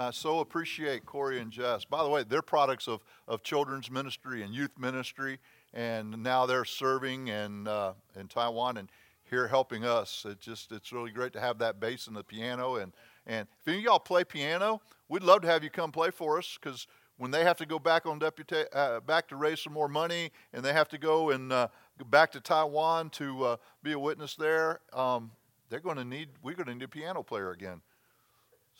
I 0.00 0.12
so 0.12 0.40
appreciate 0.40 1.04
Corey 1.04 1.40
and 1.40 1.50
Jess. 1.50 1.84
By 1.84 2.02
the 2.02 2.08
way, 2.08 2.24
they're 2.26 2.40
products 2.40 2.88
of, 2.88 3.04
of 3.28 3.42
children's 3.42 3.90
ministry 3.90 4.42
and 4.42 4.54
youth 4.54 4.70
ministry, 4.78 5.38
and 5.74 6.22
now 6.22 6.46
they're 6.46 6.64
serving 6.64 7.28
in, 7.28 7.68
uh, 7.68 7.92
in 8.18 8.26
Taiwan 8.26 8.78
and 8.78 8.88
here 9.28 9.46
helping 9.46 9.84
us. 9.84 10.24
It 10.26 10.40
just 10.40 10.72
it's 10.72 10.90
really 10.90 11.10
great 11.10 11.34
to 11.34 11.40
have 11.40 11.58
that 11.58 11.80
bass 11.80 12.06
and 12.06 12.16
the 12.16 12.24
piano. 12.24 12.76
And, 12.76 12.94
and 13.26 13.46
if 13.60 13.68
any 13.68 13.76
of 13.76 13.82
y'all 13.82 13.98
play 13.98 14.24
piano, 14.24 14.80
we'd 15.10 15.22
love 15.22 15.42
to 15.42 15.48
have 15.48 15.62
you 15.62 15.68
come 15.68 15.92
play 15.92 16.10
for 16.10 16.38
us 16.38 16.56
because 16.58 16.86
when 17.18 17.30
they 17.30 17.44
have 17.44 17.58
to 17.58 17.66
go 17.66 17.78
back 17.78 18.06
on 18.06 18.18
deputy, 18.18 18.64
uh, 18.72 19.00
back 19.00 19.28
to 19.28 19.36
raise 19.36 19.60
some 19.60 19.74
more 19.74 19.88
money, 19.88 20.30
and 20.54 20.64
they 20.64 20.72
have 20.72 20.88
to 20.88 20.98
go 20.98 21.28
and 21.28 21.52
uh, 21.52 21.68
back 22.06 22.32
to 22.32 22.40
Taiwan 22.40 23.10
to 23.10 23.44
uh, 23.44 23.56
be 23.82 23.92
a 23.92 23.98
witness 23.98 24.34
there, 24.34 24.80
um, 24.94 25.30
they're 25.68 25.78
going 25.78 25.98
to 25.98 26.04
need 26.04 26.30
we're 26.42 26.54
going 26.54 26.68
to 26.68 26.74
need 26.74 26.84
a 26.84 26.88
piano 26.88 27.22
player 27.22 27.50
again. 27.50 27.82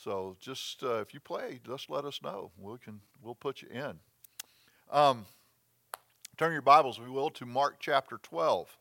So 0.02 0.34
just 0.40 0.82
uh, 0.82 1.00
if 1.00 1.12
you 1.12 1.20
play, 1.20 1.60
just 1.66 1.90
let 1.90 2.06
us 2.06 2.20
know. 2.22 2.52
We 2.58 2.78
can 2.78 3.00
we'll 3.22 3.34
put 3.34 3.60
you 3.60 3.68
in. 3.68 3.98
Um, 4.90 5.26
turn 6.38 6.52
your 6.52 6.62
Bibles, 6.62 6.98
you 6.98 7.12
will, 7.12 7.28
to 7.30 7.44
Mark 7.44 7.76
chapter 7.80 8.18
12. 8.22 8.78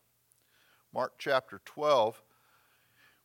Mark 0.94 1.14
chapter 1.18 1.60
12. 1.66 2.24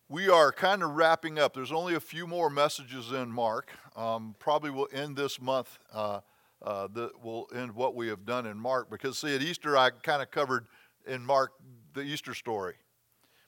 We 0.08 0.28
are 0.28 0.50
kind 0.50 0.82
of 0.82 0.90
wrapping 0.90 1.38
up. 1.38 1.54
There's 1.54 1.70
only 1.70 1.94
a 1.94 2.00
few 2.00 2.26
more 2.26 2.50
messages 2.50 3.12
in 3.12 3.30
Mark. 3.30 3.70
Um, 3.94 4.34
probably 4.40 4.70
will 4.70 4.88
end 4.92 5.16
this 5.16 5.40
month. 5.40 5.78
Uh, 5.92 6.20
uh, 6.62 6.88
will 7.22 7.48
end 7.54 7.76
what 7.76 7.94
we 7.94 8.08
have 8.08 8.26
done 8.26 8.44
in 8.46 8.58
Mark 8.58 8.90
because 8.90 9.18
see 9.18 9.36
at 9.36 9.42
Easter 9.42 9.76
I 9.76 9.90
kind 9.90 10.20
of 10.20 10.32
covered 10.32 10.66
in 11.06 11.24
Mark 11.24 11.52
the 11.92 12.00
Easter 12.00 12.34
story, 12.34 12.74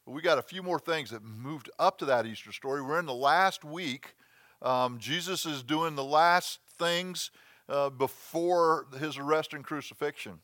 but 0.04 0.12
we 0.12 0.22
got 0.22 0.38
a 0.38 0.42
few 0.42 0.62
more 0.62 0.78
things 0.78 1.10
that 1.10 1.24
moved 1.24 1.68
up 1.80 1.98
to 1.98 2.04
that 2.04 2.26
Easter 2.26 2.52
story. 2.52 2.80
We're 2.80 3.00
in 3.00 3.06
the 3.06 3.14
last 3.14 3.64
week 3.64 4.14
um, 4.62 4.98
Jesus 4.98 5.46
is 5.46 5.62
doing 5.62 5.94
the 5.94 6.04
last 6.04 6.60
things 6.78 7.30
uh, 7.68 7.90
before 7.90 8.86
his 8.98 9.18
arrest 9.18 9.52
and 9.52 9.64
crucifixion. 9.64 10.40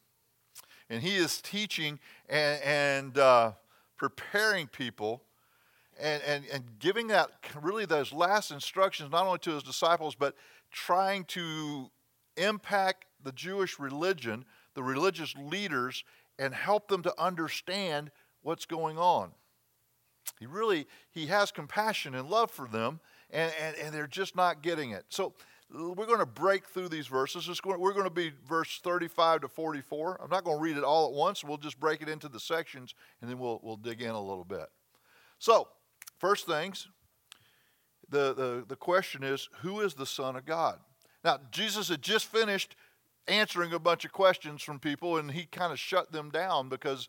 And 0.91 1.03
he 1.03 1.17
is 1.17 1.41
teaching 1.41 1.99
and, 2.29 2.63
and 2.63 3.19
uh, 3.19 3.53
preparing 3.97 4.67
people 4.67 5.23
and, 5.99 6.23
and, 6.25 6.45
and 6.53 6.65
giving 6.79 7.07
that 7.09 7.31
really 7.61 7.87
those 7.87 8.13
last 8.13 8.51
instructions 8.51 9.11
not 9.11 9.27
only 9.27 9.39
to 9.41 9.53
his 9.53 9.63
disciples, 9.63 10.15
but 10.15 10.35
trying 10.71 11.25
to 11.25 11.91
impact 12.37 13.05
the 13.23 13.33
Jewish 13.33 13.79
religion, 13.79 14.45
the 14.75 14.83
religious 14.83 15.35
leaders, 15.37 16.05
and 16.39 16.55
help 16.55 16.89
them 16.89 17.03
to 17.03 17.15
understand 17.21 18.11
what's 18.43 18.67
going 18.67 18.99
on. 18.99 19.31
He 20.39 20.47
really 20.47 20.87
he 21.11 21.27
has 21.27 21.53
compassion 21.53 22.15
and 22.15 22.29
love 22.29 22.51
for 22.51 22.67
them, 22.67 23.01
and, 23.33 23.53
and, 23.61 23.77
and 23.77 23.95
they're 23.95 24.07
just 24.07 24.37
not 24.37 24.63
getting 24.63 24.91
it. 24.91 25.05
So 25.09 25.35
we're 25.73 26.07
going 26.07 26.19
to 26.19 26.27
break 26.27 26.67
through 26.67 26.89
these 26.89 27.07
verses. 27.07 27.49
Going, 27.61 27.81
we're 27.81 27.95
going 27.95 28.05
to 28.05 28.11
be 28.11 28.33
verse 28.47 28.81
35 28.83 29.43
to 29.43 29.49
44. 29.49 30.21
I'm 30.23 30.31
not 30.31 30.45
going 30.45 30.59
to 30.59 30.63
read 30.63 30.77
it 30.77 30.85
all 30.85 31.09
at 31.09 31.15
once. 31.15 31.43
We'll 31.43 31.57
just 31.57 31.81
break 31.81 32.03
it 32.03 32.09
into 32.09 32.29
the 32.29 32.41
sections, 32.41 32.95
and 33.21 33.31
then 33.31 33.39
we'll, 33.39 33.61
we'll 33.63 33.77
dig 33.77 34.03
in 34.03 34.11
a 34.11 34.21
little 34.21 34.45
bit. 34.45 34.67
So, 35.39 35.69
first 36.19 36.47
things, 36.47 36.89
the, 38.09 38.35
the, 38.35 38.65
the 38.69 38.77
question 38.77 39.25
is 39.25 39.49
who 39.61 39.81
is 39.81 39.95
the 39.95 40.07
Son 40.07 40.37
of 40.37 40.45
God? 40.45 40.79
Now, 41.25 41.39
Jesus 41.51 41.89
had 41.89 42.03
just 42.03 42.27
finished 42.27 42.77
answering 43.29 43.73
a 43.73 43.79
bunch 43.79 44.05
of 44.05 44.13
questions 44.13 44.63
from 44.63 44.79
people, 44.79 45.17
and 45.17 45.31
he 45.31 45.47
kind 45.47 45.73
of 45.73 45.79
shut 45.79 46.13
them 46.13 46.31
down 46.31 46.69
because, 46.69 47.09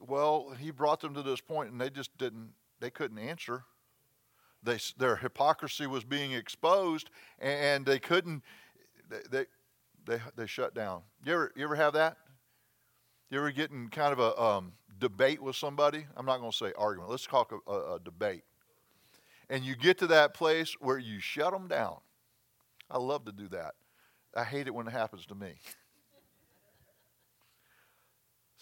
well, 0.00 0.54
he 0.58 0.70
brought 0.70 1.00
them 1.00 1.14
to 1.14 1.22
this 1.22 1.40
point, 1.40 1.70
and 1.72 1.80
they 1.80 1.90
just 1.90 2.16
didn't, 2.18 2.50
they 2.80 2.90
couldn't 2.90 3.18
answer. 3.18 3.64
They, 4.62 4.78
their 4.98 5.16
hypocrisy 5.16 5.86
was 5.86 6.04
being 6.04 6.32
exposed, 6.32 7.10
and 7.38 7.86
they 7.86 7.98
couldn't. 7.98 8.42
They, 9.30 9.46
they, 10.04 10.18
they 10.36 10.46
shut 10.46 10.74
down. 10.74 11.02
You 11.24 11.32
ever, 11.32 11.52
you 11.56 11.64
ever 11.64 11.76
have 11.76 11.94
that? 11.94 12.16
You 13.30 13.38
ever 13.38 13.50
get 13.52 13.70
in 13.70 13.88
kind 13.88 14.12
of 14.12 14.18
a 14.18 14.40
um, 14.40 14.72
debate 14.98 15.40
with 15.40 15.56
somebody? 15.56 16.06
I'm 16.16 16.26
not 16.26 16.38
going 16.38 16.50
to 16.50 16.56
say 16.56 16.72
argument. 16.76 17.10
Let's 17.10 17.26
talk 17.26 17.52
a, 17.52 17.70
a, 17.70 17.94
a 17.94 18.00
debate. 18.00 18.42
And 19.48 19.64
you 19.64 19.76
get 19.76 19.98
to 19.98 20.06
that 20.08 20.34
place 20.34 20.76
where 20.80 20.98
you 20.98 21.20
shut 21.20 21.52
them 21.52 21.68
down. 21.68 21.98
I 22.90 22.98
love 22.98 23.24
to 23.26 23.32
do 23.32 23.48
that. 23.48 23.74
I 24.36 24.44
hate 24.44 24.66
it 24.66 24.74
when 24.74 24.86
it 24.86 24.92
happens 24.92 25.26
to 25.26 25.34
me. 25.34 25.54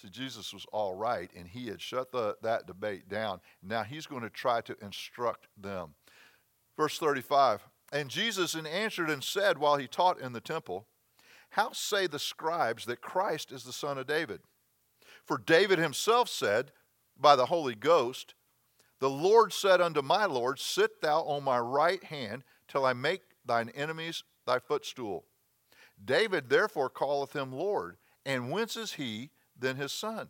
See, 0.00 0.08
Jesus 0.08 0.52
was 0.52 0.64
all 0.72 0.94
right, 0.94 1.30
and 1.36 1.48
he 1.48 1.66
had 1.66 1.80
shut 1.80 2.12
the, 2.12 2.36
that 2.42 2.66
debate 2.66 3.08
down. 3.08 3.40
Now 3.62 3.82
he's 3.82 4.06
going 4.06 4.22
to 4.22 4.30
try 4.30 4.60
to 4.60 4.76
instruct 4.80 5.48
them. 5.56 5.94
Verse 6.76 6.98
35 6.98 7.62
And 7.92 8.08
Jesus 8.08 8.54
answered 8.54 9.10
and 9.10 9.24
said 9.24 9.58
while 9.58 9.76
he 9.76 9.88
taught 9.88 10.20
in 10.20 10.32
the 10.32 10.40
temple, 10.40 10.86
How 11.50 11.72
say 11.72 12.06
the 12.06 12.20
scribes 12.20 12.84
that 12.86 13.00
Christ 13.00 13.50
is 13.50 13.64
the 13.64 13.72
son 13.72 13.98
of 13.98 14.06
David? 14.06 14.40
For 15.24 15.36
David 15.36 15.78
himself 15.78 16.28
said, 16.28 16.70
by 17.20 17.36
the 17.36 17.46
Holy 17.46 17.74
Ghost, 17.74 18.34
The 19.00 19.10
Lord 19.10 19.52
said 19.52 19.80
unto 19.80 20.02
my 20.02 20.26
Lord, 20.26 20.58
Sit 20.58 21.00
thou 21.00 21.22
on 21.22 21.44
my 21.44 21.58
right 21.58 22.02
hand 22.04 22.44
till 22.68 22.84
I 22.84 22.92
make 22.92 23.22
thine 23.44 23.70
enemies 23.70 24.22
thy 24.46 24.58
footstool. 24.58 25.24
David 26.02 26.48
therefore 26.48 26.90
calleth 26.90 27.34
him 27.34 27.52
Lord. 27.52 27.96
And 28.24 28.50
whence 28.50 28.76
is 28.76 28.92
he? 28.94 29.30
Than 29.58 29.76
his 29.76 29.92
son. 29.92 30.28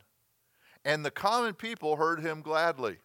And 0.84 1.04
the 1.04 1.10
common 1.10 1.54
people 1.54 1.96
heard 1.96 2.20
him 2.20 2.40
gladly. 2.40 2.98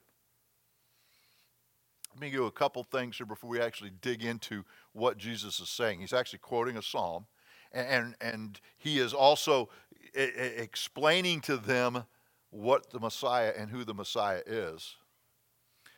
Let 2.13 2.22
me 2.22 2.28
give 2.28 2.35
you 2.35 2.45
a 2.45 2.51
couple 2.51 2.84
things 2.84 3.17
here 3.17 3.25
before 3.25 3.50
we 3.50 3.59
actually 3.59 3.91
dig 4.01 4.23
into 4.23 4.63
what 4.91 5.17
Jesus 5.17 5.59
is 5.59 5.69
saying. 5.69 6.00
He's 6.00 6.13
actually 6.13 6.39
quoting 6.39 6.78
a 6.78 6.81
psalm, 6.81 7.25
and, 7.72 8.16
and, 8.22 8.59
he 8.78 9.00
is 9.00 9.13
also 9.13 9.69
explaining 10.13 11.41
to 11.41 11.57
them 11.57 12.03
what 12.51 12.91
the 12.91 13.00
Messiah 13.00 13.51
and 13.57 13.72
who 13.72 13.83
the 13.83 13.95
Messiah 13.95 14.41
is. 14.45 14.95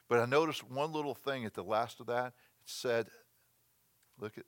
But 0.08 0.20
I 0.20 0.26
noticed 0.26 0.64
one 0.70 0.94
little 0.94 1.16
thing 1.16 1.44
at 1.44 1.54
the 1.54 1.64
last 1.64 2.00
of 2.00 2.08
that. 2.08 2.28
It 2.28 2.34
said, 2.64 3.08
look 4.18 4.38
at 4.38 4.46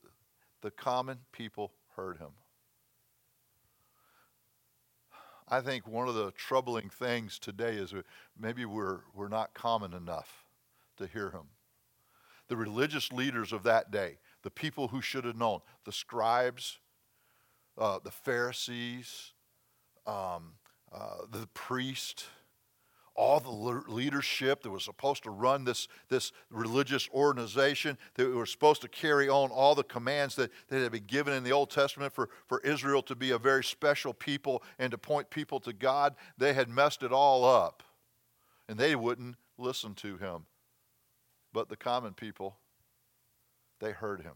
the 0.61 0.71
common 0.71 1.19
people 1.33 1.73
heard 1.97 2.17
him. 2.17 2.29
I 5.49 5.61
think 5.61 5.87
one 5.87 6.09
of 6.09 6.15
the 6.15 6.31
troubling 6.31 6.89
things 6.89 7.39
today 7.39 7.75
is 7.75 7.93
maybe 8.37 8.65
we're, 8.65 8.99
we're 9.13 9.29
not 9.29 9.53
common 9.53 9.93
enough 9.93 10.45
to 10.97 11.07
hear 11.07 11.31
him. 11.31 11.47
The 12.49 12.57
religious 12.57 13.11
leaders 13.11 13.53
of 13.53 13.63
that 13.63 13.91
day, 13.91 14.19
the 14.43 14.51
people 14.51 14.89
who 14.89 15.01
should 15.01 15.25
have 15.25 15.37
known, 15.37 15.59
the 15.85 15.91
scribes, 15.91 16.79
uh, 17.77 17.99
the 18.03 18.11
Pharisees, 18.11 19.33
um, 20.05 20.53
uh, 20.91 21.25
the 21.31 21.47
priest, 21.53 22.25
all 23.17 23.39
the 23.39 23.49
leadership 23.91 24.61
that 24.61 24.69
was 24.69 24.83
supposed 24.83 25.23
to 25.23 25.31
run 25.31 25.63
this, 25.65 25.87
this 26.07 26.31
religious 26.51 27.09
organization, 27.13 27.97
that 28.13 28.29
were 28.29 28.45
supposed 28.45 28.81
to 28.83 28.87
carry 28.87 29.27
on 29.27 29.49
all 29.49 29.73
the 29.73 29.83
commands 29.83 30.35
that, 30.35 30.51
that 30.69 30.81
had 30.81 30.91
been 30.91 31.05
given 31.05 31.33
in 31.33 31.43
the 31.43 31.51
Old 31.51 31.71
Testament 31.71 32.13
for, 32.13 32.29
for 32.45 32.61
Israel 32.61 33.01
to 33.01 33.15
be 33.15 33.31
a 33.31 33.39
very 33.39 33.63
special 33.63 34.13
people 34.13 34.61
and 34.77 34.91
to 34.91 34.97
point 34.97 35.31
people 35.31 35.59
to 35.61 35.73
God, 35.73 36.15
they 36.37 36.53
had 36.53 36.69
messed 36.69 37.01
it 37.01 37.11
all 37.11 37.43
up. 37.43 37.81
And 38.69 38.77
they 38.77 38.95
wouldn't 38.95 39.35
listen 39.57 39.95
to 39.95 40.17
him. 40.17 40.45
But 41.51 41.69
the 41.69 41.77
common 41.77 42.13
people, 42.13 42.57
they 43.79 43.91
heard 43.91 44.21
him. 44.21 44.35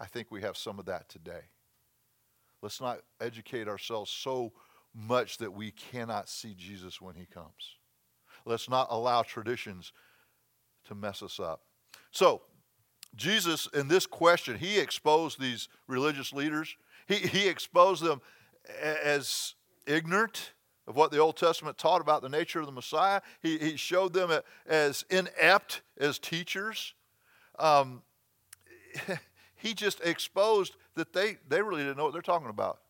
I 0.00 0.06
think 0.06 0.30
we 0.30 0.40
have 0.40 0.56
some 0.56 0.78
of 0.78 0.86
that 0.86 1.08
today. 1.08 1.42
Let's 2.62 2.80
not 2.80 3.00
educate 3.20 3.68
ourselves 3.68 4.10
so 4.10 4.52
much 4.96 5.38
that 5.38 5.52
we 5.52 5.70
cannot 5.70 6.28
see 6.28 6.54
Jesus 6.54 7.00
when 7.00 7.14
he 7.14 7.26
comes. 7.26 7.76
Let's 8.44 8.70
not 8.70 8.88
allow 8.90 9.22
traditions 9.22 9.92
to 10.86 10.94
mess 10.94 11.22
us 11.22 11.38
up. 11.38 11.62
So, 12.10 12.42
Jesus, 13.14 13.68
in 13.74 13.88
this 13.88 14.06
question, 14.06 14.58
he 14.58 14.78
exposed 14.78 15.40
these 15.40 15.68
religious 15.86 16.32
leaders. 16.32 16.76
He, 17.06 17.16
he 17.16 17.48
exposed 17.48 18.02
them 18.02 18.20
as 18.82 19.54
ignorant 19.86 20.52
of 20.86 20.96
what 20.96 21.10
the 21.10 21.18
Old 21.18 21.36
Testament 21.36 21.78
taught 21.78 22.00
about 22.00 22.22
the 22.22 22.28
nature 22.28 22.60
of 22.60 22.66
the 22.66 22.72
Messiah. 22.72 23.20
He, 23.42 23.58
he 23.58 23.76
showed 23.76 24.12
them 24.12 24.30
as 24.66 25.04
inept 25.10 25.82
as 25.98 26.18
teachers. 26.18 26.94
Um, 27.58 28.02
he 29.56 29.74
just 29.74 30.00
exposed 30.04 30.76
that 30.94 31.12
they, 31.12 31.38
they 31.48 31.62
really 31.62 31.82
didn't 31.82 31.96
know 31.96 32.04
what 32.04 32.12
they're 32.12 32.22
talking 32.22 32.50
about. 32.50 32.80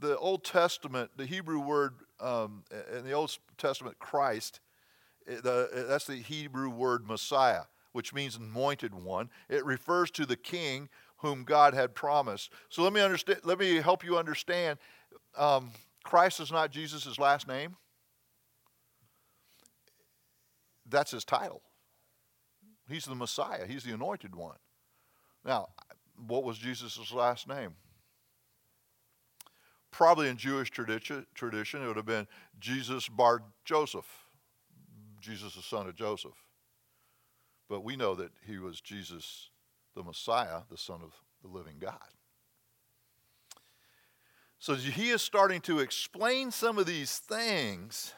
The 0.00 0.16
Old 0.18 0.44
Testament, 0.44 1.10
the 1.16 1.26
Hebrew 1.26 1.60
word 1.60 1.94
um, 2.20 2.64
in 2.96 3.04
the 3.04 3.12
Old 3.12 3.36
Testament, 3.56 3.98
Christ, 3.98 4.60
eh, 5.26 5.36
the, 5.42 5.68
eh, 5.72 5.82
that's 5.88 6.06
the 6.06 6.16
Hebrew 6.16 6.68
word 6.68 7.06
Messiah, 7.06 7.62
which 7.92 8.12
means 8.12 8.36
anointed 8.36 8.94
one. 8.94 9.30
It 9.48 9.64
refers 9.64 10.10
to 10.12 10.26
the 10.26 10.36
king 10.36 10.88
whom 11.18 11.44
God 11.44 11.74
had 11.74 11.94
promised. 11.94 12.52
So 12.68 12.82
let 12.82 12.92
me 12.92 13.00
understand. 13.00 13.40
Let 13.44 13.58
me 13.58 13.76
help 13.76 14.04
you 14.04 14.18
understand. 14.18 14.78
Um, 15.36 15.70
Christ 16.04 16.40
is 16.40 16.52
not 16.52 16.70
Jesus' 16.70 17.18
last 17.18 17.48
name. 17.48 17.76
that's 20.90 21.10
his 21.10 21.24
title. 21.24 21.62
He's 22.88 23.04
the 23.04 23.14
Messiah, 23.14 23.66
he's 23.66 23.84
the 23.84 23.92
anointed 23.92 24.34
one. 24.34 24.56
Now, 25.44 25.68
what 26.26 26.44
was 26.44 26.58
Jesus' 26.58 27.12
last 27.12 27.46
name? 27.46 27.74
Probably 29.90 30.28
in 30.28 30.36
Jewish 30.36 30.70
tradition, 30.70 31.26
it 31.34 31.86
would 31.86 31.96
have 31.96 32.06
been 32.06 32.28
Jesus 32.60 33.08
Bar 33.08 33.42
Joseph, 33.64 34.26
Jesus 35.20 35.54
the 35.54 35.62
son 35.62 35.88
of 35.88 35.96
Joseph. 35.96 36.44
But 37.68 37.84
we 37.84 37.96
know 37.96 38.14
that 38.14 38.30
he 38.46 38.58
was 38.58 38.80
Jesus 38.80 39.50
the 39.94 40.02
Messiah, 40.02 40.60
the 40.70 40.78
Son 40.78 41.00
of 41.02 41.12
the 41.42 41.48
living 41.48 41.76
God. 41.80 41.98
So 44.60 44.74
he 44.74 45.10
is 45.10 45.22
starting 45.22 45.60
to 45.62 45.80
explain 45.80 46.50
some 46.50 46.78
of 46.78 46.86
these 46.86 47.18
things. 47.18 48.14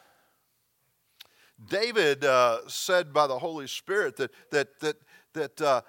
David 1.69 2.25
uh, 2.25 2.59
said 2.67 3.13
by 3.13 3.27
the 3.27 3.37
Holy 3.37 3.67
Spirit 3.67 4.17
that, 4.17 4.31
that, 4.51 4.79
that, 4.79 4.95
that 5.33 5.61
uh, 5.61 5.81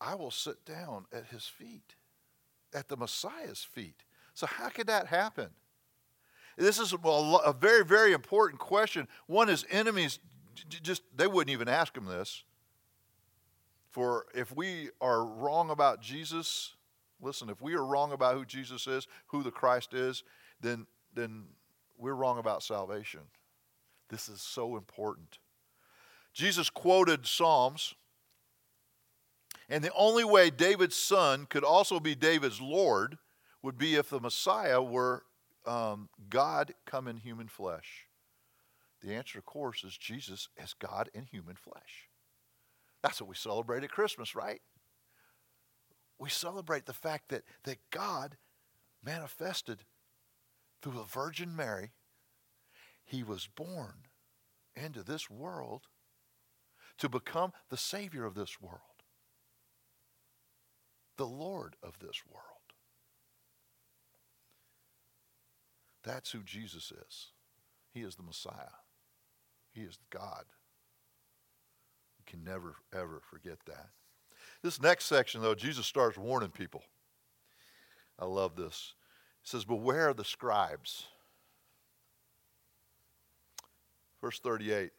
I 0.00 0.14
will 0.14 0.30
sit 0.30 0.64
down 0.64 1.06
at 1.12 1.26
his 1.26 1.46
feet, 1.46 1.96
at 2.76 2.88
the 2.88 2.96
Messiah's 2.96 3.64
feet. 3.64 4.04
So, 4.34 4.46
how 4.46 4.68
could 4.68 4.86
that 4.86 5.06
happen? 5.06 5.48
This 6.58 6.78
is 6.78 6.94
a 6.94 7.52
very, 7.58 7.84
very 7.84 8.12
important 8.12 8.60
question. 8.60 9.08
One, 9.26 9.48
is 9.48 9.66
enemies 9.70 10.20
just, 10.82 11.02
they 11.14 11.26
wouldn't 11.26 11.50
even 11.50 11.68
ask 11.68 11.96
him 11.96 12.06
this. 12.06 12.44
For 13.90 14.26
if 14.34 14.54
we 14.54 14.90
are 15.00 15.24
wrong 15.24 15.70
about 15.70 16.00
Jesus, 16.00 16.74
listen, 17.20 17.50
if 17.50 17.60
we 17.60 17.74
are 17.74 17.84
wrong 17.84 18.12
about 18.12 18.34
who 18.34 18.44
Jesus 18.44 18.86
is, 18.86 19.06
who 19.28 19.42
the 19.42 19.50
Christ 19.50 19.94
is, 19.94 20.22
then, 20.60 20.86
then 21.14 21.44
we're 21.98 22.14
wrong 22.14 22.38
about 22.38 22.62
salvation. 22.62 23.20
This 24.08 24.28
is 24.28 24.40
so 24.40 24.76
important. 24.76 25.38
Jesus 26.32 26.68
quoted 26.68 27.26
Psalms, 27.26 27.94
and 29.68 29.82
the 29.82 29.92
only 29.94 30.24
way 30.24 30.50
David's 30.50 30.96
son 30.96 31.46
could 31.46 31.64
also 31.64 31.98
be 32.00 32.14
David's 32.14 32.60
Lord 32.60 33.18
would 33.62 33.78
be 33.78 33.96
if 33.96 34.10
the 34.10 34.20
Messiah 34.20 34.80
were 34.80 35.24
um, 35.66 36.08
God 36.30 36.74
come 36.84 37.08
in 37.08 37.16
human 37.16 37.48
flesh. 37.48 38.06
The 39.02 39.14
answer, 39.14 39.38
of 39.38 39.44
course, 39.44 39.84
is 39.84 39.96
Jesus 39.96 40.48
as 40.56 40.72
God 40.72 41.10
in 41.12 41.24
human 41.24 41.56
flesh. 41.56 42.08
That's 43.02 43.20
what 43.20 43.28
we 43.28 43.34
celebrate 43.34 43.84
at 43.84 43.90
Christmas, 43.90 44.34
right? 44.34 44.60
We 46.18 46.30
celebrate 46.30 46.86
the 46.86 46.92
fact 46.92 47.28
that, 47.28 47.42
that 47.64 47.78
God 47.90 48.36
manifested 49.04 49.80
through 50.80 50.94
the 50.94 51.04
Virgin 51.04 51.54
Mary. 51.54 51.92
He 53.04 53.22
was 53.22 53.48
born 53.54 54.06
into 54.74 55.02
this 55.02 55.30
world 55.30 55.82
to 56.98 57.08
become 57.08 57.52
the 57.70 57.76
Savior 57.76 58.24
of 58.24 58.34
this 58.34 58.60
world, 58.60 58.95
the 61.16 61.26
Lord 61.26 61.76
of 61.82 61.98
this 61.98 62.22
world. 62.30 62.44
That's 66.04 66.30
who 66.30 66.42
Jesus 66.42 66.92
is. 66.92 67.26
He 67.92 68.00
is 68.02 68.14
the 68.14 68.22
Messiah. 68.22 68.76
He 69.72 69.80
is 69.80 69.98
God. 70.10 70.44
You 72.18 72.24
can 72.26 72.44
never, 72.44 72.76
ever 72.94 73.20
forget 73.28 73.58
that. 73.66 73.88
This 74.62 74.80
next 74.80 75.06
section, 75.06 75.42
though, 75.42 75.54
Jesus 75.54 75.86
starts 75.86 76.16
warning 76.16 76.50
people. 76.50 76.82
I 78.18 78.24
love 78.24 78.56
this. 78.56 78.94
It 79.42 79.48
says, 79.48 79.64
Beware 79.64 80.14
the 80.14 80.24
scribes. 80.24 81.06
Verse 84.20 84.38
38. 84.38 84.90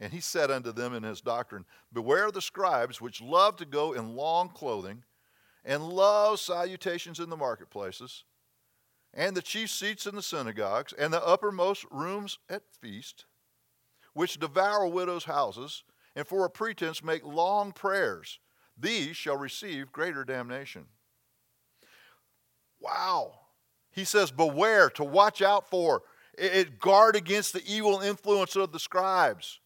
And 0.00 0.12
he 0.12 0.20
said 0.20 0.50
unto 0.50 0.72
them 0.72 0.94
in 0.94 1.02
his 1.02 1.20
doctrine, 1.20 1.64
Beware 1.92 2.30
the 2.30 2.42
scribes 2.42 3.00
which 3.00 3.20
love 3.20 3.56
to 3.56 3.64
go 3.64 3.92
in 3.92 4.16
long 4.16 4.48
clothing, 4.48 5.04
and 5.64 5.82
love 5.88 6.40
salutations 6.40 7.20
in 7.20 7.30
the 7.30 7.36
marketplaces, 7.36 8.24
and 9.12 9.36
the 9.36 9.42
chief 9.42 9.70
seats 9.70 10.06
in 10.06 10.14
the 10.14 10.22
synagogues, 10.22 10.92
and 10.92 11.12
the 11.12 11.24
uppermost 11.24 11.84
rooms 11.90 12.38
at 12.48 12.62
feast, 12.80 13.24
which 14.12 14.38
devour 14.38 14.86
widows' 14.86 15.24
houses, 15.24 15.84
and 16.16 16.26
for 16.26 16.44
a 16.44 16.50
pretense 16.50 17.02
make 17.02 17.24
long 17.24 17.72
prayers. 17.72 18.38
These 18.78 19.16
shall 19.16 19.36
receive 19.36 19.92
greater 19.92 20.24
damnation. 20.24 20.86
Wow. 22.80 23.32
He 23.90 24.04
says, 24.04 24.30
Beware, 24.30 24.90
to 24.90 25.04
watch 25.04 25.40
out 25.40 25.70
for. 25.70 26.02
It, 26.36 26.80
guard 26.80 27.14
against 27.14 27.52
the 27.52 27.62
evil 27.64 28.00
influence 28.00 28.56
of 28.56 28.72
the 28.72 28.80
scribes. 28.80 29.60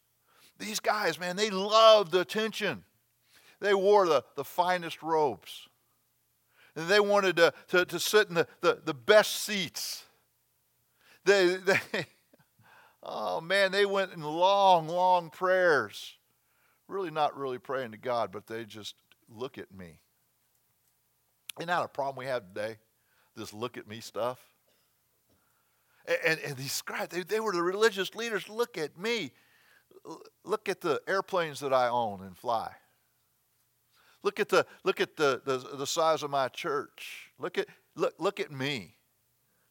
These 0.59 0.81
guys, 0.81 1.19
man, 1.19 1.37
they 1.37 1.49
loved 1.49 2.13
the 2.13 2.21
attention. 2.21 2.85
They 3.61 3.73
wore 3.73 4.07
the, 4.07 4.23
the 4.37 4.45
finest 4.45 5.03
robes. 5.03 5.68
And 6.79 6.89
they 6.89 7.01
wanted 7.01 7.37
to, 7.37 7.53
to, 7.69 7.85
to 7.85 8.01
sit 8.01 8.29
in 8.29 8.35
the, 8.35 8.47
the, 8.61 8.81
the 8.85 8.95
best 8.95 9.43
seats. 9.43 10.05
They, 11.25 11.57
they, 11.93 12.07
Oh 13.03 13.41
man, 13.41 13.73
they 13.73 13.87
went 13.87 14.13
in 14.13 14.23
long, 14.23 14.89
long 14.89 15.31
prayers. 15.31 16.15
Really 16.89 17.11
not 17.11 17.37
really 17.37 17.59
praying 17.59 17.93
to 17.93 17.99
God, 17.99 18.33
but 18.33 18.47
they 18.47 18.65
just 18.65 18.95
look 19.29 19.59
at 19.59 19.73
me. 19.73 20.01
Isn't 21.59 21.69
that 21.69 21.85
a 21.85 21.89
problem 21.89 22.17
we 22.17 22.27
have 22.27 22.47
today? 22.49 22.79
This 23.37 23.53
look 23.53 23.77
at 23.77 23.87
me 23.87 24.01
stuff. 24.01 24.39
And, 26.07 26.19
and, 26.27 26.41
and 26.41 26.57
these 26.57 26.73
scribes, 26.73 27.15
they, 27.15 27.23
they 27.23 27.41
were 27.41 27.53
the 27.53 27.63
religious 27.63 28.15
leaders. 28.15 28.49
Look 28.49 28.79
at 28.79 28.99
me. 28.99 29.33
Look 30.45 30.69
at 30.69 30.81
the 30.81 31.01
airplanes 31.07 31.61
that 31.61 31.73
I 31.73 31.89
own 31.89 32.23
and 32.23 32.37
fly. 32.37 32.73
Look 34.23 34.41
at 34.41 34.49
the 34.49 34.67
look 34.85 35.01
at 35.01 35.17
the, 35.17 35.41
the, 35.45 35.59
the 35.77 35.87
size 35.87 36.23
of 36.23 36.31
my 36.31 36.49
church. 36.49 37.31
Look 37.39 37.59
at 37.59 37.67
look 37.95 38.15
look 38.19 38.41
at 38.41 38.51
me. 38.51 38.97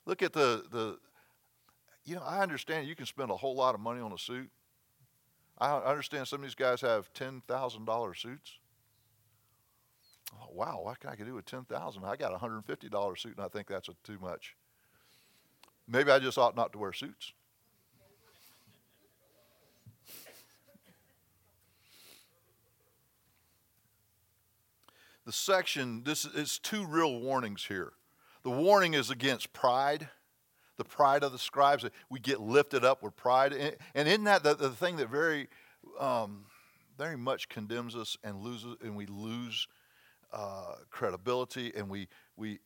Look 0.06 0.22
at 0.22 0.32
the, 0.32 0.64
the 0.72 0.98
you 2.06 2.16
know, 2.16 2.24
I 2.24 2.40
understand 2.40 2.88
you 2.88 2.96
can 2.96 3.06
spend 3.06 3.30
a 3.30 3.36
whole 3.36 3.56
lot 3.56 3.76
of 3.76 3.82
money 3.82 4.00
on 4.00 4.14
a 4.14 4.18
suit. 4.18 4.50
I 5.58 5.78
understand 5.78 6.28
some 6.28 6.40
of 6.40 6.44
these 6.44 6.56
guys 6.56 6.80
have 6.82 7.12
$10,000 7.14 8.18
suits. 8.18 8.60
Oh, 10.34 10.50
wow, 10.54 10.80
what 10.84 11.00
can 11.00 11.10
I 11.10 11.16
do 11.16 11.34
with 11.34 11.46
10000 11.46 12.06
I 12.06 12.16
got 12.16 12.34
a 12.34 12.38
$150 12.38 13.18
suit, 13.18 13.36
and 13.36 13.46
I 13.46 13.50
think 13.50 13.68
that's 13.68 13.90
too 14.04 14.18
much. 14.22 14.56
Maybe 15.88 16.12
I 16.12 16.20
just 16.20 16.38
ought 16.38 16.56
not 16.56 16.72
to 16.74 16.78
wear 16.78 16.94
suits. 16.94 17.34
The 25.28 25.32
section, 25.32 26.04
this 26.04 26.26
is 26.26 26.58
two 26.58 26.88
real 26.88 27.20
warnings 27.20 27.66
here. 27.66 27.94
The 28.44 28.50
warning 28.50 28.96
is 28.96 29.12
against 29.12 29.54
pride 29.54 30.10
the 30.78 30.86
pride 30.86 31.24
of 31.24 31.32
the 31.32 31.40
scribes. 31.40 31.86
We 32.10 32.20
get 32.20 32.40
lifted 32.40 32.86
up 32.86 33.04
with 33.04 33.16
pride. 33.16 33.54
And 33.94 34.08
isn't 34.08 34.24
that 34.24 34.44
the, 34.44 34.54
the 34.54 34.70
thing 34.70 34.98
that 34.98 35.10
very, 35.10 35.48
um, 36.00 36.46
very 36.98 37.18
much 37.18 37.50
condemns 37.50 37.96
us 37.96 38.18
and 38.24 38.40
loses, 38.40 38.76
and 38.82 38.96
we 38.96 39.06
lose 39.08 39.68
uh, 40.32 40.76
credibility, 40.90 41.74
and 41.76 41.90
we 41.90 42.08
we. 42.36 42.60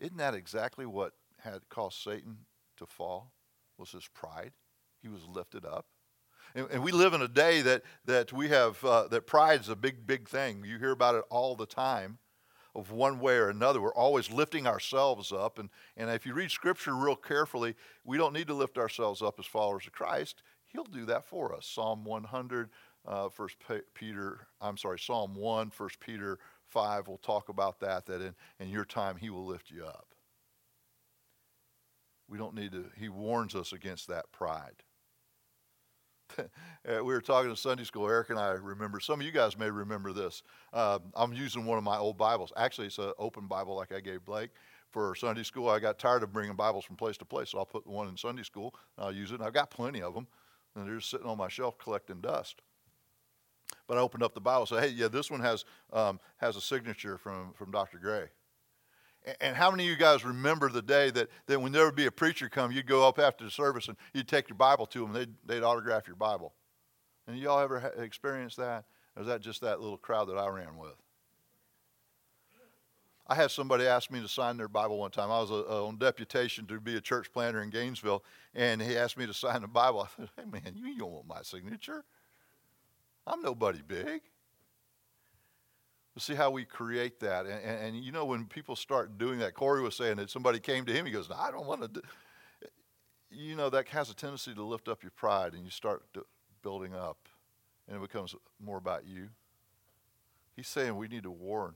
Isn't 0.00 0.16
that 0.16 0.34
exactly 0.34 0.86
what 0.86 1.12
had 1.38 1.68
caused 1.68 1.98
Satan 1.98 2.38
to 2.78 2.86
fall? 2.86 3.32
Was 3.78 3.90
his 3.90 4.08
pride? 4.14 4.52
He 5.02 5.08
was 5.08 5.26
lifted 5.26 5.64
up. 5.64 5.86
And, 6.54 6.68
and 6.70 6.82
we 6.84 6.92
live 6.92 7.14
in 7.14 7.22
a 7.22 7.28
day 7.28 7.62
that 7.62 7.82
that 8.04 8.32
we 8.32 8.48
have 8.48 8.82
uh, 8.84 9.08
that 9.08 9.26
pride 9.26 9.60
is 9.60 9.68
a 9.68 9.76
big, 9.76 10.06
big 10.06 10.28
thing. 10.28 10.64
You 10.64 10.78
hear 10.78 10.92
about 10.92 11.14
it 11.14 11.24
all 11.30 11.56
the 11.56 11.66
time 11.66 12.18
of 12.74 12.90
one 12.90 13.20
way 13.20 13.36
or 13.36 13.48
another. 13.48 13.80
We're 13.80 13.94
always 13.94 14.30
lifting 14.30 14.66
ourselves 14.66 15.32
up. 15.32 15.58
And, 15.58 15.70
and 15.96 16.10
if 16.10 16.26
you 16.26 16.34
read 16.34 16.50
Scripture 16.50 16.94
real 16.94 17.16
carefully, 17.16 17.76
we 18.04 18.16
don't 18.16 18.32
need 18.32 18.48
to 18.48 18.54
lift 18.54 18.78
ourselves 18.78 19.22
up 19.22 19.38
as 19.38 19.46
followers 19.46 19.86
of 19.86 19.92
Christ. 19.92 20.42
He'll 20.64 20.84
do 20.84 21.06
that 21.06 21.24
for 21.24 21.54
us. 21.54 21.66
Psalm 21.66 22.04
100, 22.04 22.70
uh, 23.06 23.28
First 23.28 23.56
Peter, 23.94 24.48
I'm 24.60 24.76
sorry, 24.76 24.98
Psalm 24.98 25.36
1, 25.36 25.70
First 25.70 26.00
Peter 26.00 26.38
5 26.66 27.06
we'll 27.06 27.18
talk 27.18 27.48
about 27.48 27.78
that, 27.80 28.06
that 28.06 28.20
in, 28.20 28.34
in 28.58 28.68
your 28.68 28.84
time 28.84 29.16
he 29.16 29.30
will 29.30 29.46
lift 29.46 29.70
you 29.70 29.84
up. 29.84 30.08
We 32.28 32.38
don't 32.38 32.54
need 32.54 32.72
to, 32.72 32.86
he 32.98 33.08
warns 33.08 33.54
us 33.54 33.72
against 33.72 34.08
that 34.08 34.32
pride. 34.32 34.82
Uh, 36.86 37.02
we 37.02 37.14
were 37.14 37.20
talking 37.22 37.48
in 37.48 37.56
Sunday 37.56 37.82
school. 37.82 38.06
Eric 38.06 38.28
and 38.28 38.38
I 38.38 38.50
remember. 38.50 39.00
Some 39.00 39.18
of 39.18 39.24
you 39.24 39.32
guys 39.32 39.56
may 39.56 39.70
remember 39.70 40.12
this. 40.12 40.42
Uh, 40.70 40.98
I'm 41.14 41.32
using 41.32 41.64
one 41.64 41.78
of 41.78 41.84
my 41.84 41.96
old 41.96 42.18
Bibles. 42.18 42.52
Actually, 42.58 42.88
it's 42.88 42.98
an 42.98 43.14
open 43.18 43.46
Bible 43.46 43.74
like 43.74 43.90
I 43.90 44.00
gave 44.00 44.22
Blake 44.22 44.50
for 44.90 45.14
Sunday 45.14 45.44
school. 45.44 45.70
I 45.70 45.78
got 45.78 45.98
tired 45.98 46.22
of 46.22 46.30
bringing 46.30 46.56
Bibles 46.56 46.84
from 46.84 46.96
place 46.96 47.16
to 47.16 47.24
place, 47.24 47.48
so 47.48 47.58
I'll 47.58 47.64
put 47.64 47.86
one 47.86 48.06
in 48.08 48.18
Sunday 48.18 48.42
school. 48.42 48.74
and 48.98 49.06
I'll 49.06 49.14
use 49.14 49.30
it. 49.30 49.36
And 49.36 49.44
I've 49.44 49.54
got 49.54 49.70
plenty 49.70 50.02
of 50.02 50.12
them, 50.12 50.26
and 50.76 50.86
they're 50.86 50.96
just 50.96 51.08
sitting 51.08 51.26
on 51.26 51.38
my 51.38 51.48
shelf 51.48 51.78
collecting 51.78 52.20
dust. 52.20 52.60
But 53.88 53.96
I 53.96 54.00
opened 54.00 54.22
up 54.22 54.34
the 54.34 54.42
Bible, 54.42 54.60
and 54.60 54.68
said, 54.68 54.82
"Hey, 54.82 54.90
yeah, 54.90 55.08
this 55.08 55.30
one 55.30 55.40
has 55.40 55.64
um, 55.90 56.20
has 56.36 56.54
a 56.56 56.60
signature 56.60 57.16
from 57.16 57.54
from 57.54 57.70
Dr. 57.70 57.98
Gray." 57.98 58.28
And 59.40 59.56
how 59.56 59.70
many 59.70 59.84
of 59.84 59.90
you 59.90 59.96
guys 59.96 60.24
remember 60.24 60.68
the 60.68 60.82
day 60.82 61.10
that, 61.10 61.28
that 61.46 61.60
when 61.60 61.72
there 61.72 61.86
would 61.86 61.96
be 61.96 62.06
a 62.06 62.10
preacher 62.10 62.48
come, 62.48 62.70
you'd 62.70 62.86
go 62.86 63.08
up 63.08 63.18
after 63.18 63.44
the 63.44 63.50
service 63.50 63.88
and 63.88 63.96
you'd 64.12 64.28
take 64.28 64.48
your 64.48 64.56
Bible 64.56 64.86
to 64.86 65.00
them, 65.00 65.14
and 65.14 65.16
they'd, 65.16 65.34
they'd 65.46 65.62
autograph 65.62 66.06
your 66.06 66.16
Bible? 66.16 66.52
And 67.26 67.38
y'all 67.38 67.58
ever 67.58 67.94
experienced 67.96 68.58
that? 68.58 68.84
Or 69.16 69.22
is 69.22 69.28
that 69.28 69.40
just 69.40 69.62
that 69.62 69.80
little 69.80 69.96
crowd 69.96 70.28
that 70.28 70.36
I 70.36 70.48
ran 70.48 70.76
with? 70.76 70.96
I 73.26 73.34
had 73.34 73.50
somebody 73.50 73.86
ask 73.86 74.10
me 74.10 74.20
to 74.20 74.28
sign 74.28 74.58
their 74.58 74.68
Bible 74.68 74.98
one 74.98 75.10
time. 75.10 75.30
I 75.30 75.40
was 75.40 75.50
a, 75.50 75.54
a, 75.54 75.86
on 75.86 75.96
deputation 75.96 76.66
to 76.66 76.78
be 76.78 76.96
a 76.96 77.00
church 77.00 77.32
planter 77.32 77.62
in 77.62 77.70
Gainesville, 77.70 78.22
and 78.54 78.82
he 78.82 78.98
asked 78.98 79.16
me 79.16 79.26
to 79.26 79.32
sign 79.32 79.62
the 79.62 79.68
Bible. 79.68 80.00
I 80.00 80.08
said, 80.14 80.28
"Hey, 80.36 80.44
man, 80.44 80.74
you 80.76 80.98
don't 80.98 81.10
want 81.10 81.26
my 81.26 81.40
signature. 81.42 82.04
I'm 83.26 83.40
nobody 83.40 83.80
big." 83.80 84.20
See 86.22 86.34
how 86.34 86.50
we 86.50 86.64
create 86.64 87.20
that, 87.20 87.46
and, 87.46 87.62
and, 87.64 87.86
and, 87.86 88.04
you 88.04 88.12
know 88.12 88.24
when 88.24 88.46
people 88.46 88.76
start 88.76 89.18
doing 89.18 89.38
that. 89.40 89.54
Corey 89.54 89.82
was 89.82 89.96
saying 89.96 90.16
that 90.16 90.30
somebody 90.30 90.60
came 90.60 90.84
to 90.84 90.92
him. 90.92 91.06
He 91.06 91.12
goes, 91.12 91.28
no, 91.28 91.36
"I 91.36 91.50
don't 91.50 91.66
want 91.66 91.82
to." 91.82 91.88
Do. 91.88 92.00
You 93.30 93.56
know 93.56 93.68
that 93.70 93.88
has 93.88 94.10
a 94.10 94.14
tendency 94.14 94.54
to 94.54 94.62
lift 94.62 94.88
up 94.88 95.02
your 95.02 95.10
pride, 95.10 95.54
and 95.54 95.64
you 95.64 95.70
start 95.70 96.04
building 96.62 96.94
up, 96.94 97.28
and 97.88 97.96
it 97.96 98.00
becomes 98.00 98.34
more 98.64 98.78
about 98.78 99.06
you. 99.06 99.28
He's 100.54 100.68
saying 100.68 100.96
we 100.96 101.08
need 101.08 101.24
to 101.24 101.32
warn, 101.32 101.74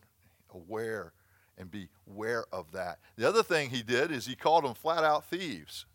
aware 0.55 1.13
and 1.59 1.71
be 1.71 1.89
aware 2.09 2.45
of 2.53 2.71
that. 2.73 2.99
The 3.17 3.29
other 3.29 3.43
thing 3.43 3.71
he 3.71 3.83
did 3.83 4.13
is 4.13 4.27
he 4.27 4.37
called 4.37 4.65
them 4.65 4.75
flat 4.75 5.03
out 5.03 5.27
thieves, 5.27 5.87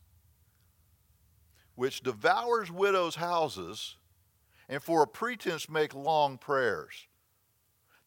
which 1.75 2.03
devours 2.03 2.69
widows' 2.69 3.15
houses 3.15 3.95
and 4.69 4.83
for 4.83 5.03
a 5.03 5.07
pretense 5.07 5.69
make 5.69 5.95
long 5.95 6.37
prayers. 6.37 7.07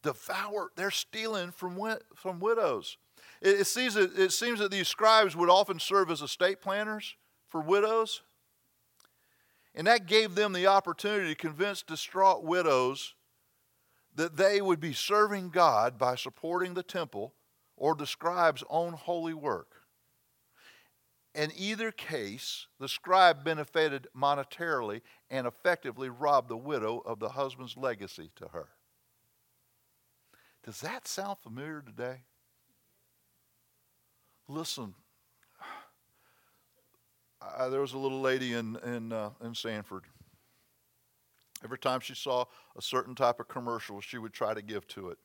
Devour, 0.07 0.71
they're 0.77 0.89
stealing 0.89 1.51
from, 1.51 1.77
from 2.15 2.39
widows. 2.39 2.97
It, 3.41 3.59
it, 3.59 3.67
seems 3.67 3.95
that, 3.95 4.17
it 4.17 4.31
seems 4.31 4.59
that 4.59 4.71
these 4.71 4.87
scribes 4.87 5.35
would 5.35 5.49
often 5.49 5.79
serve 5.79 6.09
as 6.09 6.21
estate 6.21 6.61
planners 6.61 7.17
for 7.49 7.59
widows. 7.59 8.21
And 9.75 9.85
that 9.85 10.05
gave 10.05 10.33
them 10.33 10.53
the 10.53 10.65
opportunity 10.65 11.27
to 11.27 11.35
convince 11.35 11.81
distraught 11.81 12.45
widows 12.45 13.15
that 14.15 14.37
they 14.37 14.61
would 14.61 14.79
be 14.79 14.93
serving 14.93 15.49
God 15.49 15.97
by 15.97 16.15
supporting 16.15 16.73
the 16.73 16.83
temple 16.83 17.33
or 17.75 17.93
the 17.93 18.07
scribe's 18.07 18.63
own 18.69 18.93
holy 18.93 19.33
work. 19.33 19.83
In 21.35 21.51
either 21.53 21.91
case, 21.91 22.67
the 22.79 22.87
scribe 22.87 23.43
benefited 23.43 24.07
monetarily 24.17 25.01
and 25.29 25.45
effectively 25.45 26.07
robbed 26.07 26.47
the 26.47 26.55
widow 26.55 26.99
of 27.05 27.19
the 27.19 27.29
husband's 27.29 27.75
legacy 27.75 28.31
to 28.37 28.47
her. 28.53 28.69
Does 30.67 30.81
that 30.81 31.07
sound 31.07 31.37
familiar 31.37 31.81
today? 31.81 32.17
Listen, 34.49 34.93
I, 37.41 37.69
there 37.69 37.79
was 37.79 37.93
a 37.93 37.97
little 37.97 38.19
lady 38.19 38.51
in, 38.51 38.77
in, 38.85 39.13
uh, 39.13 39.29
in 39.41 39.55
Sanford. 39.55 40.03
Every 41.63 41.79
time 41.79 42.01
she 42.01 42.15
saw 42.15 42.43
a 42.77 42.81
certain 42.81 43.15
type 43.15 43.39
of 43.39 43.47
commercial, 43.47 44.01
she 44.01 44.17
would 44.17 44.33
try 44.33 44.53
to 44.53 44.61
give 44.61 44.85
to 44.89 45.07
it 45.07 45.17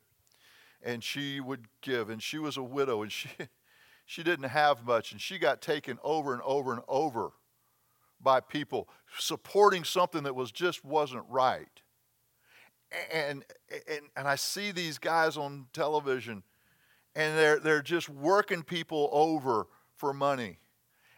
and 0.81 1.03
she 1.03 1.41
would 1.41 1.65
give. 1.81 2.09
And 2.09 2.23
she 2.23 2.37
was 2.37 2.55
a 2.55 2.63
widow, 2.63 3.01
and 3.01 3.11
she, 3.11 3.27
she 4.05 4.23
didn't 4.23 4.47
have 4.47 4.85
much, 4.85 5.11
and 5.11 5.19
she 5.19 5.39
got 5.39 5.61
taken 5.61 5.99
over 6.05 6.31
and 6.31 6.41
over 6.43 6.71
and 6.71 6.83
over 6.87 7.31
by 8.21 8.39
people 8.39 8.87
supporting 9.17 9.83
something 9.83 10.23
that 10.23 10.35
was 10.35 10.53
just 10.53 10.85
wasn't 10.85 11.25
right. 11.27 11.81
And, 13.11 13.43
and, 14.15 14.27
I 14.27 14.35
see 14.35 14.71
these 14.71 14.97
guys 14.97 15.37
on 15.37 15.67
television, 15.73 16.43
and 17.15 17.37
they're, 17.37 17.59
they're 17.59 17.81
just 17.81 18.09
working 18.09 18.63
people 18.63 19.09
over 19.11 19.67
for 19.95 20.13
money. 20.13 20.59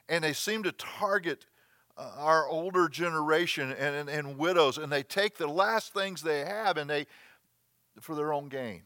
And 0.08 0.24
they 0.24 0.34
seem 0.34 0.64
to 0.64 0.72
target 0.72 1.46
uh, 1.98 2.12
our 2.18 2.48
older 2.48 2.88
generation 2.88 3.72
and, 3.72 3.96
and, 3.96 4.10
and 4.10 4.38
widows, 4.38 4.78
and 4.78 4.92
they 4.92 5.04
take 5.04 5.38
the 5.38 5.48
last 5.48 5.94
things 5.94 6.22
they 6.22 6.40
have 6.42 6.78
and 6.78 6.90
they 6.90 7.08
for 8.02 8.16
their 8.16 8.34
own 8.34 8.50
gain. 8.50 8.84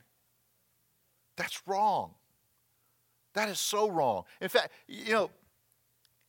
That's 1.36 1.62
wrong. 1.66 2.13
That 3.34 3.50
is 3.50 3.60
so 3.60 3.89
wrong. 3.89 4.24
In 4.42 4.50
fact, 4.50 4.72
you 4.88 5.13
know, 5.13 5.32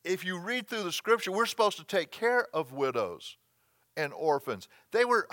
if 0.04 0.24
you 0.24 0.38
read 0.38 0.68
through 0.68 0.84
the 0.84 0.92
scripture, 0.92 1.32
we're 1.32 1.46
supposed 1.46 1.76
to 1.78 1.84
take 1.84 2.10
care 2.10 2.46
of 2.54 2.72
widows 2.72 3.36
and 3.96 4.12
orphans. 4.12 4.68
They 4.92 5.04
were, 5.04 5.28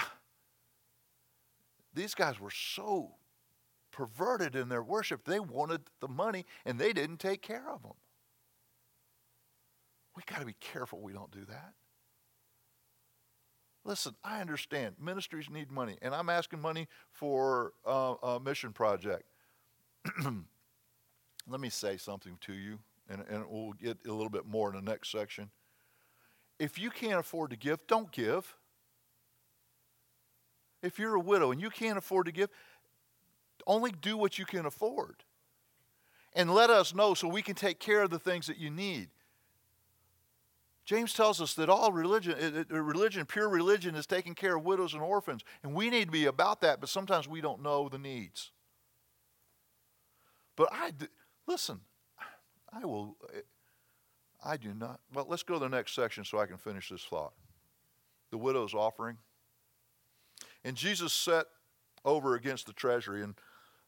these 1.97 2.13
guys 2.13 2.39
were 2.39 2.51
so 2.51 3.15
perverted 3.91 4.55
in 4.55 4.69
their 4.69 4.83
worship. 4.83 5.25
They 5.25 5.39
wanted 5.39 5.81
the 5.99 6.07
money 6.07 6.45
and 6.65 6.79
they 6.79 6.93
didn't 6.93 7.17
take 7.17 7.41
care 7.41 7.69
of 7.69 7.81
them. 7.81 7.93
We 10.15 10.23
got 10.25 10.39
to 10.39 10.45
be 10.45 10.55
careful 10.59 10.99
we 11.01 11.13
don't 11.13 11.31
do 11.31 11.45
that. 11.45 11.73
Listen, 13.83 14.15
I 14.23 14.41
understand 14.41 14.95
ministries 15.01 15.49
need 15.49 15.71
money, 15.71 15.97
and 16.01 16.13
I'm 16.13 16.27
asking 16.27 16.59
money 16.59 16.89
for 17.13 17.71
uh, 17.85 18.15
a 18.21 18.39
mission 18.39 18.73
project. 18.73 19.23
Let 21.47 21.61
me 21.61 21.69
say 21.69 21.95
something 21.95 22.37
to 22.41 22.53
you, 22.53 22.79
and, 23.09 23.23
and 23.29 23.45
we'll 23.47 23.71
get 23.71 23.99
a 24.05 24.11
little 24.11 24.29
bit 24.29 24.45
more 24.45 24.69
in 24.69 24.75
the 24.75 24.91
next 24.91 25.09
section. 25.09 25.51
If 26.59 26.77
you 26.77 26.89
can't 26.89 27.19
afford 27.19 27.51
to 27.51 27.55
give, 27.55 27.79
don't 27.87 28.11
give. 28.11 28.55
If 30.87 30.97
you're 30.97 31.15
a 31.15 31.19
widow 31.19 31.51
and 31.51 31.61
you 31.61 31.69
can't 31.69 31.97
afford 31.97 32.25
to 32.27 32.31
give, 32.31 32.49
only 33.67 33.91
do 33.91 34.17
what 34.17 34.39
you 34.39 34.45
can 34.45 34.65
afford. 34.65 35.23
And 36.33 36.53
let 36.53 36.69
us 36.69 36.95
know 36.95 37.13
so 37.13 37.27
we 37.27 37.41
can 37.41 37.55
take 37.55 37.79
care 37.79 38.01
of 38.01 38.09
the 38.09 38.19
things 38.19 38.47
that 38.47 38.57
you 38.57 38.69
need. 38.69 39.09
James 40.85 41.13
tells 41.13 41.41
us 41.41 41.53
that 41.55 41.67
all 41.69 41.91
religion, 41.91 42.65
religion, 42.69 43.25
pure 43.25 43.49
religion, 43.49 43.95
is 43.95 44.07
taking 44.07 44.33
care 44.33 44.55
of 44.55 44.63
widows 44.63 44.93
and 44.93 45.01
orphans. 45.01 45.43
And 45.61 45.73
we 45.73 45.89
need 45.89 46.05
to 46.05 46.11
be 46.11 46.25
about 46.25 46.61
that, 46.61 46.79
but 46.79 46.87
sometimes 46.87 47.27
we 47.27 47.41
don't 47.41 47.61
know 47.61 47.89
the 47.89 47.97
needs. 47.97 48.51
But 50.55 50.69
I, 50.71 50.93
listen, 51.45 51.81
I 52.71 52.85
will, 52.85 53.17
I 54.43 54.55
do 54.55 54.73
not. 54.73 55.01
Well, 55.13 55.25
let's 55.27 55.43
go 55.43 55.55
to 55.55 55.59
the 55.59 55.69
next 55.69 55.93
section 55.93 56.23
so 56.23 56.39
I 56.39 56.45
can 56.45 56.57
finish 56.57 56.87
this 56.87 57.03
thought. 57.03 57.33
The 58.31 58.37
widow's 58.37 58.73
offering. 58.73 59.17
And 60.63 60.75
Jesus 60.75 61.13
sat 61.13 61.47
over 62.03 62.35
against 62.35 62.65
the 62.65 62.73
treasury, 62.73 63.23
and 63.23 63.35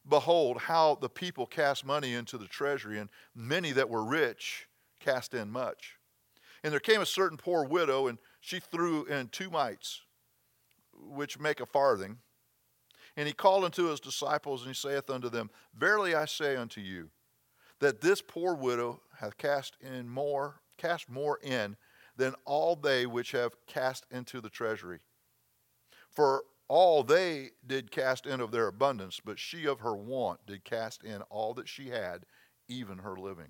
behold, 0.08 0.58
how 0.58 0.96
the 0.96 1.10
people 1.10 1.46
cast 1.46 1.86
money 1.86 2.14
into 2.14 2.38
the 2.38 2.48
treasury, 2.48 3.00
and 3.00 3.10
many 3.36 3.72
that 3.72 3.90
were 3.90 4.04
rich 4.04 4.68
cast 5.00 5.34
in 5.34 5.50
much. 5.52 5.96
And 6.64 6.74
there 6.74 6.80
came 6.80 7.02
a 7.02 7.06
certain 7.06 7.38
poor 7.38 7.64
widow, 7.64 8.08
and 8.08 8.18
she 8.42 8.60
threw 8.60 9.06
in 9.06 9.30
two 9.30 9.50
mites, 9.50 10.02
which 10.94 11.40
make 11.40 11.60
a 11.60 11.66
farthing. 11.66 12.18
And 13.16 13.28
he 13.28 13.34
called 13.34 13.64
unto 13.64 13.86
his 13.86 14.00
disciples, 14.00 14.62
and 14.62 14.70
he 14.70 14.76
saith 14.76 15.10
unto 15.10 15.30
them, 15.30 15.50
Verily 15.74 16.16
I 16.16 16.26
say 16.26 16.56
unto 16.56 16.82
you, 16.82 17.10
that 17.80 18.02
this 18.02 18.22
poor 18.22 18.56
widow 18.56 19.02
hath 19.20 19.38
cast 19.38 19.78
in 19.82 20.10
more, 20.10 20.62
cast 20.78 21.10
more 21.10 21.40
in 21.42 21.78
than 22.18 22.36
all 22.46 22.76
they 22.76 23.06
which 23.06 23.32
have 23.32 23.56
cast 23.66 24.06
into 24.12 24.42
the 24.42 24.50
treasury. 24.50 25.00
For 26.10 26.44
all 26.70 27.04
they 27.04 27.50
did 27.66 27.92
cast 27.92 28.26
in 28.26 28.40
of 28.40 28.52
their 28.52 28.68
abundance, 28.68 29.20
but 29.24 29.38
she 29.40 29.68
of 29.68 29.82
her 29.82 29.96
want 29.96 30.46
did 30.46 30.64
cast 30.64 31.04
in 31.04 31.22
all 31.24 31.54
that 31.56 31.68
she 31.68 31.90
had, 31.90 32.26
even 32.70 33.00
her 33.00 33.18
living. 33.18 33.50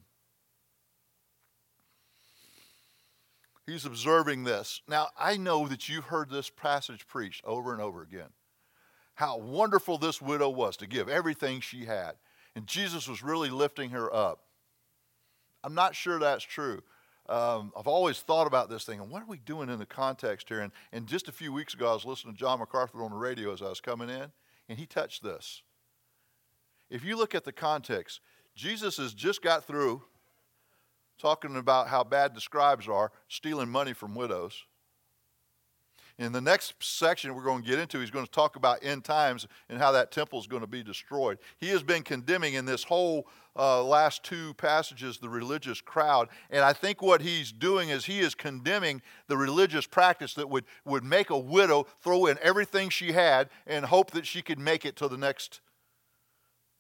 He's 3.68 3.86
observing 3.86 4.46
this. 4.46 4.82
Now, 4.88 5.10
I 5.20 5.38
know 5.38 5.68
that 5.68 5.88
you've 5.88 6.06
heard 6.06 6.32
this 6.32 6.50
passage 6.50 7.06
preached 7.06 7.46
over 7.46 7.72
and 7.72 7.82
over 7.82 8.02
again 8.02 8.30
how 9.20 9.38
wonderful 9.38 9.98
this 9.98 10.22
widow 10.22 10.50
was 10.50 10.78
to 10.78 10.88
give 10.88 11.10
everything 11.10 11.60
she 11.60 11.84
had. 11.84 12.14
And 12.56 12.66
Jesus 12.66 13.06
was 13.06 13.22
really 13.22 13.50
lifting 13.50 13.90
her 13.90 14.14
up. 14.16 14.46
I'm 15.62 15.76
not 15.76 15.94
sure 15.94 16.18
that's 16.20 16.46
true. 16.46 16.82
Um, 17.30 17.72
I've 17.78 17.88
always 17.88 18.20
thought 18.22 18.48
about 18.48 18.72
this 18.72 18.86
thing, 18.86 19.00
and 19.00 19.12
what 19.12 19.22
are 19.22 19.28
we 19.28 19.38
doing 19.38 19.70
in 19.70 19.78
the 19.78 19.86
context 19.86 20.50
here? 20.50 20.62
And, 20.62 20.72
and 20.92 21.06
just 21.06 21.28
a 21.28 21.32
few 21.32 21.54
weeks 21.54 21.76
ago, 21.76 21.92
I 21.92 21.94
was 21.94 22.04
listening 22.04 22.34
to 22.34 22.40
John 22.40 22.58
MacArthur 22.58 23.04
on 23.04 23.12
the 23.12 23.18
radio 23.18 23.54
as 23.54 23.62
I 23.62 23.70
was 23.70 23.80
coming 23.80 24.10
in, 24.10 24.32
and 24.68 24.80
he 24.80 24.88
touched 24.88 25.24
this. 25.24 25.62
If 26.90 27.06
you 27.06 27.16
look 27.16 27.36
at 27.36 27.44
the 27.44 27.52
context, 27.52 28.20
Jesus 28.56 28.98
has 28.98 29.14
just 29.14 29.44
got 29.44 29.66
through 29.66 30.02
talking 31.20 31.56
about 31.56 31.88
how 31.88 32.04
bad 32.04 32.34
the 32.34 32.42
scribes 32.42 32.88
are, 32.88 33.12
stealing 33.28 33.70
money 33.70 33.94
from 33.94 34.16
widows. 34.16 34.64
In 36.20 36.34
the 36.34 36.42
next 36.42 36.74
section 36.84 37.34
we're 37.34 37.46
going 37.46 37.64
to 37.64 37.68
get 37.68 37.80
into, 37.80 38.02
he's 38.02 38.12
going 38.12 38.26
to 38.26 38.32
talk 38.32 38.58
about 38.58 38.80
end 38.84 39.06
times 39.06 39.48
and 39.70 39.80
how 39.80 39.94
that 39.94 40.12
temple 40.12 40.38
is 40.38 40.48
going 40.48 40.62
to 40.62 40.68
be 40.68 40.84
destroyed. 40.84 41.40
He 41.58 41.70
has 41.70 41.82
been 41.82 42.04
condemning 42.04 42.56
in 42.56 42.66
this 42.66 42.84
whole 42.84 43.26
uh, 43.56 43.82
last 43.82 44.22
two 44.26 44.54
passages 44.56 45.18
the 45.18 45.30
religious 45.30 45.80
crowd. 45.80 46.28
And 46.50 46.62
I 46.62 46.74
think 46.74 47.02
what 47.02 47.22
he's 47.22 47.54
doing 47.54 47.88
is 47.88 48.04
he 48.04 48.20
is 48.20 48.36
condemning 48.36 49.02
the 49.28 49.38
religious 49.38 49.88
practice 49.88 50.34
that 50.34 50.50
would, 50.50 50.66
would 50.84 51.06
make 51.06 51.30
a 51.30 51.40
widow 51.40 51.88
throw 52.04 52.26
in 52.26 52.38
everything 52.42 52.90
she 52.90 53.14
had 53.14 53.50
and 53.66 53.86
hope 53.86 54.12
that 54.12 54.28
she 54.28 54.42
could 54.42 54.60
make 54.60 54.86
it 54.86 54.98
to 54.98 55.08
the 55.08 55.18
next 55.18 55.62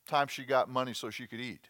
time 0.05 0.27
she 0.27 0.43
got 0.43 0.67
money 0.67 0.93
so 0.93 1.09
she 1.09 1.27
could 1.27 1.39
eat. 1.39 1.69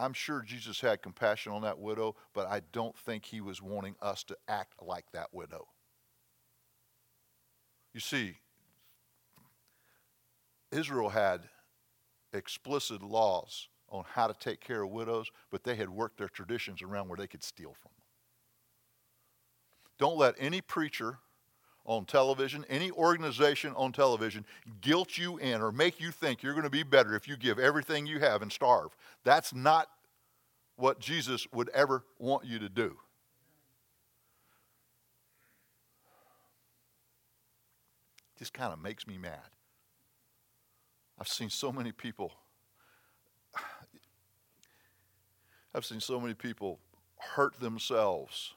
I'm 0.00 0.14
sure 0.14 0.40
Jesus 0.40 0.80
had 0.80 1.02
compassion 1.02 1.52
on 1.52 1.60
that 1.62 1.78
widow, 1.78 2.16
but 2.32 2.46
I 2.46 2.62
don't 2.72 2.96
think 2.96 3.26
he 3.26 3.42
was 3.42 3.60
wanting 3.60 3.96
us 4.00 4.24
to 4.24 4.36
act 4.48 4.74
like 4.80 5.04
that 5.12 5.28
widow. 5.32 5.68
You 7.92 8.00
see, 8.00 8.38
Israel 10.72 11.10
had 11.10 11.42
explicit 12.32 13.02
laws 13.02 13.68
on 13.90 14.04
how 14.14 14.26
to 14.26 14.34
take 14.34 14.60
care 14.60 14.82
of 14.82 14.90
widows, 14.90 15.30
but 15.50 15.64
they 15.64 15.74
had 15.74 15.90
worked 15.90 16.16
their 16.16 16.28
traditions 16.28 16.80
around 16.80 17.08
where 17.08 17.18
they 17.18 17.26
could 17.26 17.42
steal 17.42 17.74
from 17.74 17.90
them. 17.96 18.04
Don't 19.98 20.16
let 20.16 20.34
any 20.38 20.62
preacher 20.62 21.18
on 21.90 22.04
television, 22.04 22.64
any 22.68 22.88
organization 22.92 23.72
on 23.74 23.90
television, 23.90 24.44
guilt 24.80 25.18
you 25.18 25.38
in 25.38 25.60
or 25.60 25.72
make 25.72 26.00
you 26.00 26.12
think 26.12 26.40
you're 26.40 26.52
going 26.52 26.62
to 26.62 26.70
be 26.70 26.84
better 26.84 27.16
if 27.16 27.26
you 27.26 27.36
give 27.36 27.58
everything 27.58 28.06
you 28.06 28.20
have 28.20 28.42
and 28.42 28.52
starve. 28.52 28.94
That's 29.24 29.52
not 29.52 29.88
what 30.76 31.00
Jesus 31.00 31.48
would 31.52 31.68
ever 31.70 32.04
want 32.20 32.44
you 32.44 32.60
to 32.60 32.68
do. 32.68 32.96
Just 38.38 38.54
kind 38.54 38.72
of 38.72 38.80
makes 38.80 39.08
me 39.08 39.18
mad. 39.18 39.50
I've 41.18 41.26
seen 41.26 41.50
so 41.50 41.72
many 41.72 41.90
people 41.90 42.32
I've 45.72 45.84
seen 45.84 46.00
so 46.00 46.20
many 46.20 46.34
people 46.34 46.80
hurt 47.34 47.60
themselves 47.60 48.54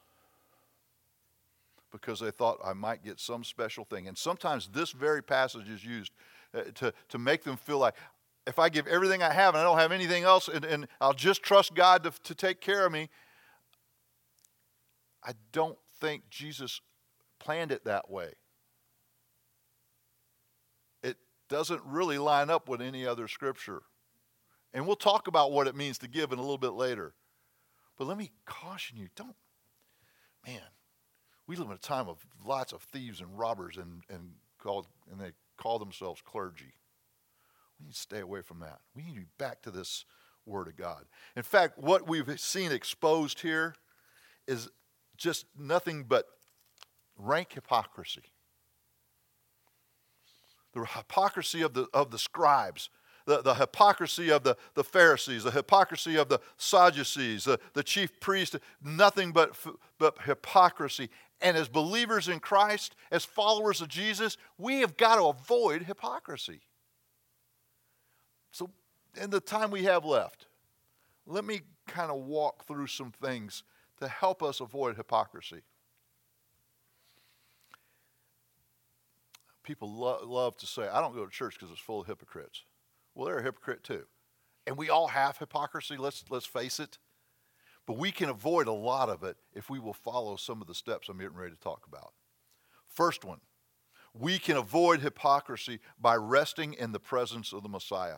because 1.94 2.20
they 2.20 2.32
thought 2.32 2.58
I 2.66 2.74
might 2.74 3.06
get 3.06 3.20
some 3.20 3.46
special 3.46 3.86
thing. 3.86 4.08
And 4.10 4.18
sometimes 4.18 4.68
this 4.74 4.92
very 4.92 5.22
passage 5.24 5.70
is 5.70 5.86
used 5.86 6.12
uh, 6.54 6.64
to, 6.76 6.94
to 7.10 7.18
make 7.18 7.44
them 7.44 7.56
feel 7.56 7.78
like 7.78 7.96
if 8.46 8.60
I 8.60 8.68
give 8.68 8.88
everything 8.88 9.24
I 9.24 9.32
have 9.32 9.54
and 9.54 9.62
I 9.62 9.64
don't 9.64 9.78
have 9.78 9.94
anything 9.94 10.24
else 10.24 10.50
and, 10.50 10.66
and 10.66 10.88
I'll 11.00 11.14
just 11.14 11.44
trust 11.44 11.76
God 11.76 12.04
to, 12.04 12.12
to 12.24 12.36
take 12.36 12.60
care 12.60 12.86
of 12.86 12.92
me, 12.92 13.10
I 15.24 15.32
don't 15.54 15.78
think 16.02 16.24
Jesus 16.30 16.82
planned 17.40 17.72
it 17.72 17.86
that 17.86 18.10
way. 18.10 18.34
It 21.04 21.18
doesn't 21.48 21.82
really 21.86 22.18
line 22.18 22.50
up 22.50 22.68
with 22.68 22.82
any 22.82 23.06
other 23.06 23.28
scripture. 23.28 23.84
And 24.74 24.88
we'll 24.88 24.96
talk 24.96 25.28
about 25.28 25.52
what 25.52 25.68
it 25.68 25.76
means 25.76 26.00
to 26.00 26.08
give 26.08 26.32
in 26.32 26.40
a 26.40 26.42
little 26.42 26.58
bit 26.58 26.74
later. 26.74 27.14
But 27.98 28.08
let 28.08 28.18
me 28.18 28.32
caution 28.46 28.98
you 28.98 29.08
don't, 29.16 29.36
man, 30.46 30.62
we 31.48 31.56
live 31.56 31.68
in 31.68 31.74
a 31.74 31.78
time 31.78 32.08
of 32.08 32.26
lots 32.46 32.74
of 32.74 32.82
thieves 32.82 33.20
and 33.20 33.38
robbers 33.38 33.78
and, 33.78 34.04
and, 34.10 34.32
called, 34.60 34.88
and 35.12 35.20
they 35.20 35.32
call 35.58 35.78
themselves 35.78 36.22
clergy. 36.22 36.74
We 37.80 37.88
need 37.88 37.94
to 37.94 38.00
stay 38.00 38.20
away 38.20 38.42
from 38.42 38.60
that. 38.60 38.80
We 38.96 39.04
need 39.04 39.16
to 39.16 39.22
be 39.22 39.28
back 39.38 39.62
to 39.64 39.72
this 39.72 40.06
Word 40.46 40.68
of 40.68 40.76
God. 40.76 41.06
In 41.36 41.44
fact, 41.44 41.78
what 41.78 42.08
we've 42.08 42.40
seen 42.40 42.72
exposed 42.72 43.42
here 43.42 43.76
is 44.48 44.70
just 45.18 45.46
nothing 45.58 46.04
but 46.04 46.26
rank 47.18 47.54
hypocrisy. 47.54 48.24
The 50.74 50.86
hypocrisy 50.86 51.62
of 51.62 51.74
the, 51.74 51.88
of 51.94 52.12
the 52.12 52.18
scribes, 52.18 52.90
the, 53.26 53.42
the 53.42 53.54
hypocrisy 53.54 54.32
of 54.32 54.44
the, 54.44 54.58
the 54.74 54.84
Pharisees, 54.84 55.44
the 55.44 55.52
hypocrisy 55.52 56.18
of 56.18 56.30
the 56.30 56.40
Sadducees, 56.58 57.46
the, 57.46 57.60
the 57.74 57.84
chief 57.84 58.20
priests, 58.20 58.58
nothing 58.84 59.32
but, 59.32 59.56
but 59.98 60.18
hypocrisy. 60.24 61.10
And 61.42 61.58
as 61.58 61.68
believers 61.68 62.30
in 62.30 62.40
Christ, 62.40 62.96
as 63.12 63.26
followers 63.26 63.82
of 63.82 63.90
Jesus, 63.90 64.38
we 64.58 64.80
have 64.80 64.96
got 64.96 65.18
to 65.18 65.26
avoid 65.26 65.84
hypocrisy. 65.84 66.62
So, 68.52 68.70
in 69.22 69.30
the 69.30 69.42
time 69.42 69.72
we 69.72 69.84
have 69.84 70.06
left, 70.06 70.46
let 71.26 71.44
me 71.44 71.62
kind 71.88 72.12
of 72.12 72.18
walk 72.22 72.66
through 72.66 72.88
some 72.88 73.12
things 73.12 73.64
to 74.00 74.08
help 74.08 74.42
us 74.42 74.60
avoid 74.60 74.96
hypocrisy. 74.96 75.62
People 79.64 79.94
lo- 79.94 80.20
love 80.26 80.58
to 80.58 80.66
say, 80.66 80.88
I 80.88 81.00
don't 81.02 81.16
go 81.16 81.26
to 81.26 81.32
church 81.32 81.56
because 81.58 81.72
it's 81.72 81.80
full 81.80 82.02
of 82.02 82.08
hypocrites. 82.08 82.64
Well, 83.16 83.28
they're 83.28 83.40
a 83.40 83.44
hypocrite 83.44 83.84
too. 83.84 84.04
And 84.68 84.78
we 84.78 84.90
all 84.90 85.08
have 85.08 85.38
hypocrisy, 85.38 85.98
let's, 85.98 86.24
let's 86.30 86.46
face 86.46 86.80
it. 86.80 86.98
But 87.86 87.98
we 87.98 88.12
can 88.12 88.30
avoid 88.30 88.68
a 88.68 88.74
lot 88.74 89.10
of 89.10 89.24
it 89.24 89.38
if 89.54 89.70
we 89.70 89.80
will 89.80 89.94
follow 89.94 90.36
some 90.36 90.62
of 90.62 90.68
the 90.68 90.76
steps 90.76 91.10
I'm 91.10 91.18
getting 91.18 91.36
ready 91.36 91.54
to 91.54 91.60
talk 91.60 91.86
about. 91.88 92.14
First 92.88 93.26
one, 93.26 93.40
we 94.14 94.38
can 94.38 94.58
avoid 94.58 95.02
hypocrisy 95.02 95.80
by 96.00 96.16
resting 96.16 96.74
in 96.74 96.92
the 96.92 97.00
presence 97.00 97.52
of 97.52 97.64
the 97.64 97.70
Messiah. 97.70 98.18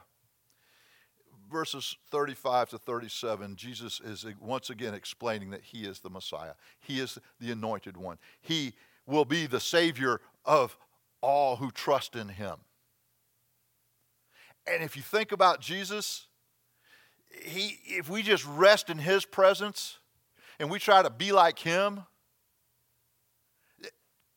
Verses 1.52 1.96
35 2.12 2.70
to 2.72 2.78
37, 2.78 3.56
Jesus 3.56 4.02
is 4.02 4.26
once 4.40 4.70
again 4.70 4.94
explaining 4.94 5.52
that 5.52 5.62
he 5.62 5.86
is 5.86 6.00
the 6.00 6.10
Messiah. 6.10 6.54
He 6.80 7.00
is 7.00 7.18
the 7.40 7.52
anointed 7.52 7.98
one. 7.98 8.18
He 8.42 8.74
will 9.06 9.26
be 9.26 9.46
the 9.46 9.60
Savior 9.60 10.22
of 10.44 10.78
all 11.22 11.56
who 11.56 11.72
trust 11.72 12.16
in 12.16 12.30
him. 12.30 12.58
And 14.68 14.84
if 14.84 14.98
you 14.98 15.04
think 15.04 15.32
about 15.32 15.62
Jesus, 15.62 16.28
he, 17.44 17.80
if 17.86 18.10
we 18.10 18.22
just 18.22 18.46
rest 18.46 18.90
in 18.90 18.98
his 18.98 19.26
presence 19.26 20.00
and 20.60 20.70
we 20.70 20.80
try 20.80 21.02
to 21.02 21.10
be 21.10 21.32
like 21.32 21.60
him, 21.60 22.04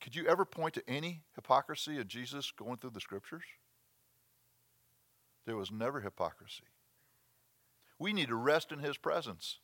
could 0.01 0.15
you 0.15 0.27
ever 0.27 0.45
point 0.45 0.73
to 0.75 0.89
any 0.89 1.21
hypocrisy 1.35 1.99
of 1.99 2.07
Jesus 2.07 2.51
going 2.51 2.77
through 2.77 2.91
the 2.91 3.01
scriptures? 3.01 3.43
There 5.45 5.57
was 5.57 5.71
never 5.71 6.01
hypocrisy. 6.01 6.63
We 7.97 8.13
need 8.13 8.29
to 8.29 8.35
rest 8.35 8.71
in 8.71 8.79
his 8.79 8.97
presence. 8.97 9.59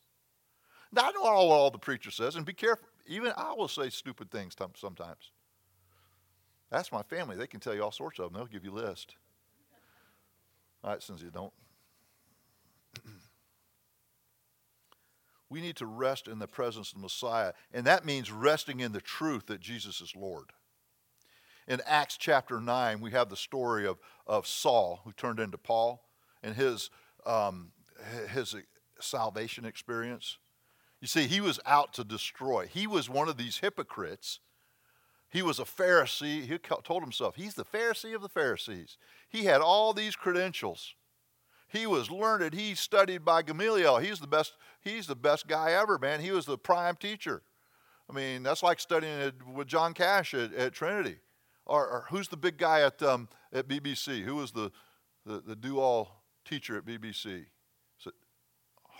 Now, 0.92 1.08
I 1.08 1.12
know 1.12 1.22
all, 1.22 1.50
all 1.50 1.70
the 1.70 1.78
preacher 1.78 2.10
says, 2.10 2.36
and 2.36 2.44
be 2.44 2.52
careful. 2.52 2.86
Even 3.06 3.32
I 3.36 3.52
will 3.54 3.68
say 3.68 3.88
stupid 3.88 4.30
things 4.30 4.54
sometimes. 4.74 5.30
That's 6.70 6.92
my 6.92 7.02
family. 7.02 7.36
They 7.36 7.46
can 7.46 7.60
tell 7.60 7.74
you 7.74 7.82
all 7.82 7.92
sorts 7.92 8.18
of 8.18 8.32
them. 8.32 8.34
They'll 8.34 8.46
give 8.46 8.64
you 8.64 8.72
a 8.72 8.80
list. 8.86 9.16
All 10.82 10.90
right, 10.90 11.02
since 11.02 11.22
you 11.22 11.30
don't. 11.30 11.52
we 15.48 15.60
need 15.60 15.76
to 15.76 15.86
rest 15.86 16.28
in 16.28 16.38
the 16.38 16.46
presence 16.46 16.90
of 16.90 16.96
the 16.96 17.02
Messiah, 17.02 17.52
and 17.72 17.86
that 17.86 18.04
means 18.04 18.32
resting 18.32 18.80
in 18.80 18.92
the 18.92 19.00
truth 19.00 19.46
that 19.46 19.60
Jesus 19.60 20.00
is 20.00 20.14
Lord. 20.16 20.52
In 21.68 21.80
Acts 21.86 22.16
chapter 22.16 22.60
9, 22.60 23.00
we 23.00 23.10
have 23.10 23.28
the 23.28 23.36
story 23.36 23.86
of, 23.86 23.98
of 24.26 24.46
Saul, 24.46 25.00
who 25.04 25.12
turned 25.12 25.40
into 25.40 25.58
Paul, 25.58 26.02
and 26.42 26.54
his, 26.54 26.90
um, 27.24 27.72
his 28.32 28.54
salvation 29.00 29.64
experience. 29.64 30.38
You 31.00 31.08
see, 31.08 31.26
he 31.26 31.40
was 31.40 31.60
out 31.66 31.92
to 31.94 32.04
destroy. 32.04 32.66
He 32.66 32.86
was 32.86 33.08
one 33.08 33.28
of 33.28 33.36
these 33.36 33.58
hypocrites 33.58 34.40
he 35.36 35.42
was 35.42 35.58
a 35.58 35.64
Pharisee. 35.64 36.46
He 36.46 36.58
told 36.58 37.02
himself, 37.02 37.36
he's 37.36 37.54
the 37.54 37.64
Pharisee 37.64 38.14
of 38.14 38.22
the 38.22 38.28
Pharisees. 38.28 38.96
He 39.28 39.44
had 39.44 39.60
all 39.60 39.92
these 39.92 40.16
credentials. 40.16 40.94
He 41.68 41.86
was 41.86 42.10
learned. 42.10 42.54
He 42.54 42.74
studied 42.74 43.24
by 43.24 43.42
Gamaliel. 43.42 43.98
He's 43.98 44.20
the 44.20 44.26
best, 44.26 44.54
he's 44.80 45.06
the 45.06 45.16
best 45.16 45.46
guy 45.46 45.72
ever, 45.72 45.98
man. 45.98 46.20
He 46.20 46.30
was 46.30 46.46
the 46.46 46.58
prime 46.58 46.96
teacher. 46.96 47.42
I 48.08 48.12
mean, 48.12 48.42
that's 48.42 48.62
like 48.62 48.78
studying 48.78 49.32
with 49.52 49.66
John 49.66 49.92
Cash 49.92 50.32
at, 50.34 50.54
at 50.54 50.72
Trinity. 50.72 51.16
Or, 51.64 51.84
or, 51.84 52.04
who's 52.10 52.28
the 52.28 52.36
big 52.36 52.58
guy 52.58 52.82
at, 52.82 53.02
um, 53.02 53.28
at 53.52 53.66
BBC? 53.66 54.22
Who 54.22 54.36
was 54.36 54.52
the, 54.52 54.70
the, 55.24 55.40
the 55.40 55.56
do 55.56 55.80
all 55.80 56.22
teacher 56.44 56.76
at 56.76 56.84
BBC? 56.84 57.40
Is 57.40 58.06
it 58.06 58.14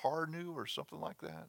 Harnew 0.02 0.52
or 0.56 0.66
something 0.66 1.00
like 1.00 1.18
that? 1.20 1.46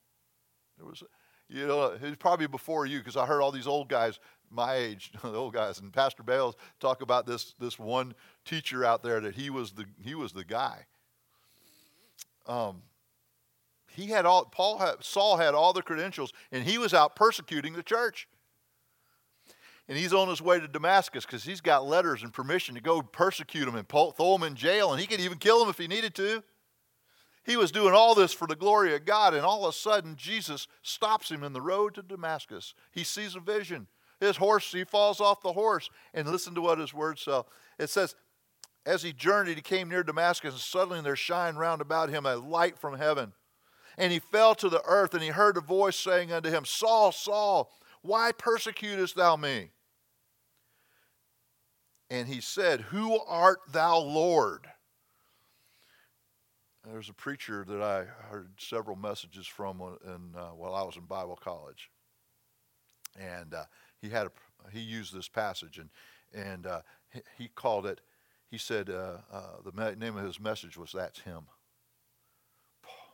There 0.78 0.86
was, 0.86 1.02
you 1.50 1.66
know, 1.66 1.98
he's 2.00 2.18
probably 2.18 2.46
before 2.46 2.86
you 2.86 3.00
because 3.00 3.18
I 3.18 3.26
heard 3.26 3.42
all 3.42 3.52
these 3.52 3.66
old 3.66 3.90
guys 3.90 4.20
my 4.50 4.76
age, 4.76 5.12
the 5.22 5.34
old 5.34 5.54
guys, 5.54 5.80
and 5.80 5.92
Pastor 5.92 6.24
Bales 6.24 6.56
talk 6.80 7.02
about 7.02 7.26
this 7.26 7.54
this 7.60 7.78
one 7.78 8.14
teacher 8.46 8.86
out 8.86 9.04
there 9.04 9.20
that 9.20 9.36
he 9.36 9.50
was 9.50 9.72
the 9.72 9.86
he 10.04 10.16
was 10.16 10.34
the 10.34 10.46
guy. 10.46 10.86
Um, 12.48 12.82
he 13.94 14.08
had 14.08 14.26
all 14.26 14.46
Paul 14.46 14.78
had, 14.78 15.04
Saul 15.04 15.38
had 15.38 15.54
all 15.54 15.74
the 15.74 15.82
credentials, 15.82 16.32
and 16.52 16.64
he 16.64 16.78
was 16.78 16.94
out 16.94 17.16
persecuting 17.16 17.74
the 17.74 17.84
church. 17.84 18.28
And 19.90 19.98
he's 19.98 20.14
on 20.14 20.28
his 20.28 20.42
way 20.42 20.60
to 20.60 20.68
Damascus 20.68 21.26
because 21.26 21.46
he's 21.46 21.62
got 21.62 21.86
letters 21.86 22.22
and 22.22 22.34
permission 22.34 22.76
to 22.76 22.82
go 22.82 23.02
persecute 23.02 23.68
him 23.68 23.76
and 23.76 23.88
throw 23.88 24.36
him 24.36 24.44
in 24.44 24.56
jail, 24.56 24.92
and 24.92 25.00
he 25.00 25.08
could 25.08 25.22
even 25.22 25.38
kill 25.38 25.64
him 25.64 25.70
if 25.70 25.78
he 25.78 25.88
needed 25.88 26.14
to. 26.16 26.44
He 27.46 27.56
was 27.56 27.72
doing 27.72 27.94
all 27.94 28.14
this 28.14 28.34
for 28.34 28.46
the 28.46 28.58
glory 28.58 28.94
of 28.94 29.06
God, 29.06 29.34
and 29.34 29.46
all 29.46 29.64
of 29.66 29.70
a 29.70 29.74
sudden, 29.74 30.18
Jesus 30.18 30.68
stops 30.82 31.32
him 31.32 31.44
in 31.44 31.54
the 31.54 31.62
road 31.62 31.96
to 31.96 32.02
Damascus. 32.02 32.74
He 32.92 33.06
sees 33.06 33.36
a 33.36 33.40
vision. 33.40 33.88
His 34.20 34.36
horse, 34.36 34.70
he 34.72 34.84
falls 34.84 35.22
off 35.22 35.42
the 35.42 35.54
horse. 35.54 35.90
And 36.14 36.28
listen 36.28 36.54
to 36.56 36.62
what 36.62 36.80
his 36.80 36.94
words 36.94 37.22
say. 37.22 37.42
It 37.80 37.90
says, 37.90 38.16
As 38.88 39.04
he 39.04 39.12
journeyed, 39.12 39.58
he 39.58 39.62
came 39.62 39.90
near 39.90 40.02
Damascus, 40.02 40.54
and 40.54 40.62
suddenly 40.62 41.02
there 41.02 41.18
shined 41.18 41.60
round 41.60 41.82
about 41.82 42.10
him 42.10 42.26
a 42.26 42.38
light 42.38 42.80
from 42.80 42.98
heaven. 42.98 43.34
And 43.98 44.14
he 44.14 44.20
fell 44.20 44.56
to 44.56 44.70
the 44.70 44.82
earth, 44.86 45.14
and 45.14 45.22
he 45.22 45.28
heard 45.28 45.58
a 45.58 45.62
voice 45.62 45.98
saying 45.98 46.32
unto 46.32 46.50
him, 46.50 46.64
Saul, 46.64 47.12
Saul, 47.12 47.70
why 48.02 48.32
persecutest 48.32 49.18
thou 49.18 49.36
me? 49.36 49.72
And 52.10 52.30
he 52.30 52.40
said, 52.40 52.80
Who 52.80 53.20
art 53.28 53.60
thou, 53.74 54.00
Lord? 54.00 54.68
there's 56.90 57.10
a 57.10 57.14
preacher 57.14 57.66
that 57.68 57.82
I 57.82 58.06
heard 58.30 58.52
several 58.58 58.96
messages 58.96 59.46
from 59.46 59.82
in, 60.06 60.40
uh, 60.40 60.52
while 60.52 60.74
I 60.74 60.84
was 60.84 60.96
in 60.96 61.04
Bible 61.04 61.36
college, 61.36 61.90
and 63.20 63.54
uh, 63.54 63.66
he 64.02 64.08
had 64.10 64.28
a, 64.28 64.32
he 64.72 64.80
used 64.80 65.14
this 65.14 65.28
passage 65.28 65.80
and 65.80 65.90
and 66.34 66.66
uh, 66.66 66.82
he, 67.12 67.22
he, 67.38 67.48
called 67.50 67.86
it. 67.86 68.00
He 68.50 68.58
said 68.58 68.90
uh, 68.90 69.18
uh, 69.32 69.42
the 69.66 69.96
name 69.96 70.18
of 70.18 70.26
his 70.26 70.40
message 70.40 70.78
was 70.78 70.92
"That's 70.94 71.20
Him." 71.20 71.44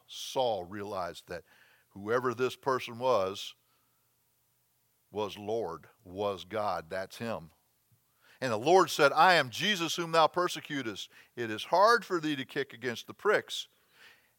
Saul 0.08 0.64
realized 0.64 1.24
that 1.28 1.44
whoever 1.90 2.34
this 2.34 2.56
person 2.56 3.00
was 3.00 3.56
was 5.12 5.38
Lord, 5.38 5.88
was 6.04 6.44
God. 6.44 6.86
That's 6.90 7.18
Him. 7.18 7.52
And 8.42 8.52
the 8.52 8.58
Lord 8.58 8.90
said, 8.90 9.14
I 9.14 9.36
am 9.36 9.50
Jesus 9.50 9.96
whom 9.96 10.12
thou 10.12 10.28
persecutest. 10.28 11.10
It 11.38 11.50
is 11.50 11.64
hard 11.64 12.04
for 12.04 12.20
thee 12.20 12.36
to 12.36 12.44
kick 12.44 12.74
against 12.74 13.08
the 13.08 13.14
pricks. 13.14 13.68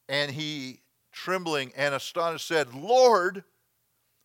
And 0.07 0.29
he, 0.29 0.81
trembling 1.11 1.71
and 1.75 1.95
astonished, 1.95 2.47
said, 2.47 2.75
Lord, 2.75 3.43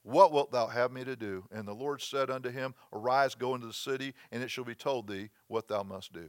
what 0.03 0.33
wilt 0.33 0.53
thou 0.53 0.67
have 0.67 0.93
me 0.93 1.05
to 1.05 1.17
do? 1.17 1.45
And 1.51 1.67
the 1.67 1.73
Lord 1.73 2.03
said 2.03 2.29
unto 2.29 2.51
him, 2.51 2.75
Arise, 2.93 3.35
go 3.35 3.55
into 3.55 3.69
the 3.69 3.73
city, 3.73 4.13
and 4.31 4.43
it 4.43 4.51
shall 4.51 4.65
be 4.65 4.75
told 4.75 5.09
thee 5.09 5.31
what 5.47 5.69
thou 5.69 5.83
must 5.83 6.13
do. 6.13 6.29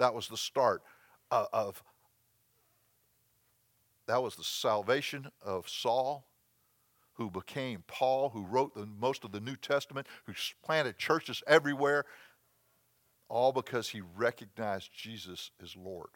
That 0.00 0.14
was 0.14 0.28
the 0.28 0.36
start 0.38 0.82
uh, 1.30 1.44
of, 1.52 1.82
that 4.06 4.22
was 4.22 4.34
the 4.34 4.42
salvation 4.42 5.30
of 5.44 5.68
Saul 5.68 6.24
who 7.12 7.30
became 7.30 7.84
Paul, 7.86 8.30
who 8.30 8.46
wrote 8.46 8.74
the, 8.74 8.86
most 8.86 9.24
of 9.24 9.32
the 9.32 9.40
New 9.40 9.56
Testament, 9.56 10.06
who 10.24 10.32
planted 10.64 10.96
churches 10.96 11.42
everywhere, 11.46 12.06
all 13.28 13.52
because 13.52 13.90
he 13.90 14.00
recognized 14.16 14.88
Jesus 14.96 15.50
as 15.62 15.76
Lord. 15.76 16.08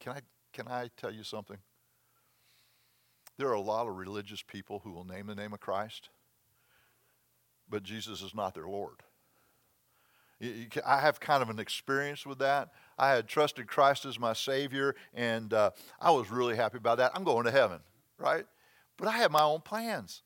Can 0.00 0.14
I, 0.14 0.20
can 0.54 0.66
I 0.66 0.88
tell 0.96 1.12
you 1.12 1.22
something? 1.22 1.58
There 3.36 3.48
are 3.48 3.52
a 3.52 3.60
lot 3.60 3.86
of 3.86 3.98
religious 3.98 4.40
people 4.40 4.80
who 4.82 4.92
will 4.92 5.04
name 5.04 5.26
the 5.26 5.34
name 5.34 5.52
of 5.52 5.60
Christ, 5.60 6.08
but 7.68 7.82
Jesus 7.82 8.22
is 8.22 8.34
not 8.34 8.54
their 8.54 8.66
Lord. 8.66 9.02
I 10.86 11.00
have 11.00 11.20
kind 11.20 11.42
of 11.42 11.50
an 11.50 11.58
experience 11.58 12.24
with 12.24 12.38
that. 12.38 12.70
I 12.98 13.10
had 13.10 13.28
trusted 13.28 13.66
Christ 13.66 14.06
as 14.06 14.18
my 14.18 14.32
Savior, 14.32 14.94
and 15.12 15.52
uh, 15.52 15.70
I 16.00 16.10
was 16.10 16.30
really 16.30 16.56
happy 16.56 16.78
about 16.78 16.98
that. 16.98 17.12
I'm 17.14 17.24
going 17.24 17.44
to 17.44 17.50
heaven, 17.50 17.80
right? 18.18 18.46
But 18.96 19.08
I 19.08 19.12
had 19.12 19.30
my 19.30 19.42
own 19.42 19.60
plans. 19.60 20.22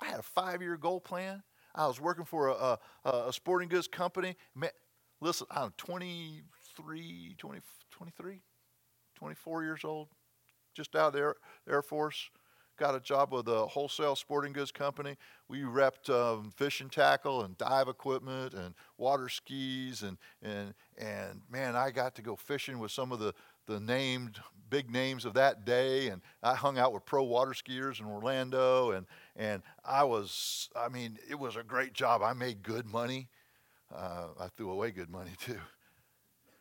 I 0.00 0.06
had 0.06 0.18
a 0.18 0.24
five 0.24 0.60
year 0.60 0.76
goal 0.76 1.00
plan. 1.00 1.42
I 1.74 1.86
was 1.86 2.00
working 2.00 2.24
for 2.24 2.48
a, 2.48 2.78
a, 3.04 3.10
a 3.28 3.32
sporting 3.32 3.68
goods 3.68 3.88
company. 3.88 4.36
Man, 4.54 4.70
listen, 5.20 5.46
I'm 5.50 5.72
23, 5.76 7.34
20, 7.36 7.60
23, 7.90 8.40
24 9.16 9.62
years 9.62 9.84
old, 9.84 10.08
just 10.74 10.94
out 10.94 11.08
of 11.08 11.12
the 11.14 11.18
Air, 11.20 11.36
Air 11.68 11.82
Force. 11.82 12.30
Got 12.76 12.96
a 12.96 13.00
job 13.00 13.32
with 13.32 13.46
a 13.48 13.66
wholesale 13.66 14.16
sporting 14.16 14.52
goods 14.52 14.72
company. 14.72 15.16
We 15.48 15.60
repped 15.60 16.10
um, 16.10 16.50
fishing 16.56 16.90
tackle 16.90 17.42
and 17.42 17.56
dive 17.56 17.86
equipment 17.86 18.52
and 18.54 18.74
water 18.98 19.28
skis 19.28 20.02
and 20.02 20.18
and 20.42 20.74
and 20.98 21.40
man, 21.48 21.76
I 21.76 21.90
got 21.90 22.16
to 22.16 22.22
go 22.22 22.34
fishing 22.34 22.78
with 22.80 22.90
some 22.90 23.12
of 23.12 23.20
the 23.20 23.32
the 23.66 23.80
named 23.80 24.40
big 24.70 24.90
names 24.90 25.24
of 25.24 25.34
that 25.34 25.64
day, 25.64 26.08
and 26.08 26.20
I 26.42 26.54
hung 26.54 26.78
out 26.78 26.92
with 26.92 27.04
pro 27.04 27.22
water 27.22 27.52
skiers 27.52 28.00
in 28.00 28.06
Orlando, 28.06 28.90
and 28.90 29.06
and 29.36 29.62
I 29.84 30.04
was, 30.04 30.68
I 30.74 30.88
mean, 30.88 31.18
it 31.28 31.38
was 31.38 31.56
a 31.56 31.62
great 31.62 31.92
job. 31.92 32.22
I 32.22 32.32
made 32.32 32.62
good 32.62 32.86
money. 32.86 33.28
Uh, 33.94 34.28
I 34.40 34.48
threw 34.48 34.70
away 34.70 34.90
good 34.90 35.10
money 35.10 35.32
too. 35.38 35.60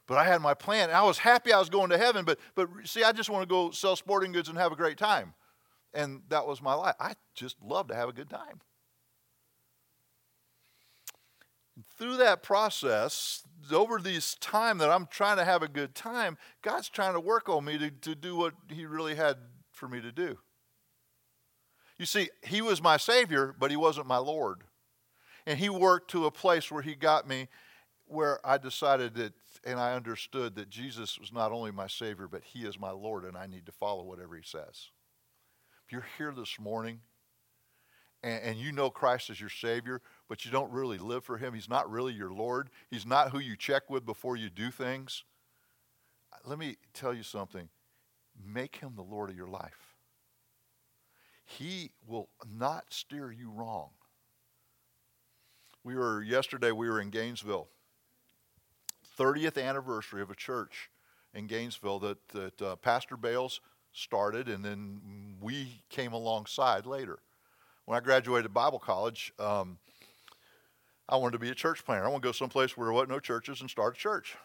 But 0.06 0.18
I 0.18 0.26
had 0.26 0.42
my 0.42 0.54
plan. 0.54 0.92
I 0.92 1.02
was 1.04 1.18
happy 1.18 1.54
I 1.54 1.60
was 1.60 1.70
going 1.70 1.90
to 1.90 1.98
heaven. 1.98 2.26
But 2.26 2.40
but 2.56 2.70
see, 2.84 3.04
I 3.04 3.12
just 3.12 3.30
want 3.30 3.44
to 3.44 3.48
go 3.48 3.72
sell 3.72 3.96
sporting 3.96 4.32
goods 4.32 4.50
and 4.50 4.58
have 4.58 4.72
a 4.72 4.76
great 4.76 4.98
time, 4.98 5.34
and 5.94 6.22
that 6.30 6.48
was 6.48 6.62
my 6.62 6.74
life. 6.74 6.96
I 7.00 7.14
just 7.36 7.58
love 7.62 7.88
to 7.88 7.96
have 7.96 8.10
a 8.10 8.14
good 8.14 8.30
time. 8.30 8.62
through 11.98 12.18
that 12.18 12.44
process, 12.44 13.44
over 13.72 14.00
this 14.00 14.36
time 14.36 14.78
that 14.80 14.90
I'm 14.90 15.08
trying 15.08 15.38
to 15.38 15.46
have 15.46 15.64
a 15.64 15.68
good 15.68 15.96
time, 15.96 16.38
God's 16.62 16.90
trying 16.90 17.14
to 17.14 17.20
work 17.20 17.50
on 17.50 17.66
me 17.66 17.78
to, 17.78 17.90
to 17.90 18.16
do 18.16 18.36
what 18.36 18.54
He 18.70 18.86
really 18.86 19.16
had 19.16 19.38
for 19.72 19.88
me 19.88 20.02
to 20.02 20.12
do. 20.12 20.38
You 21.98 22.06
see, 22.06 22.30
He 22.44 22.62
was 22.62 22.82
my 22.82 22.98
Savior, 22.98 23.56
but 23.58 23.72
He 23.72 23.78
wasn't 23.78 24.08
my 24.08 24.18
Lord. 24.18 24.64
And 25.46 25.58
He 25.58 25.70
worked 25.70 26.12
to 26.12 26.26
a 26.26 26.32
place 26.32 26.72
where 26.72 26.82
He 26.82 26.96
got 26.96 27.28
me 27.28 27.48
where 28.06 28.46
I 28.46 28.58
decided 28.58 29.16
that, 29.16 29.34
and 29.64 29.80
I 29.80 29.96
understood 29.96 30.56
that 30.56 30.70
Jesus 30.70 31.18
was 31.18 31.32
not 31.32 31.52
only 31.52 31.72
my 31.72 31.88
Savior, 31.88 32.28
but 32.28 32.44
He 32.44 32.66
is 32.66 32.80
my 32.80 32.92
Lord, 32.92 33.24
and 33.24 33.38
I 33.38 33.48
need 33.48 33.66
to 33.66 33.72
follow 33.72 34.04
whatever 34.04 34.36
He 34.36 34.44
says. 34.44 34.90
If 35.86 35.92
you're 35.92 36.06
here 36.18 36.34
this 36.36 36.60
morning 36.60 37.02
and, 38.24 38.42
and 38.44 38.58
you 38.58 38.72
know 38.72 38.90
Christ 38.90 39.30
as 39.30 39.40
your 39.40 39.50
Savior, 39.50 40.02
but 40.28 40.46
you 40.46 40.52
don't 40.52 40.72
really 40.72 40.98
live 40.98 41.24
for 41.24 41.38
Him, 41.38 41.54
He's 41.54 41.70
not 41.70 41.90
really 41.90 42.14
your 42.14 42.32
Lord, 42.32 42.70
He's 42.90 43.06
not 43.06 43.32
who 43.32 43.40
you 43.40 43.56
check 43.56 43.90
with 43.90 44.06
before 44.06 44.36
you 44.36 44.50
do 44.50 44.72
things, 44.72 45.24
let 46.46 46.60
me 46.60 46.78
tell 46.94 47.14
you 47.14 47.24
something. 47.24 47.70
Make 48.46 48.78
Him 48.78 48.94
the 48.96 49.04
Lord 49.04 49.30
of 49.30 49.36
your 49.36 49.48
life. 49.48 49.96
He 51.46 51.92
will 52.08 52.30
not 52.50 52.86
steer 52.90 53.32
you 53.32 53.52
wrong. 53.52 53.90
We 55.84 55.96
were, 55.96 56.22
yesterday, 56.22 56.72
we 56.72 56.90
were 56.90 57.02
in 57.02 57.10
Gainesville. 57.10 57.68
30th 59.20 59.62
anniversary 59.62 60.22
of 60.22 60.32
a 60.32 60.36
church 60.36 60.90
in 61.34 61.48
Gainesville 61.48 62.00
that, 62.00 62.30
that 62.30 62.62
uh, 62.62 62.76
Pastor 62.78 63.18
Bales 63.18 63.60
started, 63.94 64.50
and 64.50 64.66
then 64.66 65.38
we 65.40 65.84
came 65.90 66.14
alongside 66.14 66.86
later 66.86 67.20
when 67.86 67.98
I 67.98 68.02
graduated 68.02 68.54
Bible 68.54 68.80
college, 68.80 69.34
um, 69.40 69.78
I 71.10 71.18
wanted 71.18 71.34
to 71.34 71.40
be 71.40 71.50
a 71.50 71.56
church 71.56 71.84
planter. 71.84 72.06
I 72.06 72.10
want 72.10 72.24
to 72.24 72.28
go 72.28 72.32
someplace 72.32 72.78
where 72.78 72.86
there 72.86 72.94
wasn't 72.94 73.12
no 73.12 73.20
churches 73.20 73.62
and 73.62 73.70
start 73.70 73.96
a 73.96 74.00
church. 74.00 74.36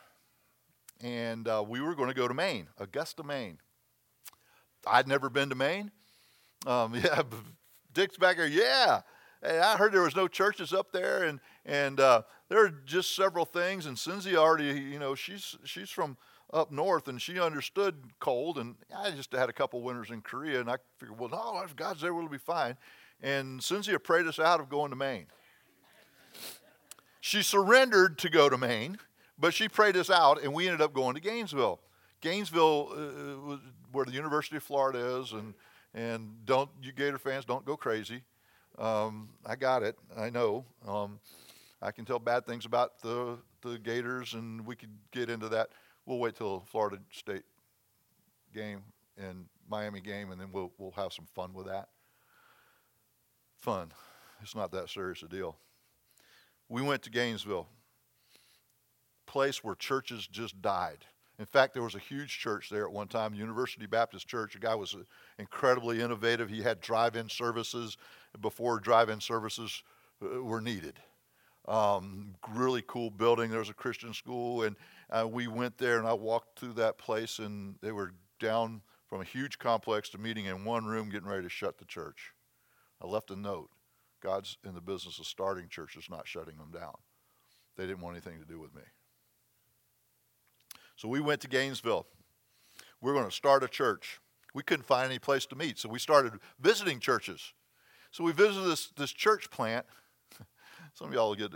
And 1.00 1.46
uh, 1.46 1.64
we 1.66 1.80
were 1.80 1.94
going 1.94 2.08
to 2.08 2.14
go 2.14 2.26
to 2.26 2.34
Maine, 2.34 2.66
Augusta, 2.78 3.22
Maine. 3.22 3.58
I'd 4.86 5.06
never 5.06 5.30
been 5.30 5.48
to 5.50 5.54
Maine. 5.54 5.92
Um, 6.66 6.94
yeah, 7.02 7.22
Dick's 7.92 8.16
back 8.16 8.36
there. 8.38 8.48
Yeah, 8.48 9.02
hey, 9.42 9.60
I 9.60 9.76
heard 9.76 9.92
there 9.92 10.02
was 10.02 10.16
no 10.16 10.26
churches 10.26 10.72
up 10.72 10.90
there, 10.90 11.22
and 11.22 11.38
and 11.64 12.00
uh, 12.00 12.22
there 12.48 12.64
are 12.64 12.70
just 12.84 13.14
several 13.14 13.44
things. 13.44 13.86
And 13.86 13.96
Cindy 13.96 14.36
already, 14.36 14.80
you 14.80 14.98
know, 14.98 15.14
she's 15.14 15.56
she's 15.64 15.90
from 15.90 16.16
up 16.52 16.70
north, 16.70 17.08
and 17.08 17.20
she 17.20 17.38
understood 17.38 17.96
cold. 18.20 18.58
And 18.58 18.76
I 18.96 19.10
just 19.10 19.32
had 19.32 19.48
a 19.48 19.52
couple 19.52 19.82
winters 19.82 20.10
in 20.10 20.22
Korea, 20.22 20.60
and 20.60 20.70
I 20.70 20.76
figured, 20.98 21.18
well, 21.18 21.28
no, 21.28 21.62
if 21.64 21.76
God's 21.76 22.00
there, 22.00 22.14
we'll 22.14 22.28
be 22.28 22.38
fine 22.38 22.76
and 23.22 23.62
Cynthia 23.62 23.98
prayed 23.98 24.26
us 24.26 24.38
out 24.38 24.60
of 24.60 24.68
going 24.68 24.90
to 24.90 24.96
Maine. 24.96 25.26
She 27.20 27.42
surrendered 27.42 28.18
to 28.18 28.30
go 28.30 28.48
to 28.48 28.56
Maine, 28.56 28.98
but 29.38 29.52
she 29.52 29.68
prayed 29.68 29.96
us 29.96 30.08
out, 30.08 30.42
and 30.42 30.54
we 30.54 30.66
ended 30.66 30.80
up 30.80 30.94
going 30.94 31.14
to 31.14 31.20
Gainesville. 31.20 31.80
Gainesville, 32.20 32.88
uh, 32.92 33.56
where 33.92 34.04
the 34.04 34.12
University 34.12 34.56
of 34.56 34.62
Florida 34.62 35.20
is, 35.20 35.32
and 35.32 35.54
and 35.94 36.44
don't 36.44 36.70
you 36.82 36.92
Gator 36.92 37.18
fans 37.18 37.44
don't 37.44 37.64
go 37.64 37.76
crazy. 37.76 38.22
Um, 38.78 39.30
I 39.44 39.56
got 39.56 39.82
it. 39.82 39.98
I 40.16 40.30
know. 40.30 40.64
Um, 40.86 41.18
I 41.80 41.90
can 41.90 42.04
tell 42.04 42.18
bad 42.18 42.46
things 42.46 42.66
about 42.66 43.00
the 43.00 43.38
the 43.62 43.78
Gators, 43.78 44.34
and 44.34 44.64
we 44.64 44.76
could 44.76 44.90
get 45.12 45.28
into 45.28 45.48
that. 45.50 45.70
We'll 46.08 46.18
wait 46.18 46.36
till 46.36 46.60
Florida 46.60 46.96
State 47.10 47.42
game 48.54 48.80
and 49.18 49.44
Miami 49.68 50.00
game, 50.00 50.30
and 50.30 50.40
then 50.40 50.48
we'll 50.50 50.72
we'll 50.78 50.92
have 50.92 51.12
some 51.12 51.26
fun 51.34 51.52
with 51.52 51.66
that 51.66 51.90
fun. 53.58 53.92
It's 54.40 54.54
not 54.54 54.72
that 54.72 54.88
serious 54.88 55.22
a 55.22 55.28
deal. 55.28 55.58
We 56.70 56.80
went 56.80 57.02
to 57.02 57.10
Gainesville, 57.10 57.68
place 59.26 59.62
where 59.62 59.74
churches 59.74 60.26
just 60.26 60.62
died. 60.62 61.04
In 61.38 61.44
fact, 61.44 61.74
there 61.74 61.82
was 61.82 61.94
a 61.94 61.98
huge 61.98 62.38
church 62.38 62.70
there 62.70 62.86
at 62.86 62.92
one 62.92 63.08
time, 63.08 63.34
University 63.34 63.84
Baptist 63.84 64.26
Church. 64.26 64.54
A 64.54 64.58
guy 64.58 64.74
was 64.74 64.96
incredibly 65.38 66.00
innovative. 66.00 66.48
He 66.48 66.62
had 66.62 66.80
drive-in 66.80 67.28
services 67.28 67.98
before 68.40 68.80
drive-in 68.80 69.20
services 69.20 69.82
uh, 70.22 70.42
were 70.42 70.62
needed. 70.62 70.94
Um, 71.68 72.34
really 72.54 72.82
cool 72.86 73.10
building. 73.10 73.50
There 73.50 73.58
was 73.58 73.68
a 73.68 73.74
Christian 73.74 74.14
school, 74.14 74.62
and 74.62 74.74
uh, 75.10 75.26
we 75.26 75.46
went 75.46 75.78
there, 75.78 75.98
and 75.98 76.06
I 76.06 76.12
walked 76.12 76.58
through 76.58 76.74
that 76.74 76.98
place, 76.98 77.38
and 77.38 77.76
they 77.80 77.92
were 77.92 78.12
down 78.40 78.82
from 79.08 79.20
a 79.20 79.24
huge 79.24 79.58
complex 79.58 80.08
to 80.10 80.18
meeting 80.18 80.44
in 80.44 80.64
one 80.64 80.84
room, 80.84 81.08
getting 81.08 81.28
ready 81.28 81.42
to 81.42 81.48
shut 81.48 81.78
the 81.78 81.84
church. 81.84 82.32
I 83.02 83.06
left 83.06 83.30
a 83.30 83.36
note. 83.36 83.70
God's 84.20 84.58
in 84.64 84.74
the 84.74 84.80
business 84.80 85.18
of 85.18 85.26
starting 85.26 85.68
churches, 85.68 86.08
not 86.10 86.26
shutting 86.26 86.56
them 86.58 86.70
down. 86.72 86.94
They 87.76 87.86
didn't 87.86 88.00
want 88.00 88.16
anything 88.16 88.40
to 88.40 88.46
do 88.46 88.58
with 88.58 88.74
me. 88.74 88.82
So 90.96 91.08
we 91.08 91.20
went 91.20 91.40
to 91.42 91.48
Gainesville. 91.48 92.06
We 93.00 93.10
are 93.10 93.14
going 93.14 93.24
to 93.24 93.34
start 93.34 93.62
a 93.62 93.68
church. 93.68 94.20
We 94.52 94.64
couldn't 94.64 94.86
find 94.86 95.08
any 95.08 95.20
place 95.20 95.46
to 95.46 95.56
meet, 95.56 95.78
so 95.78 95.88
we 95.88 96.00
started 96.00 96.32
visiting 96.58 96.98
churches. 96.98 97.52
So 98.10 98.24
we 98.24 98.32
visited 98.32 98.68
this, 98.68 98.88
this 98.96 99.12
church 99.12 99.50
plant. 99.50 99.86
Some 100.94 101.08
of 101.08 101.14
y'all 101.14 101.28
will 101.28 101.36
get. 101.36 101.52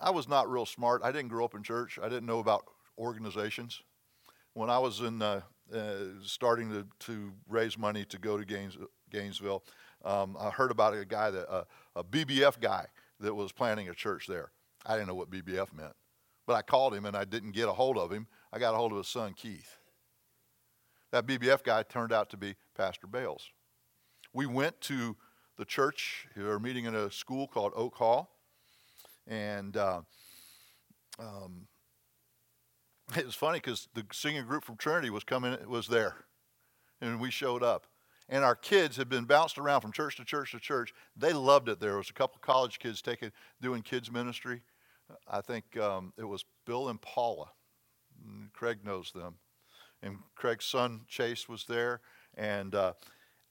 I 0.00 0.10
was 0.10 0.28
not 0.28 0.50
real 0.50 0.66
smart. 0.66 1.02
I 1.04 1.12
didn't 1.12 1.28
grow 1.28 1.44
up 1.44 1.54
in 1.54 1.62
church. 1.62 1.98
I 2.02 2.08
didn't 2.08 2.26
know 2.26 2.38
about 2.38 2.64
organizations. 2.98 3.82
when 4.54 4.68
I 4.68 4.78
was 4.78 5.00
in 5.00 5.22
uh, 5.22 5.40
uh, 5.72 5.94
starting 6.22 6.70
to, 6.70 6.86
to 7.06 7.32
raise 7.48 7.78
money 7.78 8.04
to 8.06 8.18
go 8.18 8.36
to 8.36 8.44
Gaines, 8.44 8.76
Gainesville, 9.10 9.64
um, 10.04 10.36
I 10.38 10.50
heard 10.50 10.70
about 10.70 10.94
a 10.94 11.04
guy 11.04 11.30
that 11.30 11.50
uh, 11.50 11.64
a 11.94 12.04
BBF 12.04 12.60
guy 12.60 12.86
that 13.20 13.34
was 13.34 13.52
planning 13.52 13.88
a 13.88 13.94
church 13.94 14.26
there. 14.26 14.50
I 14.84 14.94
didn't 14.94 15.08
know 15.08 15.14
what 15.14 15.30
BBF 15.30 15.72
meant, 15.72 15.94
but 16.46 16.54
I 16.54 16.62
called 16.62 16.94
him 16.94 17.06
and 17.06 17.16
I 17.16 17.24
didn't 17.24 17.52
get 17.52 17.68
a 17.68 17.72
hold 17.72 17.96
of 17.96 18.10
him. 18.10 18.26
I 18.52 18.58
got 18.58 18.74
a 18.74 18.76
hold 18.76 18.92
of 18.92 18.98
his 18.98 19.08
son 19.08 19.32
Keith. 19.34 19.78
That 21.12 21.26
BBF 21.26 21.62
guy 21.62 21.82
turned 21.82 22.12
out 22.12 22.30
to 22.30 22.36
be 22.36 22.56
Pastor 22.76 23.06
Bales. 23.06 23.50
We 24.32 24.46
went 24.46 24.80
to 24.82 25.16
the 25.56 25.64
church. 25.64 26.26
We 26.36 26.42
were 26.42 26.58
meeting 26.58 26.86
in 26.86 26.94
a 26.94 27.10
school 27.10 27.46
called 27.46 27.72
Oak 27.76 27.94
Hall, 27.96 28.30
and 29.26 29.76
uh, 29.76 30.00
um, 31.18 31.66
it 33.16 33.26
was 33.26 33.34
funny 33.34 33.58
because 33.58 33.88
the 33.94 34.04
singing 34.12 34.46
group 34.46 34.64
from 34.64 34.76
Trinity 34.76 35.10
was 35.10 35.24
coming 35.24 35.56
was 35.68 35.88
there, 35.88 36.16
and 37.00 37.20
we 37.20 37.30
showed 37.30 37.62
up. 37.62 37.86
And 38.28 38.44
our 38.44 38.54
kids 38.54 38.96
had 38.96 39.08
been 39.08 39.24
bounced 39.24 39.58
around 39.58 39.82
from 39.82 39.92
church 39.92 40.16
to 40.16 40.24
church 40.24 40.52
to 40.52 40.60
church. 40.60 40.94
They 41.16 41.32
loved 41.32 41.68
it. 41.68 41.80
There 41.80 41.98
was 41.98 42.08
a 42.08 42.14
couple 42.14 42.38
college 42.40 42.78
kids 42.78 43.02
taking 43.02 43.32
doing 43.60 43.82
kids 43.82 44.10
ministry. 44.10 44.62
I 45.28 45.40
think 45.42 45.76
um, 45.76 46.12
it 46.16 46.24
was 46.24 46.44
Bill 46.64 46.88
and 46.88 47.00
Paula. 47.00 47.50
Craig 48.52 48.78
knows 48.84 49.12
them, 49.12 49.34
and 50.02 50.18
Craig's 50.34 50.64
son 50.64 51.02
Chase 51.08 51.48
was 51.48 51.64
there. 51.66 52.00
And 52.34 52.74
uh, 52.74 52.92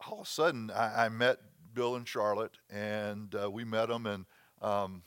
all 0.08 0.22
of 0.22 0.28
a 0.28 0.30
sudden, 0.30 0.72
I, 0.72 1.06
I, 1.06 1.10
met 1.10 1.38
Bill 1.74 1.96
and 1.96 2.08
Charlotte, 2.08 2.58
and 2.70 3.36
uh, 3.36 3.52
we 3.52 3.64
met 3.64 3.90
them, 3.90 4.06
and 4.06 4.26
um, 4.62 5.04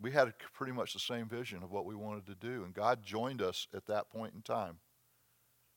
we 0.00 0.10
had 0.10 0.32
pretty 0.54 0.72
much 0.72 0.92
the 0.92 0.98
same 0.98 1.28
vision 1.28 1.62
of 1.62 1.70
what 1.70 1.84
we 1.84 1.94
wanted 1.94 2.26
to 2.26 2.34
do, 2.34 2.64
and 2.64 2.72
God 2.72 3.02
joined 3.02 3.42
us 3.42 3.66
at 3.74 3.86
that 3.86 4.10
point 4.10 4.34
in 4.34 4.42
time. 4.42 4.78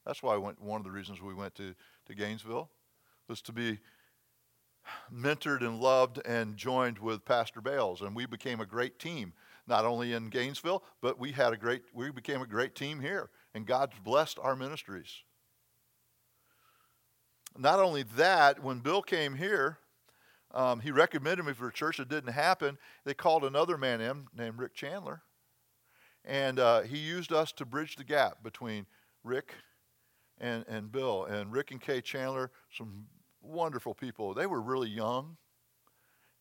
That's 0.06 0.24
why 0.24 0.36
went, 0.38 0.62
one 0.62 0.80
of 0.80 0.86
the 0.86 0.92
reasons 0.92 1.22
we 1.22 1.34
went 1.34 1.56
to, 1.56 1.76
to 2.08 2.16
Gainesville 2.16 2.70
was 3.28 3.42
to 3.44 3.54
be 3.54 3.80
mentored 5.14 5.62
and 5.62 5.80
loved 5.80 6.20
and 6.26 6.58
joined 6.58 7.00
with 7.00 7.26
Pastor 7.26 7.62
Bales, 7.62 8.02
and 8.02 8.16
we 8.16 8.26
became 8.26 8.60
a 8.60 8.66
great 8.66 9.00
team. 9.00 9.34
Not 9.66 9.86
only 9.86 10.12
in 10.12 10.28
Gainesville, 10.28 10.84
but 11.02 11.18
we 11.18 11.32
had 11.32 11.54
a 11.54 11.58
great. 11.58 11.84
We 11.94 12.12
became 12.12 12.42
a 12.42 12.48
great 12.48 12.76
team 12.76 13.00
here, 13.00 13.30
and 13.54 13.66
God's 13.66 13.94
blessed 14.04 14.38
our 14.42 14.58
ministries. 14.58 15.24
Not 17.58 17.80
only 17.80 18.04
that, 18.18 18.62
when 18.62 18.80
Bill 18.80 19.02
came 19.02 19.36
here, 19.36 19.78
um, 20.54 20.80
he 20.80 20.92
recommended 20.92 21.46
me 21.46 21.54
for 21.54 21.68
a 21.68 21.74
church 21.74 21.98
that 21.98 22.10
didn't 22.10 22.34
happen. 22.34 22.78
They 23.06 23.14
called 23.14 23.44
another 23.44 23.78
man 23.78 24.02
in 24.02 24.28
named 24.36 24.60
Rick 24.60 24.76
Chandler. 24.76 25.22
And 26.26 26.60
uh, 26.60 26.82
he 26.82 26.98
used 26.98 27.34
us 27.34 27.52
to 27.54 27.66
bridge 27.66 27.96
the 27.96 28.04
gap 28.04 28.44
between 28.44 28.86
Rick 29.24 29.56
and, 30.40 30.64
and 30.68 30.92
Bill. 30.92 31.26
And 31.26 31.52
Rick 31.52 31.72
and 31.72 31.82
Kay 31.82 32.02
Chandler, 32.02 32.52
some 32.72 33.06
wonderful 33.42 33.94
people. 33.94 34.34
They 34.34 34.46
were 34.46 34.62
really 34.62 34.90
young. 34.90 35.38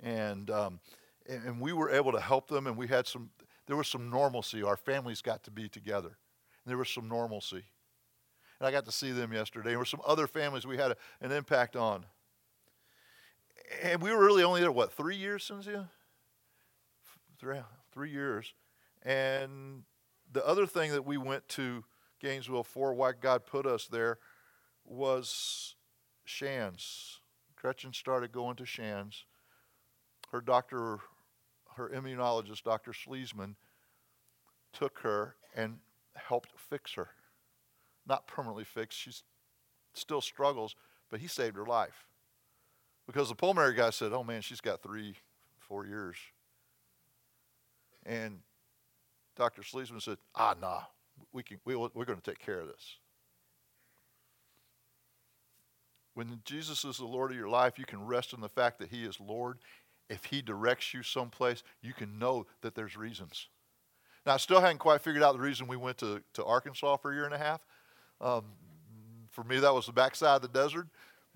And, 0.01 0.51
um, 0.51 0.81
and, 1.29 1.45
and 1.45 1.61
we 1.61 1.73
were 1.73 1.91
able 1.91 2.13
to 2.13 2.21
help 2.21 2.49
them. 2.49 2.67
And 2.67 2.77
we 2.77 2.89
had 2.89 3.07
some, 3.07 3.31
there 3.67 3.77
was 3.77 3.89
some 3.89 4.11
normalcy. 4.11 4.63
Our 4.63 4.77
families 4.77 5.23
got 5.23 5.43
to 5.45 5.51
be 5.51 5.69
together. 5.69 6.09
And 6.65 6.71
there 6.71 6.79
was 6.79 6.91
some 6.91 7.09
normalcy. 7.09 7.65
And 8.61 8.69
I 8.69 8.71
got 8.71 8.85
to 8.85 8.93
see 8.93 9.11
them 9.11 9.33
yesterday. 9.33 9.71
There 9.71 9.79
were 9.79 9.85
some 9.85 10.03
other 10.07 10.27
families 10.27 10.67
we 10.67 10.77
had 10.77 10.93
a, 10.93 10.97
an 11.23 11.33
impact 11.33 11.77
on 11.77 12.05
and 13.83 14.03
we 14.03 14.11
were 14.11 14.25
really 14.25 14.43
only 14.43 14.61
there, 14.61 14.73
what, 14.73 14.93
three 14.93 15.17
years, 15.17 15.45
Cynthia? 15.45 15.89
Three, 17.39 17.59
three 17.93 18.11
years. 18.11 18.55
And 19.03 19.83
the 20.33 20.47
other 20.47 20.67
thing 20.67 20.93
that 20.93 21.05
we 21.05 21.17
went 21.17 21.49
to 21.51 21.85
Gainesville 22.21 22.65
for, 22.65 22.95
why 22.95 23.13
God 23.13 23.47
put 23.47 23.67
us 23.67 23.87
there, 23.87 24.19
was 24.85 25.75
Shands. 26.25 27.21
Gretchen 27.57 27.93
started 27.93 28.33
going 28.33 28.57
to 28.57 28.67
Shands. 28.67 29.25
Her 30.31 30.41
doctor, 30.41 30.99
her 31.77 31.91
immunologist, 31.91 32.63
Dr. 32.63 32.93
Sleasman, 32.93 33.57
took 34.73 35.01
her 35.01 35.37
and 35.55 35.79
helped 36.15 36.51
fix 36.57 36.95
her. 36.95 37.11
Not 38.07 38.27
permanently 38.27 38.65
fixed, 38.65 38.99
she 38.99 39.13
still 39.95 40.21
struggles, 40.21 40.75
but 41.11 41.21
he 41.21 41.27
saved 41.27 41.57
her 41.57 41.67
life. 41.67 42.07
Because 43.07 43.29
the 43.29 43.35
pulmonary 43.35 43.75
guy 43.75 43.91
said, 43.91 44.13
oh 44.13 44.23
man, 44.23 44.43
she's 44.43 44.61
got 44.61 44.83
three, 44.83 45.15
four 45.59 45.87
years. 45.87 46.17
And 48.05 48.39
Dr. 49.37 49.63
Sleasman 49.63 50.01
said, 50.01 50.19
ah, 50.35 50.55
nah, 50.61 50.83
we 51.33 51.43
can, 51.43 51.59
we, 51.65 51.77
we're 51.77 52.05
going 52.05 52.21
to 52.21 52.31
take 52.31 52.39
care 52.39 52.61
of 52.61 52.69
this. 52.69 52.97
When 56.15 56.41
Jesus 56.45 56.85
is 56.85 56.99
the 56.99 57.07
Lord 57.07 57.31
of 57.31 57.37
your 57.37 57.49
life, 57.49 57.79
you 57.79 57.87
can 57.87 58.07
rest 58.07 58.33
in 58.33 58.41
the 58.41 58.49
fact 58.49 58.79
that 58.81 58.91
He 58.91 59.05
is 59.05 59.19
Lord. 59.19 59.59
If 60.11 60.27
He 60.27 60.43
directs 60.43 60.93
you 60.93 61.03
someplace, 61.03 61.63
you 61.81 61.95
can 61.95 62.19
know 62.19 62.47
that 62.61 62.75
there's 62.75 62.97
reasons. 62.97 63.49
Now, 64.27 64.35
I 64.35 64.37
still 64.37 64.61
hadn't 64.61 64.79
quite 64.79 65.01
figured 65.01 65.23
out 65.23 65.33
the 65.33 65.41
reason 65.41 65.67
we 65.67 65.77
went 65.77 65.99
to, 65.99 66.23
to 66.35 66.45
Arkansas 66.45 66.97
for 66.99 67.13
a 67.13 67.15
year 67.15 67.25
and 67.25 67.35
a 67.35 67.39
half. 67.39 67.61
Um, 68.21 68.45
for 69.31 69.43
me, 69.43 69.59
that 69.59 69.73
was 69.73 69.87
the 69.87 69.93
backside 69.93 70.37
of 70.37 70.43
the 70.43 70.49
desert. 70.49 70.87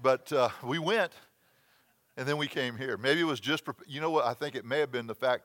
But 0.00 0.30
uh, 0.32 0.50
we 0.62 0.78
went, 0.78 1.12
and 2.16 2.26
then 2.26 2.36
we 2.36 2.46
came 2.46 2.76
here. 2.76 2.96
Maybe 2.96 3.20
it 3.20 3.24
was 3.24 3.40
just, 3.40 3.64
you 3.86 4.00
know 4.00 4.10
what? 4.10 4.24
I 4.24 4.34
think 4.34 4.54
it 4.54 4.64
may 4.64 4.78
have 4.80 4.90
been 4.90 5.06
the 5.06 5.14
fact 5.14 5.44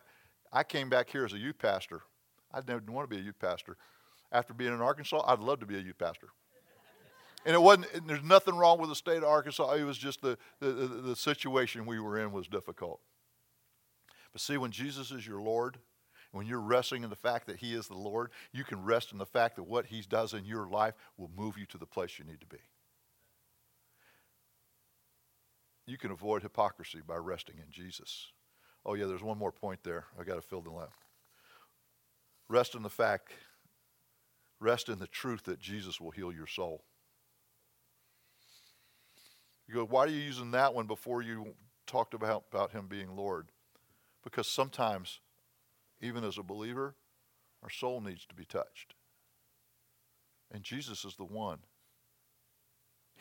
I 0.53 0.63
came 0.63 0.89
back 0.89 1.09
here 1.09 1.25
as 1.25 1.33
a 1.33 1.37
youth 1.37 1.57
pastor. 1.57 2.01
I 2.53 2.61
didn't 2.61 2.89
want 2.91 3.09
to 3.09 3.15
be 3.15 3.21
a 3.21 3.23
youth 3.23 3.39
pastor. 3.39 3.77
After 4.31 4.53
being 4.53 4.73
in 4.73 4.81
Arkansas, 4.81 5.23
I'd 5.25 5.39
love 5.39 5.59
to 5.59 5.65
be 5.65 5.75
a 5.75 5.81
youth 5.81 5.97
pastor. 5.97 6.29
And 7.45 7.55
it 7.55 7.61
wasn't, 7.61 7.91
and 7.93 8.07
there's 8.07 8.23
nothing 8.23 8.55
wrong 8.55 8.79
with 8.79 8.89
the 8.89 8.95
state 8.95 9.17
of 9.17 9.23
Arkansas. 9.23 9.71
It 9.73 9.83
was 9.83 9.97
just 9.97 10.21
the, 10.21 10.37
the, 10.59 10.71
the, 10.71 10.87
the 10.87 11.15
situation 11.15 11.85
we 11.85 11.99
were 11.99 12.19
in 12.19 12.31
was 12.31 12.47
difficult. 12.47 13.01
But 14.31 14.41
see, 14.41 14.57
when 14.57 14.71
Jesus 14.71 15.11
is 15.11 15.25
your 15.25 15.41
Lord, 15.41 15.77
when 16.31 16.45
you're 16.45 16.61
resting 16.61 17.03
in 17.03 17.09
the 17.09 17.15
fact 17.15 17.47
that 17.47 17.57
He 17.57 17.73
is 17.73 17.87
the 17.87 17.97
Lord, 17.97 18.29
you 18.53 18.63
can 18.63 18.83
rest 18.83 19.11
in 19.11 19.17
the 19.17 19.25
fact 19.25 19.55
that 19.55 19.63
what 19.63 19.87
He 19.87 20.01
does 20.01 20.33
in 20.33 20.45
your 20.45 20.69
life 20.69 20.93
will 21.17 21.31
move 21.35 21.57
you 21.57 21.65
to 21.67 21.77
the 21.77 21.85
place 21.85 22.19
you 22.19 22.25
need 22.25 22.39
to 22.41 22.47
be. 22.47 22.59
You 25.91 25.97
can 25.97 26.11
avoid 26.11 26.41
hypocrisy 26.41 26.99
by 27.05 27.17
resting 27.17 27.55
in 27.57 27.69
Jesus. 27.69 28.31
Oh, 28.85 28.93
yeah, 28.93 29.05
there's 29.05 29.21
one 29.21 29.37
more 29.37 29.51
point 29.51 29.81
there. 29.83 30.05
I 30.19 30.23
got 30.23 30.35
to 30.35 30.41
fill 30.41 30.61
the 30.61 30.71
left. 30.71 31.03
Rest 32.47 32.75
in 32.75 32.81
the 32.81 32.89
fact, 32.89 33.33
rest 34.59 34.87
in 34.87 34.99
the 34.99 35.07
truth 35.07 35.43
that 35.43 35.59
Jesus 35.59 35.99
will 35.99 36.11
heal 36.11 36.31
your 36.31 36.47
soul. 36.47 36.83
You 39.67 39.75
go, 39.75 39.85
why 39.85 40.05
are 40.05 40.07
you 40.07 40.19
using 40.19 40.51
that 40.51 40.73
one 40.73 40.87
before 40.87 41.21
you 41.21 41.53
talked 41.85 42.13
about, 42.13 42.45
about 42.51 42.71
him 42.71 42.87
being 42.87 43.15
Lord? 43.15 43.49
Because 44.23 44.47
sometimes, 44.47 45.19
even 46.01 46.23
as 46.23 46.37
a 46.37 46.43
believer, 46.43 46.95
our 47.63 47.69
soul 47.69 48.01
needs 48.01 48.25
to 48.25 48.35
be 48.35 48.45
touched. 48.45 48.95
And 50.51 50.63
Jesus 50.63 51.05
is 51.05 51.15
the 51.15 51.25
one 51.25 51.59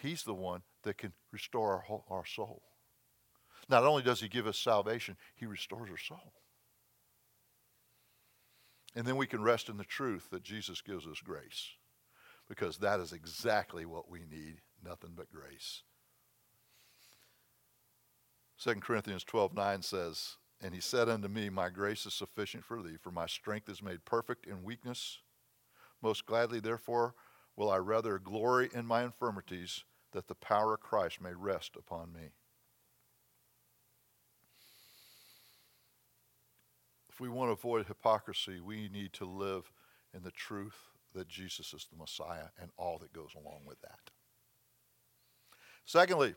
He's 0.00 0.22
the 0.22 0.34
one 0.34 0.62
that 0.82 0.98
can 0.98 1.12
restore 1.32 1.72
our, 1.72 1.80
whole, 1.80 2.04
our 2.10 2.26
soul. 2.26 2.62
Not 3.68 3.84
only 3.84 4.02
does 4.02 4.20
He 4.20 4.28
give 4.28 4.46
us 4.46 4.58
salvation, 4.58 5.16
He 5.34 5.46
restores 5.46 5.90
our 5.90 5.98
soul. 5.98 6.32
And 8.94 9.06
then 9.06 9.16
we 9.16 9.26
can 9.26 9.42
rest 9.42 9.68
in 9.68 9.76
the 9.76 9.84
truth 9.84 10.28
that 10.30 10.42
Jesus 10.42 10.80
gives 10.80 11.06
us 11.06 11.20
grace 11.20 11.68
because 12.48 12.78
that 12.78 12.98
is 12.98 13.12
exactly 13.12 13.86
what 13.86 14.10
we 14.10 14.20
need 14.20 14.56
nothing 14.84 15.12
but 15.16 15.30
grace. 15.30 15.82
2 18.62 18.74
Corinthians 18.74 19.24
12 19.24 19.54
9 19.54 19.82
says, 19.82 20.36
And 20.60 20.74
he 20.74 20.80
said 20.80 21.08
unto 21.08 21.28
me, 21.28 21.48
My 21.48 21.70
grace 21.70 22.04
is 22.04 22.12
sufficient 22.12 22.64
for 22.64 22.82
thee, 22.82 22.96
for 23.00 23.10
my 23.10 23.26
strength 23.26 23.68
is 23.68 23.82
made 23.82 24.04
perfect 24.04 24.46
in 24.46 24.64
weakness. 24.64 25.18
Most 26.02 26.26
gladly, 26.26 26.60
therefore, 26.60 27.14
will 27.56 27.70
I 27.70 27.76
rather 27.76 28.18
glory 28.18 28.68
in 28.74 28.84
my 28.84 29.04
infirmities 29.04 29.84
that 30.12 30.28
the 30.28 30.34
power 30.34 30.74
of 30.74 30.80
Christ 30.80 31.20
may 31.20 31.32
rest 31.34 31.76
upon 31.76 32.12
me. 32.12 32.30
If 37.08 37.20
we 37.20 37.28
want 37.28 37.48
to 37.48 37.52
avoid 37.52 37.86
hypocrisy, 37.86 38.60
we 38.60 38.88
need 38.88 39.12
to 39.14 39.24
live 39.24 39.70
in 40.14 40.22
the 40.22 40.30
truth 40.30 40.76
that 41.14 41.28
Jesus 41.28 41.74
is 41.74 41.86
the 41.90 41.98
Messiah 41.98 42.48
and 42.60 42.70
all 42.76 42.98
that 42.98 43.12
goes 43.12 43.34
along 43.34 43.62
with 43.66 43.80
that. 43.82 44.10
Secondly, 45.84 46.34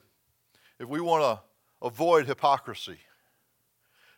if 0.80 0.90
we 0.90 1.00
want 1.00 1.24
to 1.24 1.86
avoid 1.86 2.26
hypocrisy, 2.26 2.98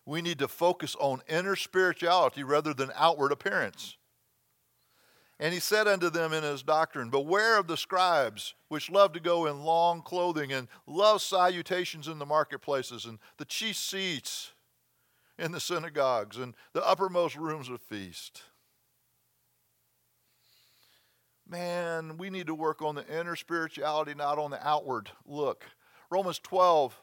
we 0.05 0.21
need 0.21 0.39
to 0.39 0.47
focus 0.47 0.95
on 0.99 1.21
inner 1.27 1.55
spirituality 1.55 2.43
rather 2.43 2.73
than 2.73 2.91
outward 2.95 3.31
appearance. 3.31 3.97
And 5.39 5.53
he 5.53 5.59
said 5.59 5.87
unto 5.87 6.09
them 6.09 6.31
in 6.31 6.43
his 6.43 6.63
doctrine, 6.63 7.09
Beware 7.09 7.59
of 7.59 7.67
the 7.67 7.75
scribes, 7.75 8.55
which 8.69 8.89
love 8.89 9.11
to 9.13 9.19
go 9.19 9.47
in 9.47 9.63
long 9.63 10.01
clothing, 10.01 10.53
and 10.53 10.69
love 10.87 11.21
salutations 11.21 12.07
in 12.07 12.19
the 12.19 12.25
marketplaces, 12.25 13.05
and 13.05 13.19
the 13.37 13.45
chief 13.45 13.75
seats 13.75 14.53
in 15.37 15.51
the 15.51 15.59
synagogues, 15.59 16.37
and 16.37 16.55
the 16.71 16.85
uppermost 16.87 17.35
rooms 17.35 17.69
of 17.69 17.81
feast. 17.81 18.43
Man, 21.47 22.17
we 22.17 22.29
need 22.29 22.47
to 22.47 22.55
work 22.55 22.81
on 22.81 22.95
the 22.95 23.07
inner 23.07 23.35
spirituality, 23.35 24.13
not 24.15 24.39
on 24.39 24.51
the 24.51 24.67
outward 24.67 25.11
look. 25.27 25.65
Romans 26.09 26.39
12, 26.39 26.99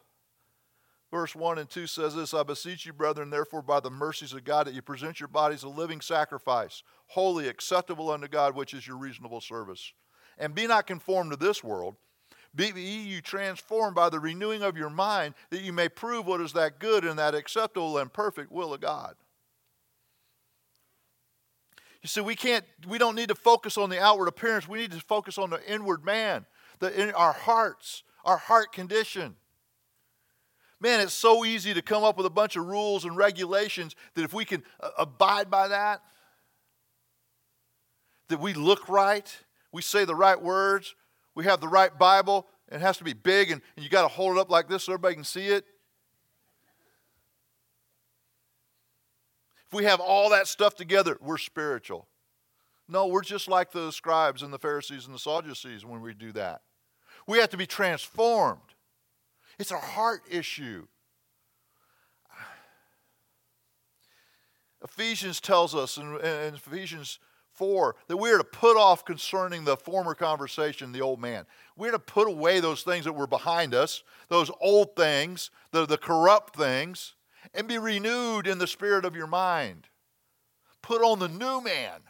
verse 1.13 1.37
1 1.37 1.59
and 1.59 1.69
2 1.69 1.87
says 1.87 2.17
this 2.17 2.35
I 2.35 2.43
beseech 2.43 2.87
you, 2.87 2.93
brethren, 2.93 3.31
therefore, 3.31 3.63
by 3.63 3.79
the 3.79 3.91
mercies 3.91 4.33
of 4.33 4.43
God, 4.43 4.67
that 4.67 4.75
you 4.75 4.83
present 4.83 5.21
your 5.21 5.29
bodies 5.29 5.63
a 5.63 5.69
living 5.69 6.01
sacrifice, 6.01 6.83
holy, 7.13 7.47
acceptable 7.47 8.11
unto 8.11 8.27
God, 8.27 8.57
which 8.57 8.73
is 8.73 8.87
your 8.87 8.97
reasonable 8.97 9.43
service. 9.43 9.93
And 10.39 10.55
be 10.55 10.67
not 10.67 10.87
conformed 10.87 11.31
to 11.33 11.37
this 11.37 11.63
world. 11.63 11.97
Be 12.55 12.73
ye 12.75 13.21
transformed 13.21 13.95
by 13.95 14.09
the 14.09 14.19
renewing 14.19 14.63
of 14.63 14.79
your 14.79 14.89
mind, 14.89 15.35
that 15.51 15.61
you 15.61 15.75
may 15.75 15.91
prove 15.91 16.27
what 16.27 16.41
is 16.41 16.55
that 16.55 16.79
good 16.79 17.05
and 17.05 17.19
that 17.19 17.35
acceptable 17.35 17.99
and 17.99 18.11
perfect 18.11 18.51
will 18.51 18.73
of 18.73 18.81
God. 18.81 19.15
You 22.03 22.09
see, 22.09 22.23
we 22.23 22.35
can't, 22.35 22.65
we 22.89 22.97
don't 22.97 23.15
need 23.15 23.29
to 23.29 23.35
focus 23.35 23.77
on 23.77 23.91
the 23.91 24.01
outward 24.01 24.29
appearance. 24.29 24.67
We 24.67 24.79
need 24.79 24.93
to 24.93 25.01
focus 25.01 25.37
on 25.37 25.51
the 25.51 25.61
inward 25.71 26.05
man, 26.05 26.47
the, 26.79 26.99
in 27.01 27.11
our 27.13 27.33
hearts, 27.33 28.05
our 28.25 28.39
heart 28.39 28.73
condition. 28.73 29.37
Man, 30.81 31.01
it's 31.01 31.13
so 31.13 31.45
easy 31.45 31.75
to 31.75 31.83
come 31.83 32.05
up 32.05 32.17
with 32.17 32.27
a 32.27 32.31
bunch 32.31 32.57
of 32.57 32.67
rules 32.67 33.05
and 33.05 33.17
regulations 33.17 33.95
that 34.15 34.25
if 34.25 34.33
we 34.33 34.47
can 34.47 34.63
uh, 34.81 34.91
abide 34.99 35.51
by 35.51 35.69
that, 35.69 36.03
that 38.33 38.41
we 38.41 38.55
look 38.55 38.89
right, 38.89 39.39
we 39.73 39.83
say 39.83 40.05
the 40.05 40.15
right 40.15 40.41
words, 40.41 40.95
we 41.35 41.45
have 41.45 41.61
the 41.61 41.69
right 41.69 41.97
Bible, 41.99 42.47
and 42.69 42.83
it 42.83 42.85
has 42.85 42.97
to 42.97 43.05
be 43.05 43.13
big, 43.13 43.51
and, 43.51 43.61
and 43.77 43.85
you 43.85 43.91
got 43.91 44.03
to 44.03 44.09
hold 44.09 44.37
it 44.37 44.41
up 44.41 44.51
like 44.51 44.69
this 44.69 44.85
so 44.85 44.93
everybody 44.93 45.15
can 45.15 45.25
see 45.25 45.49
it. 45.49 45.67
If 49.67 49.75
we 49.75 49.85
have 49.85 50.01
all 50.01 50.31
that 50.31 50.47
stuff 50.47 50.75
together, 50.75 51.19
we're 51.21 51.39
spiritual. 51.39 52.09
No, 52.89 53.07
we're 53.07 53.23
just 53.23 53.49
like 53.49 53.71
the 53.71 53.91
scribes 53.91 54.43
and 54.43 54.53
the 54.53 54.59
Pharisees 54.59 55.07
and 55.07 55.15
the 55.15 55.19
Sadducees 55.19 55.85
when 55.85 56.01
we 56.01 56.15
do 56.15 56.33
that. 56.33 56.63
We 57.27 57.39
have 57.39 57.51
to 57.51 57.57
be 57.57 57.67
transformed. 57.67 58.61
It's 59.59 59.71
a 59.71 59.79
heart 59.79 60.23
issue. 60.31 60.87
Ephesians 64.83 65.41
tells 65.41 65.75
us 65.75 65.99
in, 65.99 66.17
in, 66.17 66.55
Ephesians 66.55 67.19
4 67.55 67.97
that 68.09 68.17
we 68.17 68.31
are 68.31 68.39
to 68.39 68.45
put 68.45 68.77
off 68.77 69.05
concerning 69.05 69.65
the 69.65 69.77
former 69.77 70.15
conversation, 70.15 70.93
the 70.93 71.01
old 71.01 71.21
man. 71.21 71.47
We're 71.77 71.93
to 71.93 71.99
put 71.99 72.29
away 72.29 72.61
those 72.61 72.83
things 72.83 73.05
that 73.05 73.13
were 73.13 73.27
behind 73.27 73.75
us, 73.75 74.03
those 74.29 74.51
old 74.61 74.97
things, 74.97 75.51
the, 75.71 75.87
the 75.87 75.99
corrupt 75.99 76.57
things, 76.57 77.15
and 77.55 77.69
be 77.69 77.79
renewed 77.79 78.47
in 78.47 78.59
the 78.59 78.67
spirit 78.67 79.05
of 79.05 79.17
your 79.17 79.27
mind. 79.27 79.89
Put 80.83 81.03
on 81.03 81.19
the 81.19 81.29
new 81.29 81.61
man, 81.61 82.01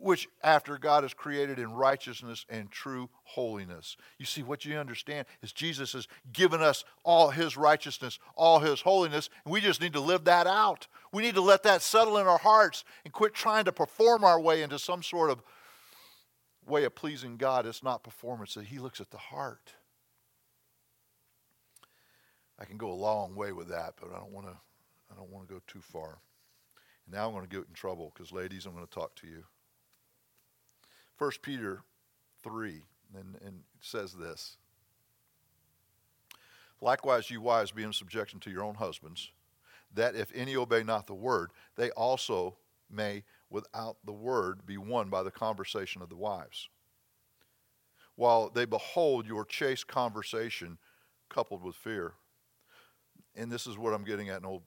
which 0.00 0.28
after 0.42 0.78
God 0.78 1.04
is 1.04 1.14
created 1.14 1.58
in 1.58 1.72
righteousness 1.72 2.46
and 2.48 2.70
true 2.70 3.10
holiness. 3.22 3.96
You 4.18 4.24
see, 4.24 4.42
what 4.42 4.64
you 4.64 4.76
understand 4.78 5.26
is 5.42 5.52
Jesus 5.52 5.92
has 5.92 6.08
given 6.32 6.62
us 6.62 6.84
all 7.04 7.30
his 7.30 7.56
righteousness, 7.56 8.18
all 8.34 8.60
his 8.60 8.80
holiness, 8.80 9.28
and 9.44 9.52
we 9.52 9.60
just 9.60 9.80
need 9.80 9.92
to 9.92 10.00
live 10.00 10.24
that 10.24 10.46
out. 10.46 10.88
We 11.12 11.22
need 11.22 11.34
to 11.34 11.40
let 11.40 11.62
that 11.64 11.82
settle 11.82 12.18
in 12.18 12.26
our 12.26 12.38
hearts 12.38 12.84
and 13.04 13.12
quit 13.12 13.34
trying 13.34 13.66
to 13.66 13.72
perform 13.72 14.24
our 14.24 14.40
way 14.40 14.62
into 14.62 14.78
some 14.78 15.02
sort 15.02 15.30
of 15.30 15.42
way 16.66 16.84
of 16.84 16.94
pleasing 16.94 17.36
God. 17.36 17.66
It's 17.66 17.82
not 17.82 18.02
performance, 18.02 18.54
that 18.54 18.66
he 18.66 18.78
looks 18.78 19.00
at 19.00 19.10
the 19.10 19.18
heart. 19.18 19.74
I 22.58 22.64
can 22.64 22.76
go 22.76 22.90
a 22.90 22.94
long 22.94 23.34
way 23.34 23.52
with 23.52 23.68
that, 23.68 23.94
but 24.00 24.10
I 24.10 24.18
don't 24.18 24.32
want 24.32 24.46
to. 24.46 24.56
I 25.12 25.16
don't 25.16 25.30
want 25.30 25.48
to 25.48 25.54
go 25.54 25.60
too 25.66 25.80
far. 25.80 26.18
Now 27.10 27.26
I'm 27.26 27.34
going 27.34 27.44
to 27.44 27.50
get 27.50 27.66
in 27.66 27.74
trouble 27.74 28.12
because, 28.14 28.30
ladies, 28.30 28.64
I'm 28.64 28.74
going 28.74 28.86
to 28.86 28.92
talk 28.92 29.16
to 29.16 29.26
you. 29.26 29.42
1 31.20 31.30
Peter 31.42 31.82
3 32.42 32.80
and, 33.14 33.36
and 33.44 33.60
says 33.78 34.14
this. 34.14 34.56
Likewise, 36.80 37.30
you 37.30 37.42
wives, 37.42 37.72
be 37.72 37.82
in 37.82 37.92
subjection 37.92 38.40
to 38.40 38.50
your 38.50 38.64
own 38.64 38.76
husbands, 38.76 39.30
that 39.94 40.14
if 40.14 40.32
any 40.34 40.56
obey 40.56 40.82
not 40.82 41.06
the 41.06 41.12
word, 41.12 41.50
they 41.76 41.90
also 41.90 42.56
may, 42.90 43.22
without 43.50 43.98
the 44.02 44.14
word, 44.14 44.64
be 44.64 44.78
won 44.78 45.10
by 45.10 45.22
the 45.22 45.30
conversation 45.30 46.00
of 46.00 46.08
the 46.08 46.16
wives. 46.16 46.70
While 48.16 48.48
they 48.48 48.64
behold 48.64 49.26
your 49.26 49.44
chaste 49.44 49.86
conversation 49.86 50.78
coupled 51.28 51.62
with 51.62 51.76
fear. 51.76 52.14
And 53.36 53.52
this 53.52 53.66
is 53.66 53.76
what 53.76 53.92
I'm 53.92 54.04
getting 54.04 54.30
at 54.30 54.40
in 54.40 54.46
old 54.46 54.62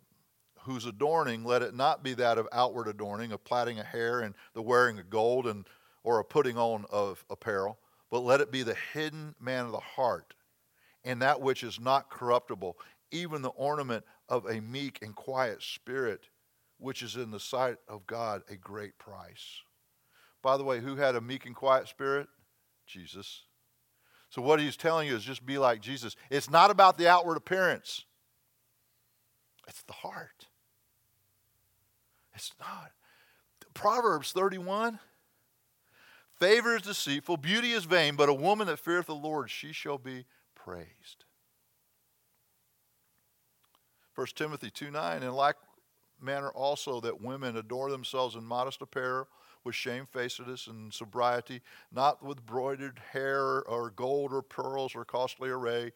whose 0.66 0.86
adorning 0.86 1.44
let 1.44 1.64
it 1.64 1.76
not 1.76 2.04
be 2.04 2.14
that 2.14 2.38
of 2.38 2.48
outward 2.54 2.88
adorning 2.88 3.32
of 3.32 3.44
plaiting 3.44 3.80
a 3.80 3.84
hair 3.84 4.22
and 4.22 4.36
the 4.54 4.62
wearing 4.62 4.98
of 4.98 5.10
gold 5.10 5.46
and 5.46 5.66
or 6.04 6.20
a 6.20 6.26
putting 6.26 6.58
on 6.58 6.86
of 6.90 7.24
apparel 7.30 7.78
but 8.12 8.20
let 8.20 8.42
it 8.42 8.52
be 8.52 8.62
the 8.62 8.78
hidden 8.94 9.34
man 9.40 9.66
of 9.66 9.72
the 9.72 9.80
heart 9.80 10.34
and 11.04 11.22
that 11.22 11.42
which 11.42 11.64
is 11.64 11.80
not 11.80 12.10
corruptible 12.10 12.78
even 13.12 13.42
the 13.42 13.50
ornament 13.50 14.04
of 14.30 14.46
a 14.46 14.60
meek 14.62 15.00
and 15.02 15.16
quiet 15.16 15.62
spirit 15.62 16.28
which 16.84 17.02
is 17.02 17.16
in 17.16 17.32
the 17.32 17.40
sight 17.40 17.78
of 17.88 18.06
God 18.08 18.42
a 18.50 18.56
great 18.56 18.98
price. 18.98 19.62
By 20.42 20.58
the 20.58 20.66
way 20.66 20.82
who 20.82 20.98
had 20.98 21.16
a 21.16 21.22
meek 21.22 21.46
and 21.46 21.56
quiet 21.56 21.88
spirit? 21.88 22.28
Jesus. 22.86 23.44
So 24.30 24.42
what 24.42 24.60
he's 24.60 24.76
telling 24.76 25.08
you 25.08 25.16
is 25.16 25.24
just 25.24 25.46
be 25.46 25.58
like 25.58 25.80
Jesus. 25.80 26.16
It's 26.30 26.50
not 26.50 26.72
about 26.72 26.98
the 26.98 27.08
outward 27.08 27.38
appearance. 27.38 28.04
It's 29.68 29.84
the 29.84 29.94
heart. 29.94 30.48
It's 32.36 32.52
not. 32.60 32.92
Proverbs 33.74 34.34
31 34.34 35.00
Favor 36.44 36.76
is 36.76 36.82
deceitful, 36.82 37.38
beauty 37.38 37.72
is 37.72 37.86
vain, 37.86 38.18
but 38.18 38.28
a 38.28 38.34
woman 38.34 38.68
that 38.68 38.78
feareth 38.78 39.06
the 39.06 39.16
Lord, 39.16 39.50
she 39.50 39.72
shall 39.72 39.98
be 39.98 40.26
praised. 40.56 41.24
1 44.16 44.28
Timothy 44.36 44.70
2 44.70 44.92
9, 44.92 45.24
in 45.24 45.32
like 45.32 45.56
manner 46.20 46.50
also 46.50 47.00
that 47.00 47.22
women 47.22 47.56
adore 47.56 47.90
themselves 47.90 48.36
in 48.36 48.44
modest 48.44 48.82
apparel, 48.82 49.30
with 49.64 49.74
shamefacedness 49.74 50.68
and 50.68 50.94
sobriety, 50.94 51.62
not 51.94 52.22
with 52.22 52.46
broidered 52.46 53.00
hair 53.14 53.64
or 53.66 53.90
gold 53.90 54.34
or 54.34 54.42
pearls 54.42 54.96
or 54.96 55.06
costly 55.06 55.50
array, 55.50 55.94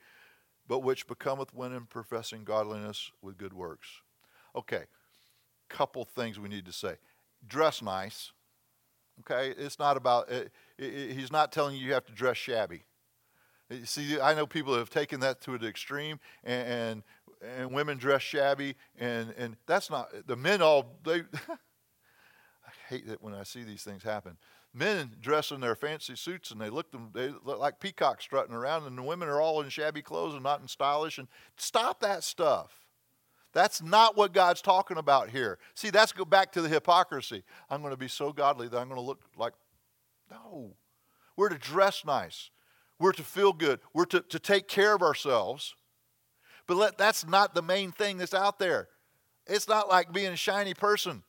but 0.66 0.80
which 0.80 1.08
becometh 1.08 1.54
women 1.54 1.86
professing 1.90 2.46
godliness 2.46 3.12
with 3.22 3.38
good 3.38 3.52
works. 3.52 3.90
Okay, 4.56 4.86
couple 5.68 6.06
things 6.06 6.40
we 6.40 6.48
need 6.48 6.66
to 6.66 6.72
say. 6.72 6.96
Dress 7.46 7.82
nice. 7.82 8.32
Okay, 9.22 9.54
it's 9.58 9.80
not 9.80 9.98
about, 9.98 10.32
eh, 10.32 10.44
it, 10.78 10.84
it, 10.86 11.14
he's 11.14 11.32
not 11.32 11.52
telling 11.52 11.76
you 11.76 11.86
you 11.86 11.94
have 11.94 12.06
to 12.06 12.14
dress 12.14 12.38
shabby. 12.38 12.84
You 13.70 13.86
See, 13.86 14.20
I 14.20 14.34
know 14.34 14.46
people 14.46 14.76
have 14.76 14.90
taken 14.90 15.20
that 15.22 15.42
to 15.42 15.56
an 15.56 15.66
extreme, 15.66 16.20
and, 16.44 16.68
and, 16.68 17.04
and 17.58 17.74
women 17.74 17.98
dress 17.98 18.22
shabby, 18.22 18.76
and, 18.98 19.34
and 19.38 19.58
that's 19.66 19.90
not, 19.90 20.10
the 20.28 20.36
men 20.36 20.62
all, 20.62 21.00
they, 21.04 21.20
I 21.50 22.72
hate 22.90 23.08
it 23.08 23.22
when 23.22 23.34
I 23.34 23.44
see 23.44 23.64
these 23.64 23.84
things 23.84 24.04
happen. 24.04 24.38
Men 24.74 25.12
dress 25.20 25.52
in 25.52 25.60
their 25.60 25.76
fancy 25.76 26.16
suits 26.16 26.52
and 26.52 26.62
they 26.62 26.70
look 26.70 26.92
them 26.92 27.10
they 27.14 27.30
look 27.30 27.58
like 27.58 27.80
peacocks 27.80 28.26
strutting 28.26 28.54
around 28.54 28.86
and 28.86 28.96
the 28.96 29.02
women 29.02 29.28
are 29.28 29.42
all 29.42 29.62
in 29.62 29.70
shabby 29.70 30.04
clothes 30.04 30.36
and 30.36 30.44
not 30.44 30.62
in 30.62 30.68
stylish 30.68 31.18
and 31.18 31.28
stop 31.56 32.00
that 32.02 32.24
stuff 32.24 32.87
that's 33.58 33.82
not 33.82 34.16
what 34.16 34.34
god's 34.34 34.62
talking 34.62 34.98
about 34.98 35.30
here. 35.30 35.58
See 35.74 35.90
that's 35.90 36.12
go 36.12 36.26
back 36.26 36.52
to 36.54 36.62
the 36.62 36.70
hypocrisy. 36.70 37.44
I'm 37.70 37.82
going 37.82 37.94
to 37.94 37.98
be 37.98 38.08
so 38.08 38.32
godly 38.32 38.68
that 38.68 38.78
i'm 38.78 38.88
going 38.88 39.00
to 39.00 39.06
look 39.06 39.22
like 39.38 39.54
no. 40.30 40.76
We're 41.36 41.50
to 41.50 41.58
dress 41.58 42.04
nice. 42.06 42.50
We're 43.00 43.14
to 43.14 43.24
feel 43.24 43.54
good. 43.54 43.80
We're 43.94 44.06
to, 44.06 44.22
to 44.22 44.40
take 44.40 44.68
care 44.68 44.96
of 44.96 45.02
ourselves. 45.02 45.76
But 46.66 46.78
let, 46.78 46.98
that's 46.98 47.26
not 47.26 47.54
the 47.54 47.62
main 47.62 47.92
thing 47.92 48.18
that's 48.18 48.34
out 48.34 48.60
there. 48.60 48.90
It's 49.46 49.68
not 49.68 49.88
like 49.88 50.12
being 50.12 50.34
a 50.34 50.36
shiny 50.36 50.74
person. 50.74 51.24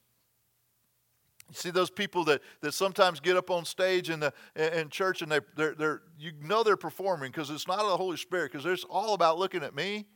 You 1.49 1.55
see 1.55 1.71
those 1.71 1.91
people 1.91 2.25
that, 2.25 2.43
that 2.61 2.73
sometimes 2.73 3.21
get 3.21 3.37
up 3.37 3.51
on 3.51 3.65
stage 3.65 4.11
in, 4.11 4.21
the, 4.21 4.33
in 4.57 4.89
church 4.89 5.23
and 5.23 5.31
they, 5.31 5.41
they're, 5.57 5.75
they're, 5.75 6.03
you 6.19 6.33
know 6.43 6.63
they're 6.63 6.77
performing 6.77 7.31
because 7.31 7.51
it's 7.51 7.69
not 7.69 7.79
the 7.79 7.97
Holy 7.97 8.17
Spirit 8.17 8.53
because 8.53 8.67
it's 8.67 8.85
all 8.85 9.15
about 9.15 9.39
looking 9.39 9.63
at 9.63 9.75
me. 9.75 10.07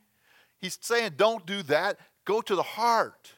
He's 0.62 0.78
saying, 0.80 1.12
don't 1.16 1.44
do 1.44 1.62
that. 1.64 1.98
Go 2.24 2.40
to 2.40 2.56
the 2.56 2.62
heart. 2.62 3.32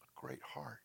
A 0.00 0.20
great 0.20 0.40
heart. 0.54 0.78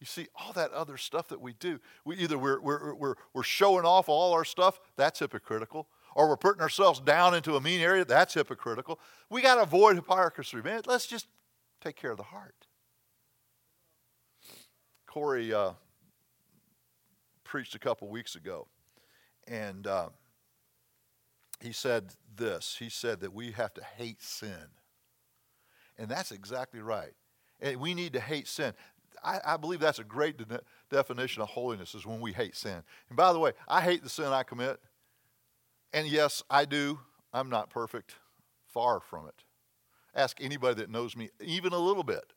You 0.00 0.06
see, 0.06 0.26
all 0.34 0.52
that 0.52 0.72
other 0.72 0.98
stuff 0.98 1.28
that 1.28 1.40
we 1.40 1.54
do, 1.54 1.80
we 2.04 2.16
either 2.16 2.36
we're, 2.36 2.60
we're, 2.60 2.94
we're, 2.94 3.14
we're 3.32 3.42
showing 3.42 3.86
off 3.86 4.10
all 4.10 4.34
our 4.34 4.44
stuff, 4.44 4.78
that's 4.96 5.20
hypocritical 5.20 5.88
or 6.18 6.28
we're 6.28 6.36
putting 6.36 6.60
ourselves 6.60 6.98
down 6.98 7.32
into 7.32 7.54
a 7.54 7.60
mean 7.60 7.80
area, 7.80 8.04
that's 8.04 8.34
hypocritical. 8.34 8.98
We 9.30 9.40
got 9.40 9.54
to 9.54 9.62
avoid 9.62 9.94
hypocrisy, 9.94 10.56
man. 10.56 10.82
Let's 10.84 11.06
just 11.06 11.28
take 11.80 11.94
care 11.94 12.10
of 12.10 12.16
the 12.16 12.24
heart. 12.24 12.66
Corey 15.06 15.54
uh, 15.54 15.72
preached 17.44 17.76
a 17.76 17.78
couple 17.78 18.08
weeks 18.08 18.34
ago, 18.34 18.66
and 19.48 19.86
uh, 19.86 20.08
he 21.60 21.72
said 21.72 22.12
this. 22.36 22.76
He 22.78 22.88
said 22.88 23.20
that 23.20 23.32
we 23.32 23.52
have 23.52 23.74
to 23.74 23.82
hate 23.96 24.22
sin. 24.22 24.68
And 25.98 26.08
that's 26.08 26.30
exactly 26.30 26.80
right. 26.80 27.12
And 27.60 27.80
we 27.80 27.94
need 27.94 28.12
to 28.12 28.20
hate 28.20 28.46
sin. 28.46 28.72
I, 29.24 29.40
I 29.44 29.56
believe 29.56 29.80
that's 29.80 29.98
a 29.98 30.04
great 30.04 30.36
de- 30.36 30.60
definition 30.90 31.42
of 31.42 31.48
holiness 31.48 31.94
is 31.94 32.06
when 32.06 32.20
we 32.20 32.32
hate 32.32 32.54
sin. 32.54 32.82
And 33.08 33.16
by 33.16 33.32
the 33.32 33.38
way, 33.38 33.52
I 33.66 33.80
hate 33.80 34.04
the 34.04 34.08
sin 34.08 34.26
I 34.26 34.44
commit. 34.44 34.78
And 35.92 36.06
yes, 36.06 36.42
I 36.48 36.64
do. 36.64 37.00
I'm 37.32 37.50
not 37.50 37.70
perfect. 37.70 38.14
Far 38.68 39.00
from 39.00 39.26
it. 39.26 39.44
Ask 40.14 40.38
anybody 40.40 40.74
that 40.80 40.90
knows 40.90 41.16
me 41.16 41.30
even 41.40 41.72
a 41.72 41.78
little 41.78 42.04
bit 42.04 42.32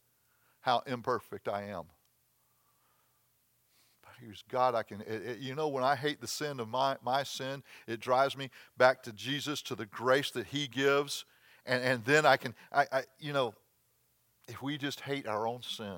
how 0.62 0.82
imperfect 0.88 1.47
I 1.47 1.64
am. 1.64 1.86
Here's 4.22 4.43
God, 4.51 4.76
I 4.76 4.84
can, 4.84 5.01
it, 5.01 5.07
it, 5.26 5.39
you 5.39 5.55
know, 5.55 5.67
when 5.67 5.84
I 5.84 5.95
hate 5.95 6.22
the 6.22 6.28
sin 6.28 6.59
of 6.59 6.67
my, 6.67 6.95
my 7.03 7.24
sin, 7.24 7.63
it 7.88 7.99
drives 7.99 8.38
me 8.38 8.51
back 8.78 9.01
to 9.03 9.11
Jesus, 9.11 9.63
to 9.63 9.76
the 9.76 9.88
grace 9.88 10.30
that 10.32 10.47
He 10.47 10.67
gives. 10.67 11.26
And, 11.65 11.84
and 11.84 12.05
then 12.05 12.26
I 12.26 12.38
can, 12.38 12.53
I, 12.72 12.86
I, 12.91 13.03
you 13.19 13.34
know, 13.34 13.55
if 14.47 14.61
we 14.61 14.78
just 14.78 15.01
hate 15.01 15.28
our 15.28 15.47
own 15.47 15.63
sin, 15.63 15.97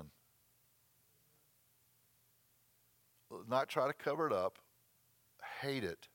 not 3.48 3.68
try 3.68 3.86
to 3.86 3.92
cover 3.92 4.26
it 4.26 4.32
up, 4.32 4.58
hate 5.60 5.84
it, 5.84 6.08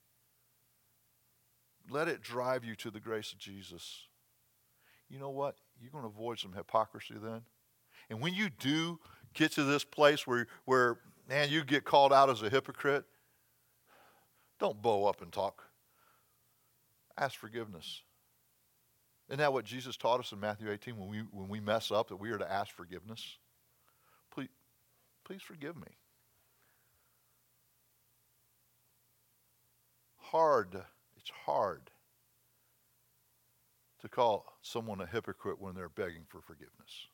let 1.92 2.08
it 2.08 2.22
drive 2.22 2.64
you 2.64 2.76
to 2.78 2.90
the 2.90 3.00
grace 3.00 3.34
of 3.34 3.38
Jesus. 3.38 4.08
You 5.10 5.20
know 5.20 5.30
what? 5.30 5.58
You're 5.80 5.92
going 5.92 6.04
to 6.04 6.10
avoid 6.10 6.40
some 6.40 6.54
hypocrisy 6.54 7.16
then. 7.22 7.42
And 8.10 8.20
when 8.20 8.34
you 8.34 8.50
do 8.50 9.00
get 9.34 9.52
to 9.54 9.64
this 9.64 9.84
place 9.84 10.26
where, 10.26 10.48
where 10.66 10.98
man, 11.30 11.50
you 11.50 11.64
get 11.64 11.86
called 11.86 12.12
out 12.12 12.30
as 12.30 12.42
a 12.42 12.50
hypocrite, 12.50 13.06
don't 14.60 14.82
bow 14.82 15.06
up 15.06 15.22
and 15.22 15.32
talk. 15.32 15.64
Ask 17.18 17.38
forgiveness. 17.38 18.02
Isn't 19.30 19.38
that 19.38 19.54
what 19.54 19.64
Jesus 19.64 19.96
taught 19.96 20.20
us 20.20 20.32
in 20.32 20.40
Matthew 20.40 20.72
18 20.72 20.98
when 20.98 21.08
we, 21.08 21.20
when 21.32 21.48
we 21.48 21.60
mess 21.60 21.92
up, 21.92 22.08
that 22.08 22.16
we 22.16 22.32
are 22.32 22.40
to 22.40 22.52
ask 22.52 22.76
forgiveness? 22.76 23.38
Please, 24.34 24.50
please 25.24 25.42
forgive 25.42 25.76
me. 25.76 25.88
Hard, 30.18 30.82
it's 31.16 31.32
hard 31.46 31.92
to 34.02 34.10
call 34.10 34.46
someone 34.62 35.00
a 35.00 35.06
hypocrite 35.06 35.62
when 35.62 35.76
they're 35.76 35.90
begging 35.90 36.24
for 36.28 36.42
forgiveness 36.42 37.08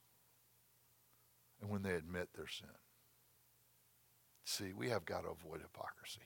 and 1.62 1.70
when 1.70 1.82
they 1.82 1.96
admit 1.96 2.30
their 2.34 2.48
sin. 2.48 2.68
See, 4.46 4.74
we 4.78 4.90
have 4.90 5.06
got 5.06 5.22
to 5.22 5.30
avoid 5.30 5.62
hypocrisy. 5.62 6.22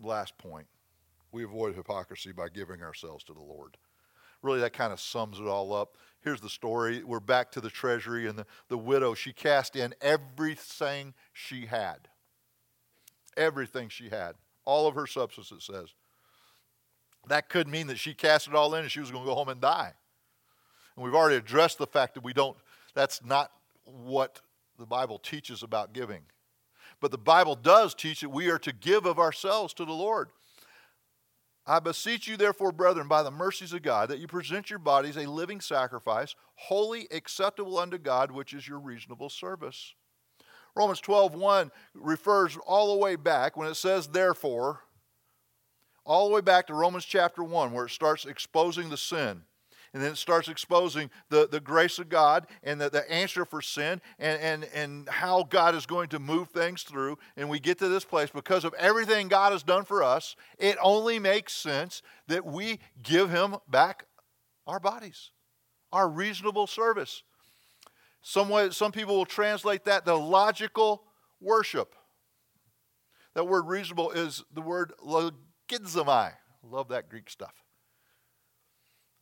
Last 0.00 0.38
point 0.38 0.66
we 1.32 1.44
avoid 1.44 1.74
hypocrisy 1.74 2.32
by 2.32 2.48
giving 2.48 2.82
ourselves 2.82 3.24
to 3.24 3.34
the 3.34 3.40
Lord. 3.40 3.76
Really, 4.42 4.60
that 4.60 4.72
kind 4.72 4.92
of 4.92 5.00
sums 5.00 5.40
it 5.40 5.46
all 5.46 5.74
up. 5.74 5.96
Here's 6.20 6.40
the 6.40 6.48
story. 6.48 7.02
We're 7.02 7.20
back 7.20 7.50
to 7.52 7.60
the 7.60 7.70
treasury, 7.70 8.28
and 8.28 8.38
the, 8.38 8.46
the 8.68 8.78
widow, 8.78 9.14
she 9.14 9.32
cast 9.32 9.74
in 9.74 9.94
everything 10.00 11.14
she 11.32 11.66
had. 11.66 12.08
Everything 13.36 13.88
she 13.88 14.08
had. 14.08 14.34
All 14.64 14.86
of 14.86 14.94
her 14.94 15.06
substance, 15.06 15.50
it 15.50 15.62
says. 15.62 15.88
That 17.26 17.48
could 17.48 17.66
mean 17.66 17.88
that 17.88 17.98
she 17.98 18.14
cast 18.14 18.46
it 18.46 18.54
all 18.54 18.74
in 18.74 18.82
and 18.82 18.90
she 18.90 19.00
was 19.00 19.10
going 19.10 19.24
to 19.24 19.28
go 19.28 19.34
home 19.34 19.48
and 19.48 19.60
die. 19.60 19.92
And 20.96 21.04
we've 21.04 21.14
already 21.14 21.36
addressed 21.36 21.78
the 21.78 21.86
fact 21.86 22.14
that 22.14 22.24
we 22.24 22.32
don't, 22.32 22.56
that's 22.94 23.24
not 23.24 23.50
what 23.84 24.40
the 24.78 24.86
Bible 24.86 25.18
teaches 25.18 25.62
about 25.62 25.92
giving. 25.92 26.22
But 27.00 27.10
the 27.10 27.18
Bible 27.18 27.54
does 27.54 27.94
teach 27.94 28.20
that 28.20 28.30
we 28.30 28.48
are 28.48 28.58
to 28.58 28.72
give 28.72 29.06
of 29.06 29.18
ourselves 29.18 29.74
to 29.74 29.84
the 29.84 29.92
Lord. 29.92 30.30
I 31.66 31.80
beseech 31.80 32.26
you, 32.26 32.38
therefore, 32.38 32.72
brethren, 32.72 33.08
by 33.08 33.22
the 33.22 33.30
mercies 33.30 33.74
of 33.74 33.82
God, 33.82 34.08
that 34.08 34.18
you 34.18 34.26
present 34.26 34.70
your 34.70 34.78
bodies 34.78 35.18
a 35.18 35.26
living 35.26 35.60
sacrifice, 35.60 36.34
holy, 36.54 37.06
acceptable 37.10 37.78
unto 37.78 37.98
God, 37.98 38.30
which 38.30 38.54
is 38.54 38.66
your 38.66 38.78
reasonable 38.78 39.28
service. 39.28 39.94
Romans 40.74 41.00
12 41.00 41.34
1 41.34 41.70
refers 41.94 42.56
all 42.66 42.94
the 42.94 42.98
way 42.98 43.16
back 43.16 43.56
when 43.56 43.68
it 43.68 43.74
says, 43.74 44.08
therefore, 44.08 44.80
all 46.06 46.28
the 46.28 46.34
way 46.34 46.40
back 46.40 46.66
to 46.68 46.74
Romans 46.74 47.04
chapter 47.04 47.42
1, 47.42 47.72
where 47.72 47.84
it 47.84 47.90
starts 47.90 48.24
exposing 48.24 48.88
the 48.88 48.96
sin. 48.96 49.42
And 49.92 50.02
then 50.02 50.12
it 50.12 50.18
starts 50.18 50.48
exposing 50.48 51.10
the, 51.30 51.48
the 51.50 51.60
grace 51.60 51.98
of 51.98 52.08
God 52.08 52.46
and 52.62 52.80
the, 52.80 52.90
the 52.90 53.10
answer 53.10 53.44
for 53.44 53.62
sin 53.62 54.00
and, 54.18 54.40
and, 54.40 54.64
and 54.74 55.08
how 55.08 55.44
God 55.44 55.74
is 55.74 55.86
going 55.86 56.08
to 56.10 56.18
move 56.18 56.48
things 56.50 56.82
through. 56.82 57.18
And 57.36 57.48
we 57.48 57.58
get 57.58 57.78
to 57.78 57.88
this 57.88 58.04
place 58.04 58.30
because 58.30 58.64
of 58.64 58.74
everything 58.74 59.28
God 59.28 59.52
has 59.52 59.62
done 59.62 59.84
for 59.84 60.02
us, 60.02 60.36
it 60.58 60.76
only 60.82 61.18
makes 61.18 61.54
sense 61.54 62.02
that 62.26 62.44
we 62.44 62.80
give 63.02 63.30
Him 63.30 63.56
back 63.68 64.04
our 64.66 64.78
bodies, 64.78 65.30
our 65.92 66.08
reasonable 66.08 66.66
service. 66.66 67.22
Some, 68.20 68.50
way, 68.50 68.70
some 68.70 68.92
people 68.92 69.16
will 69.16 69.24
translate 69.24 69.84
that 69.84 70.04
the 70.04 70.16
logical 70.16 71.04
worship. 71.40 71.94
That 73.34 73.44
word 73.44 73.66
reasonable 73.66 74.10
is 74.10 74.44
the 74.52 74.60
word 74.60 74.92
logizomai. 75.02 76.32
Love 76.62 76.88
that 76.88 77.08
Greek 77.08 77.30
stuff. 77.30 77.54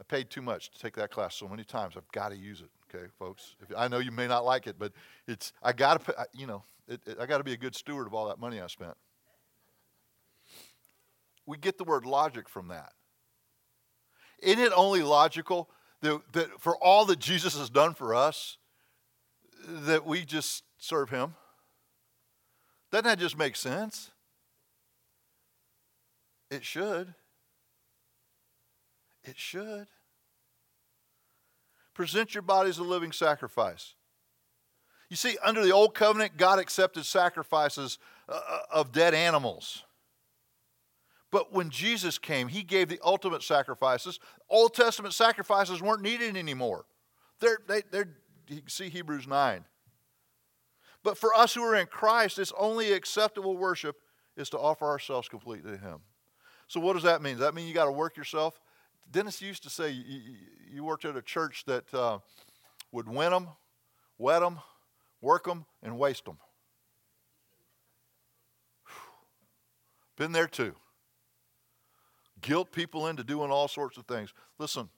I 0.00 0.04
paid 0.04 0.30
too 0.30 0.42
much 0.42 0.70
to 0.70 0.78
take 0.78 0.94
that 0.96 1.10
class 1.10 1.34
so 1.34 1.48
many 1.48 1.64
times. 1.64 1.94
I've 1.96 2.10
got 2.12 2.30
to 2.30 2.36
use 2.36 2.60
it, 2.60 2.68
okay, 2.94 3.06
folks. 3.18 3.56
If, 3.62 3.74
I 3.76 3.88
know 3.88 3.98
you 3.98 4.10
may 4.10 4.26
not 4.26 4.44
like 4.44 4.66
it, 4.66 4.76
but 4.78 4.92
it's 5.26 5.52
I 5.62 5.72
got 5.72 6.04
to, 6.04 6.26
you 6.34 6.46
know, 6.46 6.64
it, 6.86 7.00
it, 7.06 7.18
I 7.20 7.26
got 7.26 7.38
to 7.38 7.44
be 7.44 7.52
a 7.52 7.56
good 7.56 7.74
steward 7.74 8.06
of 8.06 8.14
all 8.14 8.28
that 8.28 8.38
money 8.38 8.60
I 8.60 8.66
spent. 8.66 8.94
We 11.46 11.56
get 11.56 11.78
the 11.78 11.84
word 11.84 12.04
logic 12.04 12.48
from 12.48 12.68
that. 12.68 12.92
Isn't 14.40 14.62
it 14.62 14.72
only 14.74 15.02
logical 15.02 15.70
that, 16.02 16.20
that 16.32 16.60
for 16.60 16.76
all 16.76 17.06
that 17.06 17.18
Jesus 17.18 17.56
has 17.56 17.70
done 17.70 17.94
for 17.94 18.14
us, 18.14 18.58
that 19.66 20.04
we 20.04 20.24
just 20.24 20.64
serve 20.78 21.10
Him? 21.10 21.34
Doesn't 22.90 23.04
that 23.04 23.18
just 23.18 23.38
make 23.38 23.56
sense? 23.56 24.10
It 26.50 26.64
should. 26.64 27.14
It 29.26 29.36
should. 29.36 29.88
Present 31.94 32.34
your 32.34 32.42
body 32.42 32.70
as 32.70 32.78
a 32.78 32.84
living 32.84 33.12
sacrifice. 33.12 33.94
You 35.08 35.16
see, 35.16 35.36
under 35.44 35.64
the 35.64 35.72
old 35.72 35.94
covenant, 35.94 36.36
God 36.36 36.58
accepted 36.58 37.04
sacrifices 37.04 37.98
uh, 38.28 38.38
uh, 38.48 38.58
of 38.70 38.92
dead 38.92 39.14
animals. 39.14 39.84
But 41.30 41.52
when 41.52 41.70
Jesus 41.70 42.18
came, 42.18 42.48
he 42.48 42.62
gave 42.62 42.88
the 42.88 43.00
ultimate 43.04 43.42
sacrifices. 43.42 44.20
Old 44.48 44.74
Testament 44.74 45.14
sacrifices 45.14 45.82
weren't 45.82 46.02
needed 46.02 46.36
anymore. 46.36 46.86
They're, 47.40 47.58
they, 47.68 47.82
they're, 47.90 48.08
you 48.48 48.62
see 48.66 48.88
Hebrews 48.88 49.26
9. 49.26 49.64
But 51.02 51.18
for 51.18 51.34
us 51.34 51.54
who 51.54 51.62
are 51.62 51.76
in 51.76 51.86
Christ, 51.86 52.38
it's 52.38 52.52
only 52.58 52.92
acceptable 52.92 53.56
worship 53.56 53.96
is 54.36 54.50
to 54.50 54.58
offer 54.58 54.86
ourselves 54.86 55.28
completely 55.28 55.72
to 55.72 55.78
Him. 55.78 55.98
So, 56.68 56.80
what 56.80 56.94
does 56.94 57.04
that 57.04 57.22
mean? 57.22 57.34
Does 57.34 57.42
that 57.42 57.54
mean 57.54 57.68
you 57.68 57.74
got 57.74 57.84
to 57.84 57.92
work 57.92 58.16
yourself? 58.16 58.60
Dennis 59.10 59.40
used 59.40 59.62
to 59.62 59.70
say 59.70 59.90
you, 59.90 60.20
you 60.72 60.84
worked 60.84 61.04
at 61.04 61.16
a 61.16 61.22
church 61.22 61.64
that 61.66 61.92
uh, 61.94 62.18
would 62.92 63.08
win 63.08 63.30
them, 63.30 63.48
wet 64.18 64.40
them, 64.40 64.58
work 65.20 65.44
them, 65.44 65.64
and 65.82 65.98
waste 65.98 66.24
them. 66.24 66.38
Been 70.16 70.32
there 70.32 70.46
too. 70.46 70.74
Guilt 72.40 72.72
people 72.72 73.06
into 73.06 73.24
doing 73.24 73.50
all 73.50 73.68
sorts 73.68 73.96
of 73.96 74.06
things. 74.06 74.32
Listen, 74.58 74.88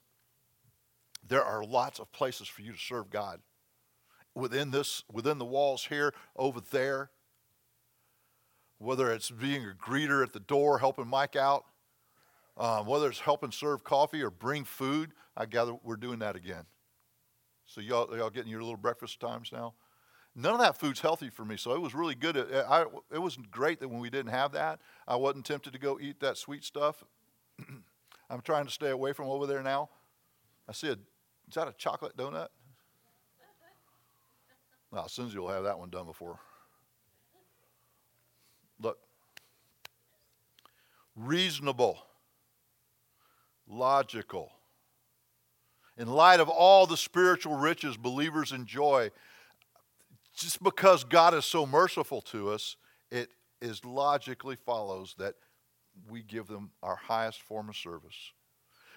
there 1.27 1.43
are 1.43 1.63
lots 1.63 1.99
of 1.99 2.11
places 2.11 2.47
for 2.47 2.61
you 2.61 2.71
to 2.71 2.79
serve 2.79 3.09
God. 3.09 3.41
Within 4.35 4.71
this, 4.71 5.03
within 5.11 5.37
the 5.37 5.45
walls 5.45 5.85
here, 5.85 6.13
over 6.35 6.61
there. 6.61 7.11
Whether 8.77 9.11
it's 9.11 9.29
being 9.29 9.65
a 9.65 9.73
greeter 9.73 10.23
at 10.23 10.31
the 10.31 10.39
door, 10.39 10.79
helping 10.79 11.07
Mike 11.07 11.35
out, 11.35 11.65
um, 12.59 12.85
whether 12.85 13.07
it's 13.09 13.21
helping 13.21 13.51
serve 13.51 13.83
coffee 13.85 14.21
or 14.21 14.29
bring 14.29 14.65
food, 14.65 15.13
I 15.35 15.45
gather 15.45 15.73
we're 15.81 15.95
doing 15.95 16.19
that 16.19 16.35
again. 16.35 16.65
So 17.65 17.79
y'all, 17.79 18.15
y'all 18.17 18.29
getting 18.29 18.51
your 18.51 18.61
little 18.61 18.77
breakfast 18.77 19.19
times 19.21 19.51
now? 19.53 19.75
None 20.35 20.53
of 20.53 20.59
that 20.59 20.77
food's 20.77 20.99
healthy 20.99 21.29
for 21.29 21.45
me, 21.45 21.55
so 21.57 21.73
it 21.73 21.81
was 21.81 21.95
really 21.95 22.15
good. 22.15 22.35
It, 22.35 22.65
I, 22.67 22.85
it 23.11 23.19
was 23.19 23.37
great 23.49 23.79
that 23.79 23.87
when 23.87 23.99
we 23.99 24.09
didn't 24.09 24.31
have 24.31 24.51
that, 24.51 24.79
I 25.07 25.15
wasn't 25.15 25.45
tempted 25.45 25.73
to 25.73 25.79
go 25.79 25.99
eat 25.99 26.19
that 26.19 26.37
sweet 26.37 26.63
stuff. 26.63 27.03
I'm 28.29 28.41
trying 28.41 28.65
to 28.65 28.71
stay 28.71 28.89
away 28.89 29.13
from 29.13 29.27
over 29.27 29.47
there 29.47 29.63
now. 29.63 29.89
I 30.67 30.73
see 30.73 30.89
a, 30.89 30.93
is 30.93 31.55
that 31.55 31.67
a 31.67 31.73
chocolate 31.73 32.15
donut? 32.15 32.49
Now, 34.91 35.07
Susie 35.07 35.37
will 35.37 35.49
have 35.49 35.63
that 35.63 35.79
one 35.79 35.89
done 35.89 36.05
before. 36.05 36.39
Look, 38.81 38.97
reasonable 41.15 41.99
logical. 43.69 44.51
In 45.97 46.07
light 46.07 46.39
of 46.39 46.49
all 46.49 46.85
the 46.85 46.97
spiritual 46.97 47.55
riches 47.55 47.97
believers 47.97 48.51
enjoy, 48.51 49.11
just 50.35 50.63
because 50.63 51.03
God 51.03 51.33
is 51.33 51.45
so 51.45 51.65
merciful 51.65 52.21
to 52.21 52.49
us, 52.49 52.75
it 53.11 53.29
is 53.61 53.83
logically 53.83 54.55
follows 54.55 55.15
that 55.19 55.35
we 56.09 56.23
give 56.23 56.47
them 56.47 56.71
our 56.81 56.95
highest 56.95 57.41
form 57.41 57.69
of 57.69 57.75
service. 57.75 58.31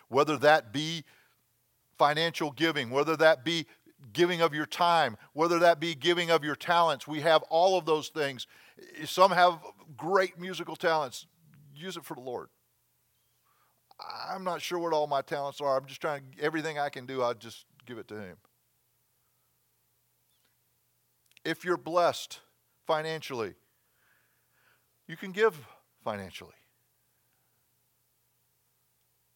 Whether 0.08 0.36
that 0.38 0.72
be 0.72 1.04
financial 1.98 2.52
giving, 2.52 2.90
whether 2.90 3.16
that 3.16 3.44
be 3.44 3.66
giving 4.12 4.40
of 4.40 4.54
your 4.54 4.66
time, 4.66 5.16
whether 5.32 5.58
that 5.60 5.80
be 5.80 5.94
giving 5.94 6.30
of 6.30 6.44
your 6.44 6.56
talents. 6.56 7.06
We 7.06 7.20
have 7.20 7.42
all 7.44 7.78
of 7.78 7.86
those 7.86 8.08
things. 8.08 8.46
Some 9.04 9.30
have 9.30 9.60
great 9.96 10.38
musical 10.38 10.76
talents. 10.76 11.26
Use 11.74 11.96
it 11.96 12.04
for 12.04 12.14
the 12.14 12.20
Lord. 12.20 12.48
I'm 14.28 14.44
not 14.44 14.60
sure 14.62 14.78
what 14.78 14.92
all 14.92 15.06
my 15.06 15.22
talents 15.22 15.60
are. 15.60 15.76
I'm 15.76 15.86
just 15.86 16.00
trying 16.00 16.22
everything 16.40 16.78
I 16.78 16.88
can 16.88 17.06
do, 17.06 17.22
I 17.22 17.34
just 17.34 17.66
give 17.86 17.98
it 17.98 18.08
to 18.08 18.14
him. 18.14 18.36
If 21.44 21.64
you're 21.64 21.76
blessed 21.76 22.40
financially, 22.86 23.54
you 25.08 25.16
can 25.16 25.32
give 25.32 25.58
financially. 26.04 26.52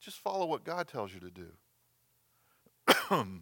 Just 0.00 0.18
follow 0.18 0.46
what 0.46 0.62
God 0.62 0.86
tells 0.86 1.12
you 1.12 1.20
to 1.20 1.30
do. 1.30 1.48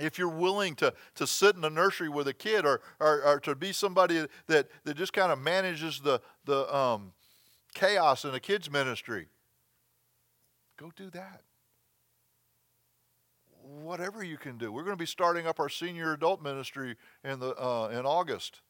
if 0.00 0.18
you're 0.18 0.28
willing 0.28 0.74
to, 0.76 0.92
to 1.14 1.26
sit 1.26 1.54
in 1.54 1.60
the 1.60 1.70
nursery 1.70 2.08
with 2.08 2.26
a 2.28 2.34
kid 2.34 2.66
or, 2.66 2.80
or, 2.98 3.22
or 3.22 3.40
to 3.40 3.54
be 3.54 3.72
somebody 3.72 4.26
that, 4.48 4.68
that 4.84 4.96
just 4.96 5.12
kind 5.12 5.30
of 5.30 5.38
manages 5.38 6.00
the, 6.00 6.20
the 6.44 6.74
um, 6.74 7.12
chaos 7.74 8.24
in 8.24 8.34
a 8.34 8.40
kid's 8.40 8.70
ministry, 8.70 9.28
go 10.76 10.92
do 10.94 11.10
that. 11.10 11.42
Whatever 13.62 14.22
you 14.22 14.36
can 14.36 14.58
do. 14.58 14.70
We're 14.70 14.84
going 14.84 14.96
to 14.96 15.02
be 15.02 15.06
starting 15.06 15.46
up 15.46 15.58
our 15.58 15.68
senior 15.68 16.12
adult 16.12 16.42
ministry 16.42 16.96
in, 17.24 17.40
the, 17.40 17.54
uh, 17.56 17.88
in 17.88 18.06
August 18.06 18.60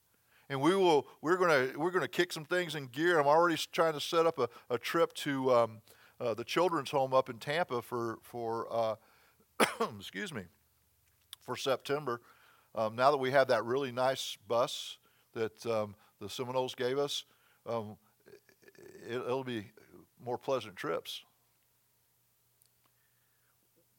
and 0.48 0.60
we 0.60 0.74
will 0.74 1.06
we're 1.20 1.36
going 1.36 1.50
to 1.50 1.78
we're 1.78 1.90
going 1.90 2.02
to 2.02 2.08
kick 2.08 2.32
some 2.32 2.44
things 2.44 2.74
in 2.74 2.86
gear. 2.86 3.18
I'm 3.18 3.26
already 3.26 3.56
trying 3.72 3.94
to 3.94 4.00
set 4.00 4.26
up 4.26 4.38
a, 4.38 4.48
a 4.70 4.78
trip 4.78 5.12
to 5.14 5.52
um, 5.52 5.80
uh, 6.20 6.34
the 6.34 6.44
children's 6.44 6.90
home 6.90 7.12
up 7.12 7.28
in 7.28 7.38
Tampa 7.38 7.82
for 7.82 8.18
for 8.22 8.66
uh, 8.70 8.94
excuse 9.98 10.32
me 10.32 10.42
for 11.42 11.56
September. 11.56 12.20
Um, 12.74 12.94
now 12.94 13.10
that 13.10 13.16
we 13.16 13.30
have 13.30 13.48
that 13.48 13.64
really 13.64 13.90
nice 13.90 14.36
bus 14.46 14.98
that 15.34 15.64
um, 15.66 15.94
the 16.20 16.28
Seminoles 16.28 16.74
gave 16.74 16.98
us, 16.98 17.24
um, 17.66 17.96
it, 19.08 19.16
it'll 19.16 19.44
be 19.44 19.66
more 20.22 20.36
pleasant 20.36 20.76
trips. 20.76 21.22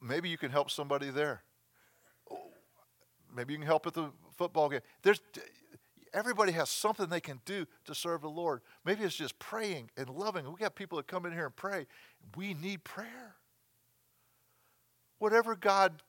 Maybe 0.00 0.28
you 0.28 0.38
can 0.38 0.50
help 0.50 0.70
somebody 0.70 1.10
there. 1.10 1.42
Maybe 3.34 3.52
you 3.52 3.58
can 3.58 3.66
help 3.66 3.86
at 3.86 3.94
the 3.94 4.10
football 4.36 4.68
game. 4.68 4.80
There's 5.02 5.20
everybody 6.14 6.52
has 6.52 6.70
something 6.70 7.08
they 7.08 7.20
can 7.20 7.40
do 7.44 7.66
to 7.84 7.94
serve 7.94 8.22
the 8.22 8.30
Lord. 8.30 8.60
Maybe 8.84 9.04
it's 9.04 9.16
just 9.16 9.38
praying 9.38 9.90
and 9.96 10.08
loving. 10.08 10.50
We 10.50 10.58
got 10.58 10.74
people 10.74 10.96
that 10.96 11.06
come 11.06 11.26
in 11.26 11.32
here 11.32 11.46
and 11.46 11.56
pray. 11.56 11.86
We 12.36 12.54
need 12.54 12.84
prayer. 12.84 13.36
Whatever 15.18 15.56
God 15.56 16.02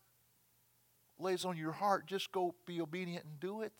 lays 1.18 1.44
on 1.44 1.58
your 1.58 1.72
heart, 1.72 2.06
just 2.06 2.32
go 2.32 2.56
be 2.66 2.80
obedient 2.80 3.26
and 3.26 3.40
do 3.40 3.62
it. 3.62 3.74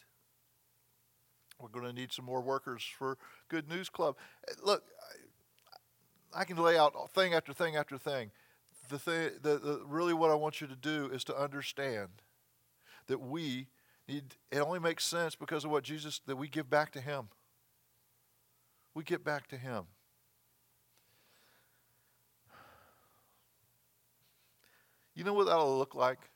We're 1.60 1.70
going 1.70 1.86
to 1.86 1.94
need 1.94 2.12
some 2.12 2.26
more 2.26 2.42
workers 2.42 2.84
for 2.98 3.18
Good 3.50 3.68
News 3.70 3.90
Club. 3.90 4.16
Look, 4.64 4.84
I 6.34 6.46
can 6.46 6.58
lay 6.58 6.78
out 6.78 6.94
thing 7.14 7.34
after 7.34 7.54
thing 7.54 7.76
after 7.76 7.98
thing. 7.98 8.32
The 8.90 9.00
thing, 9.00 9.30
the, 9.42 9.60
the, 9.60 9.82
really, 9.86 10.14
what 10.14 10.32
I 10.32 10.36
want 10.36 10.62
you 10.62 10.68
to 10.68 10.76
do 10.76 11.10
is 11.14 11.24
to 11.26 11.38
understand 11.40 12.10
that 13.06 13.20
we 13.20 13.68
need, 14.08 14.36
it 14.52 14.60
only 14.60 14.80
makes 14.80 15.06
sense 15.06 15.36
because 15.36 15.64
of 15.64 15.70
what 15.72 15.84
Jesus, 15.84 16.22
that 16.26 16.36
we 16.36 16.48
give 16.48 16.70
back 16.70 16.92
to 16.94 17.02
Him. 17.02 17.30
We 18.96 19.04
get 19.04 19.24
back 19.24 19.48
to 19.50 19.58
Him. 19.58 19.84
You 25.14 25.24
know 25.24 25.34
what 25.34 25.46
that'll 25.46 25.78
look 25.78 25.94
like? 25.94 26.30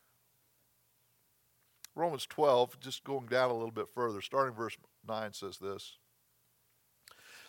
Romans 1.95 2.26
12, 2.26 2.80
just 2.80 3.04
going 3.04 3.28
down 3.28 3.49
a 3.49 3.54
little 3.54 3.72
bit 3.72 3.88
further, 3.93 4.22
starting 4.22 4.56
verse 4.56 4.78
9 5.08 5.34
says 5.34 5.58
this 5.58 5.97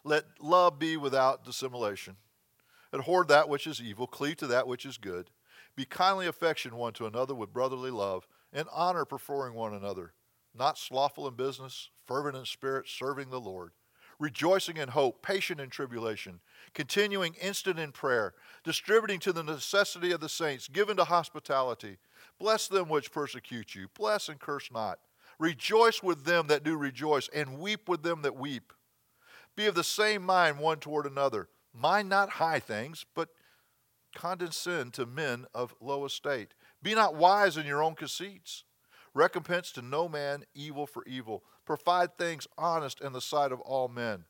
Let 0.03 0.25
love 0.41 0.79
be 0.79 0.97
without 0.97 1.45
dissimulation. 1.45 2.17
Abhor 2.95 3.25
that 3.25 3.49
which 3.49 3.67
is 3.67 3.83
evil, 3.83 4.07
cleave 4.07 4.37
to 4.37 4.47
that 4.47 4.69
which 4.69 4.87
is 4.87 4.99
good. 4.99 5.31
Be 5.77 5.85
kindly 5.85 6.29
affectioned 6.29 6.75
one 6.75 6.93
to 6.95 7.07
another 7.07 7.35
with 7.35 7.53
brotherly 7.53 7.91
love 7.91 8.29
and 8.53 8.69
honor 8.73 9.05
preferring 9.05 9.55
one 9.55 9.75
another, 9.75 10.13
not 10.55 10.79
slothful 10.79 11.27
in 11.27 11.35
business, 11.35 11.91
fervent 12.07 12.37
in 12.37 12.45
spirit, 12.45 12.89
serving 12.89 13.31
the 13.31 13.41
Lord, 13.41 13.73
rejoicing 14.21 14.77
in 14.77 14.91
hope, 14.91 15.23
patient 15.23 15.61
in 15.61 15.71
tribulation, 15.71 16.39
continuing 16.73 17.35
instant 17.35 17.81
in 17.81 17.91
prayer, 17.91 18.35
distributing 18.63 19.19
to 19.21 19.33
the 19.33 19.43
necessity 19.43 20.13
of 20.13 20.21
the 20.21 20.29
saints, 20.29 20.69
given 20.69 20.97
to 20.97 21.05
hospitality. 21.05 21.99
Bless 22.39 22.69
them 22.69 22.89
which 22.89 23.11
persecute 23.11 23.75
you, 23.75 23.89
bless 23.99 24.29
and 24.29 24.39
curse 24.39 24.71
not. 24.73 25.01
Rejoice 25.41 26.01
with 26.01 26.25
them 26.25 26.47
that 26.47 26.63
do 26.63 26.77
rejoice, 26.77 27.29
and 27.35 27.59
weep 27.59 27.89
with 27.89 28.05
them 28.05 28.23
that 28.23 28.37
weep. 28.37 28.73
Be 29.57 29.67
of 29.67 29.75
the 29.75 29.83
same 29.83 30.23
mind 30.23 30.61
one 30.61 30.79
toward 30.79 31.07
another. 31.07 31.49
Mind 31.75 32.09
not 32.09 32.31
high 32.31 32.61
things, 32.61 33.05
but 33.15 33.31
condescend 34.15 34.95
to 34.95 35.07
men 35.07 35.47
of 35.53 35.75
low 35.81 36.05
estate. 36.05 36.55
Be 36.83 36.95
not 36.95 37.17
wise 37.17 37.57
in 37.57 37.67
your 37.67 37.83
own 37.83 37.95
conceits. 37.95 38.65
Recompense 39.13 39.73
to 39.73 39.83
no 39.83 40.09
man 40.09 40.45
evil 40.55 40.87
for 40.87 41.05
evil. 41.07 41.43
Provide 41.65 42.17
things 42.17 42.47
honest 42.57 43.01
in 43.01 43.13
the 43.13 43.21
sight 43.21 43.53
of 43.53 43.61
all 43.61 43.89
men. 43.89 44.25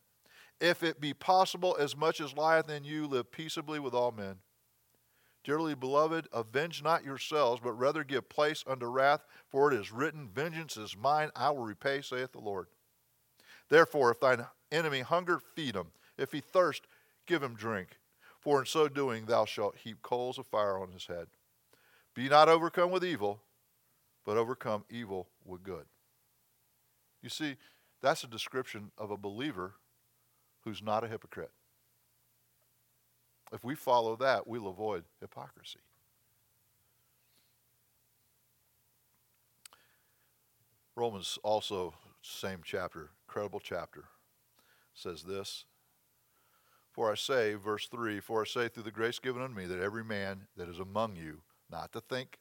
If 0.60 0.82
it 0.82 1.00
be 1.00 1.12
possible, 1.12 1.76
as 1.78 1.96
much 1.96 2.20
as 2.20 2.36
lieth 2.36 2.70
in 2.70 2.84
you, 2.84 3.06
live 3.06 3.30
peaceably 3.30 3.78
with 3.78 3.92
all 3.92 4.12
men. 4.12 4.36
Dearly 5.42 5.74
beloved, 5.74 6.28
avenge 6.32 6.82
not 6.82 7.04
yourselves, 7.04 7.60
but 7.62 7.72
rather 7.72 8.02
give 8.02 8.30
place 8.30 8.64
unto 8.66 8.86
wrath, 8.86 9.24
for 9.46 9.70
it 9.70 9.78
is 9.78 9.92
written, 9.92 10.30
Vengeance 10.32 10.76
is 10.78 10.96
mine, 10.96 11.30
I 11.36 11.50
will 11.50 11.64
repay, 11.64 12.00
saith 12.00 12.32
the 12.32 12.38
Lord. 12.38 12.68
Therefore, 13.68 14.10
if 14.10 14.20
thine 14.20 14.46
enemy 14.72 15.00
hunger, 15.00 15.38
feed 15.38 15.74
him. 15.74 15.88
If 16.16 16.32
he 16.32 16.40
thirst, 16.40 16.86
give 17.26 17.42
him 17.42 17.54
drink. 17.54 17.98
For 18.40 18.60
in 18.60 18.66
so 18.66 18.88
doing, 18.88 19.26
thou 19.26 19.44
shalt 19.44 19.76
heap 19.76 20.02
coals 20.02 20.38
of 20.38 20.46
fire 20.46 20.78
on 20.78 20.90
his 20.92 21.06
head. 21.06 21.28
Be 22.14 22.28
not 22.28 22.48
overcome 22.48 22.90
with 22.90 23.04
evil, 23.04 23.40
but 24.24 24.36
overcome 24.36 24.84
evil 24.90 25.28
with 25.44 25.62
good. 25.62 25.86
You 27.22 27.30
see, 27.30 27.56
that's 28.02 28.22
a 28.22 28.28
description 28.28 28.90
of 28.98 29.10
a 29.10 29.16
believer 29.16 29.74
who's 30.60 30.82
not 30.82 31.04
a 31.04 31.08
hypocrite. 31.08 31.52
If 33.52 33.64
we 33.64 33.74
follow 33.74 34.16
that, 34.16 34.46
we'll 34.46 34.66
avoid 34.66 35.04
hypocrisy. 35.20 35.80
Romans 40.96 41.38
also, 41.42 41.94
same 42.22 42.60
chapter, 42.64 43.10
incredible 43.26 43.60
chapter, 43.60 44.04
says 44.94 45.22
this. 45.22 45.64
For 46.94 47.10
I 47.10 47.16
say, 47.16 47.54
verse 47.54 47.88
3 47.88 48.20
For 48.20 48.42
I 48.42 48.44
say, 48.44 48.68
through 48.68 48.84
the 48.84 48.92
grace 48.92 49.18
given 49.18 49.42
unto 49.42 49.56
me, 49.56 49.66
that 49.66 49.80
every 49.80 50.04
man 50.04 50.46
that 50.56 50.68
is 50.68 50.78
among 50.78 51.16
you 51.16 51.40
not 51.68 51.92
to 51.92 52.00
think 52.00 52.38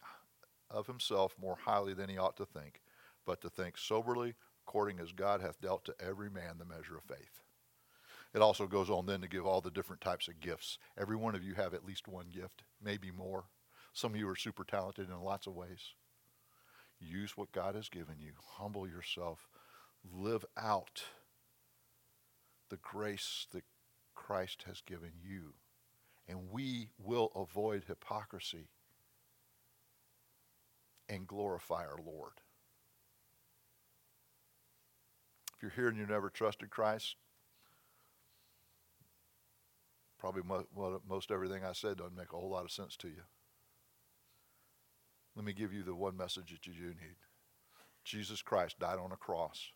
of 0.69 0.85
himself 0.85 1.35
more 1.41 1.57
highly 1.65 1.95
than 1.95 2.07
he 2.07 2.19
ought 2.19 2.37
to 2.37 2.45
think, 2.45 2.79
but 3.25 3.41
to 3.41 3.49
think 3.49 3.79
soberly, 3.79 4.35
according 4.67 4.99
as 4.99 5.11
God 5.11 5.41
hath 5.41 5.59
dealt 5.59 5.83
to 5.85 5.95
every 5.99 6.29
man 6.29 6.59
the 6.59 6.65
measure 6.65 6.95
of 6.95 7.03
faith. 7.03 7.41
It 8.35 8.43
also 8.43 8.67
goes 8.67 8.91
on 8.91 9.07
then 9.07 9.21
to 9.21 9.27
give 9.27 9.45
all 9.45 9.59
the 9.59 9.71
different 9.71 10.01
types 10.01 10.27
of 10.27 10.39
gifts. 10.39 10.77
Every 10.99 11.15
one 11.15 11.33
of 11.33 11.43
you 11.43 11.55
have 11.55 11.73
at 11.73 11.85
least 11.85 12.07
one 12.07 12.27
gift, 12.31 12.61
maybe 12.81 13.09
more. 13.09 13.45
Some 13.91 14.13
of 14.13 14.19
you 14.19 14.29
are 14.29 14.35
super 14.35 14.63
talented 14.63 15.09
in 15.09 15.19
lots 15.19 15.47
of 15.47 15.55
ways. 15.55 15.93
Use 16.99 17.35
what 17.35 17.51
God 17.51 17.73
has 17.73 17.89
given 17.89 18.15
you. 18.19 18.33
Humble 18.57 18.87
yourself. 18.87 19.47
Live 20.11 20.45
out 20.55 21.03
the 22.69 22.77
grace 22.77 23.47
that 23.51 23.63
Christ 24.25 24.63
has 24.67 24.81
given 24.81 25.11
you. 25.21 25.53
And 26.27 26.49
we 26.51 26.89
will 26.97 27.31
avoid 27.35 27.83
hypocrisy 27.85 28.69
and 31.09 31.27
glorify 31.27 31.83
our 31.83 31.99
Lord. 32.03 32.31
If 35.55 35.61
you're 35.61 35.71
here 35.71 35.89
and 35.89 35.97
you 35.97 36.05
never 36.05 36.29
trusted 36.29 36.69
Christ, 36.69 37.17
probably 40.17 40.43
most 41.07 41.29
everything 41.29 41.65
I 41.65 41.73
said 41.73 41.97
doesn't 41.97 42.15
make 42.15 42.31
a 42.31 42.37
whole 42.37 42.49
lot 42.49 42.63
of 42.63 42.71
sense 42.71 42.95
to 42.97 43.09
you. 43.09 43.23
Let 45.35 45.43
me 45.43 45.51
give 45.51 45.73
you 45.73 45.83
the 45.83 45.95
one 45.95 46.15
message 46.15 46.51
that 46.51 46.65
you 46.65 46.73
do 46.73 46.87
need. 46.87 47.17
Jesus 48.05 48.41
Christ 48.41 48.79
died 48.79 48.99
on 48.99 49.11
a 49.11 49.17
cross, 49.17 49.71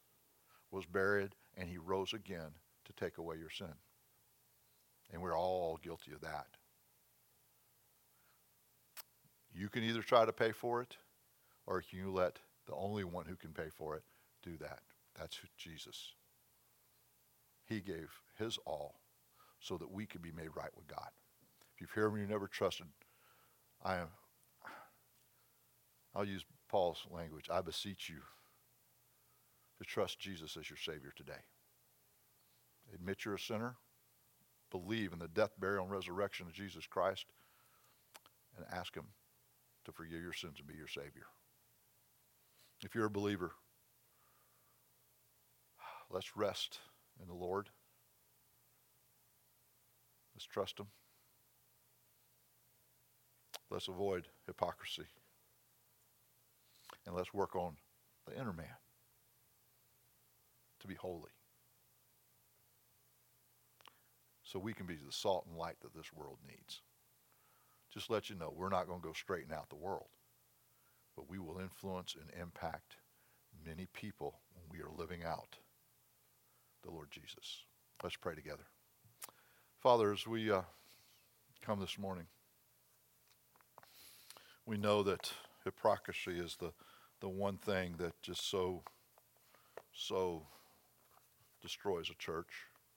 was 0.72 0.86
buried, 0.86 1.36
and 1.58 1.68
he 1.68 1.78
rose 1.78 2.14
again 2.14 2.52
to 2.86 2.94
take 2.94 3.18
away 3.18 3.36
your 3.38 3.50
sin. 3.50 3.74
And 5.12 5.22
we're 5.22 5.38
all 5.38 5.80
guilty 5.82 6.12
of 6.12 6.22
that. 6.22 6.48
You 9.54 9.70
can 9.70 9.84
either 9.84 10.02
try 10.02 10.26
to 10.26 10.34
pay 10.34 10.52
for 10.52 10.82
it 10.82 10.98
or 11.66 11.82
can 11.82 12.00
you 12.00 12.12
let 12.12 12.40
the 12.68 12.76
only 12.76 13.04
one 13.04 13.26
who 13.26 13.36
can 13.36 13.52
pay 13.52 13.70
for 13.70 13.96
it 13.96 14.04
do 14.44 14.58
that? 14.58 14.80
That's 15.18 15.40
Jesus. 15.58 16.14
He 17.66 17.80
gave 17.80 18.10
his 18.38 18.58
all 18.66 19.00
so 19.60 19.78
that 19.78 19.92
we 19.92 20.06
could 20.06 20.22
be 20.22 20.32
made 20.32 20.50
right 20.56 20.70
with 20.76 20.88
God. 20.88 21.10
If 21.74 21.82
you've 21.82 21.92
heard 21.92 22.14
me, 22.14 22.22
you 22.22 22.28
never 22.28 22.48
trusted, 22.48 22.88
I 23.84 23.98
am, 23.98 24.08
I'll 26.16 26.26
use 26.26 26.46
Paul's 26.70 27.06
language. 27.12 27.50
I 27.52 27.62
beseech 27.62 28.10
you 28.10 28.22
to 29.78 29.84
trust 29.84 30.20
Jesus 30.20 30.58
as 30.58 30.70
your 30.70 30.78
Savior 30.78 31.14
today. 31.16 31.34
Admit 32.94 33.26
you're 33.26 33.36
a 33.36 33.40
sinner. 33.40 33.76
Believe 34.72 35.14
in 35.14 35.20
the 35.20 35.28
death, 35.28 35.52
burial, 35.60 35.84
and 35.84 35.92
resurrection 35.92 36.48
of 36.48 36.54
Jesus 36.54 36.86
Christ. 36.86 37.26
And 38.56 38.66
ask 38.72 38.96
Him 38.96 39.06
to 39.86 39.92
forgive 39.92 40.22
your 40.22 40.34
sins 40.34 40.56
and 40.60 40.68
be 40.68 40.76
your 40.76 40.88
Savior. 40.88 41.28
If 42.84 42.96
you're 42.96 43.06
a 43.06 43.10
believer, 43.10 43.52
let's 46.10 46.36
rest 46.36 46.80
in 47.22 47.28
the 47.28 47.34
Lord. 47.34 47.70
Let's 50.36 50.46
trust 50.46 50.80
Him. 50.80 50.88
Let's 53.70 53.88
avoid 53.88 54.28
hypocrisy. 54.46 55.08
And 57.06 57.16
let's 57.16 57.34
work 57.34 57.56
on 57.56 57.76
the 58.28 58.34
inner 58.34 58.54
man 58.54 58.76
to 60.80 60.88
be 60.88 60.96
holy. 60.96 61.37
So 64.48 64.60
we 64.60 64.74
can 64.74 64.86
be 64.86 64.96
the 64.96 65.12
salt 65.12 65.46
and 65.50 65.58
light 65.58 65.76
that 65.82 65.94
this 65.94 66.14
world 66.14 66.38
needs. 66.48 66.80
Just 67.94 68.10
let 68.10 68.30
you 68.30 68.36
know, 68.38 68.54
we're 68.56 68.70
not 68.70 68.88
going 68.88 69.02
to 69.02 69.08
go 69.08 69.14
straighten 69.14 69.52
out 69.52 69.70
the 69.70 69.76
world, 69.76 70.08
but 71.18 71.30
we 71.30 71.38
will 71.38 71.60
influence 71.60 72.16
and 72.16 72.30
impact 72.42 72.96
many 73.66 73.88
people 73.94 74.40
when 74.54 74.64
we 74.72 74.82
are 74.82 74.92
living 74.98 75.26
out 75.26 75.58
the 76.84 76.92
Lord 76.92 77.12
Jesus. 77.12 77.64
Let's 78.02 78.16
pray 78.16 78.36
together. 78.36 78.64
Father, 79.82 80.14
as 80.14 80.26
we 80.26 80.50
uh, 80.50 80.62
come 81.62 81.82
this 81.82 82.00
morning, 82.00 82.28
we 84.66 84.78
know 84.78 85.04
that 85.04 85.34
hypocrisy 85.66 86.40
is 86.40 86.56
the, 86.56 86.72
the 87.20 87.30
one 87.30 87.58
thing 87.58 87.96
that 87.98 88.14
just 88.22 88.50
so, 88.50 88.84
so 89.94 90.44
destroys 91.62 92.10
a 92.10 92.16
church, 92.16 92.48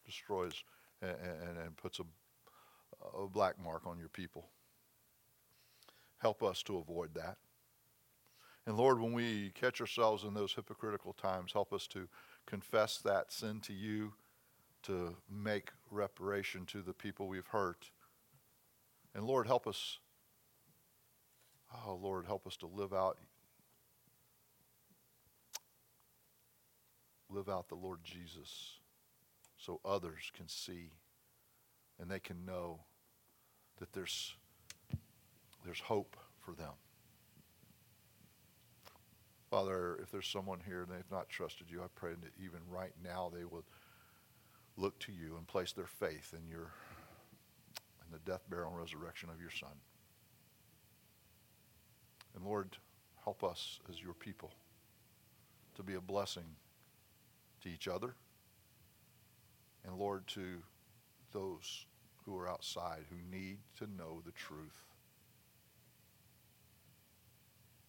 destroys 0.06 0.62
and, 1.02 1.10
and, 1.10 1.58
and 1.58 1.76
puts 1.76 2.00
a, 2.00 2.04
a 3.18 3.28
black 3.28 3.62
mark 3.62 3.86
on 3.86 3.98
your 3.98 4.08
people. 4.08 4.48
Help 6.18 6.42
us 6.42 6.62
to 6.64 6.78
avoid 6.78 7.14
that. 7.14 7.36
And 8.66 8.76
Lord, 8.76 9.00
when 9.00 9.12
we 9.12 9.52
catch 9.54 9.80
ourselves 9.80 10.24
in 10.24 10.34
those 10.34 10.52
hypocritical 10.52 11.14
times, 11.14 11.52
help 11.52 11.72
us 11.72 11.86
to 11.88 12.08
confess 12.46 12.98
that 12.98 13.32
sin 13.32 13.60
to 13.60 13.72
you, 13.72 14.12
to 14.82 15.16
make 15.30 15.70
reparation 15.90 16.66
to 16.66 16.82
the 16.82 16.92
people 16.92 17.26
we've 17.26 17.46
hurt. 17.46 17.90
And 19.14 19.24
Lord, 19.24 19.46
help 19.46 19.66
us. 19.66 19.98
Oh, 21.86 21.98
Lord, 22.00 22.26
help 22.26 22.46
us 22.46 22.56
to 22.58 22.66
live 22.66 22.92
out 22.92 23.16
live 27.32 27.48
out 27.48 27.68
the 27.68 27.76
Lord 27.76 28.00
Jesus 28.02 28.79
so 29.60 29.80
others 29.84 30.30
can 30.34 30.48
see 30.48 30.90
and 32.00 32.10
they 32.10 32.18
can 32.18 32.44
know 32.44 32.80
that 33.78 33.92
there's 33.92 34.34
there's 35.64 35.80
hope 35.80 36.16
for 36.38 36.52
them. 36.52 36.72
Father, 39.50 39.98
if 40.02 40.10
there's 40.10 40.28
someone 40.28 40.60
here 40.64 40.82
and 40.82 40.90
they've 40.90 41.10
not 41.10 41.28
trusted 41.28 41.66
you, 41.70 41.82
I 41.82 41.86
pray 41.94 42.12
that 42.12 42.42
even 42.42 42.60
right 42.70 42.92
now 43.04 43.30
they 43.34 43.44
will 43.44 43.64
look 44.76 44.98
to 45.00 45.12
you 45.12 45.36
and 45.36 45.46
place 45.46 45.72
their 45.72 45.86
faith 45.86 46.34
in 46.36 46.48
your 46.48 46.72
in 48.02 48.12
the 48.12 48.18
death, 48.30 48.42
burial, 48.48 48.70
and 48.70 48.78
resurrection 48.78 49.28
of 49.28 49.40
your 49.40 49.50
Son. 49.50 49.76
And 52.34 52.44
Lord, 52.44 52.78
help 53.24 53.44
us 53.44 53.80
as 53.90 54.00
your 54.00 54.14
people 54.14 54.52
to 55.74 55.82
be 55.82 55.94
a 55.94 56.00
blessing 56.00 56.56
to 57.62 57.68
each 57.68 57.86
other 57.86 58.14
and 59.86 59.96
Lord 59.96 60.26
to 60.28 60.62
those 61.32 61.86
who 62.24 62.36
are 62.36 62.48
outside 62.48 63.04
who 63.08 63.36
need 63.36 63.58
to 63.78 63.86
know 63.86 64.22
the 64.24 64.32
truth. 64.32 64.84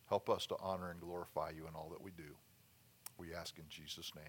Help 0.07 0.29
us 0.29 0.45
to 0.47 0.55
honor 0.61 0.91
and 0.91 0.99
glorify 0.99 1.51
you 1.55 1.67
in 1.67 1.75
all 1.75 1.89
that 1.91 2.01
we 2.01 2.11
do. 2.11 2.35
We 3.17 3.33
ask 3.33 3.57
in 3.57 3.65
Jesus' 3.69 4.11
name. 4.15 4.25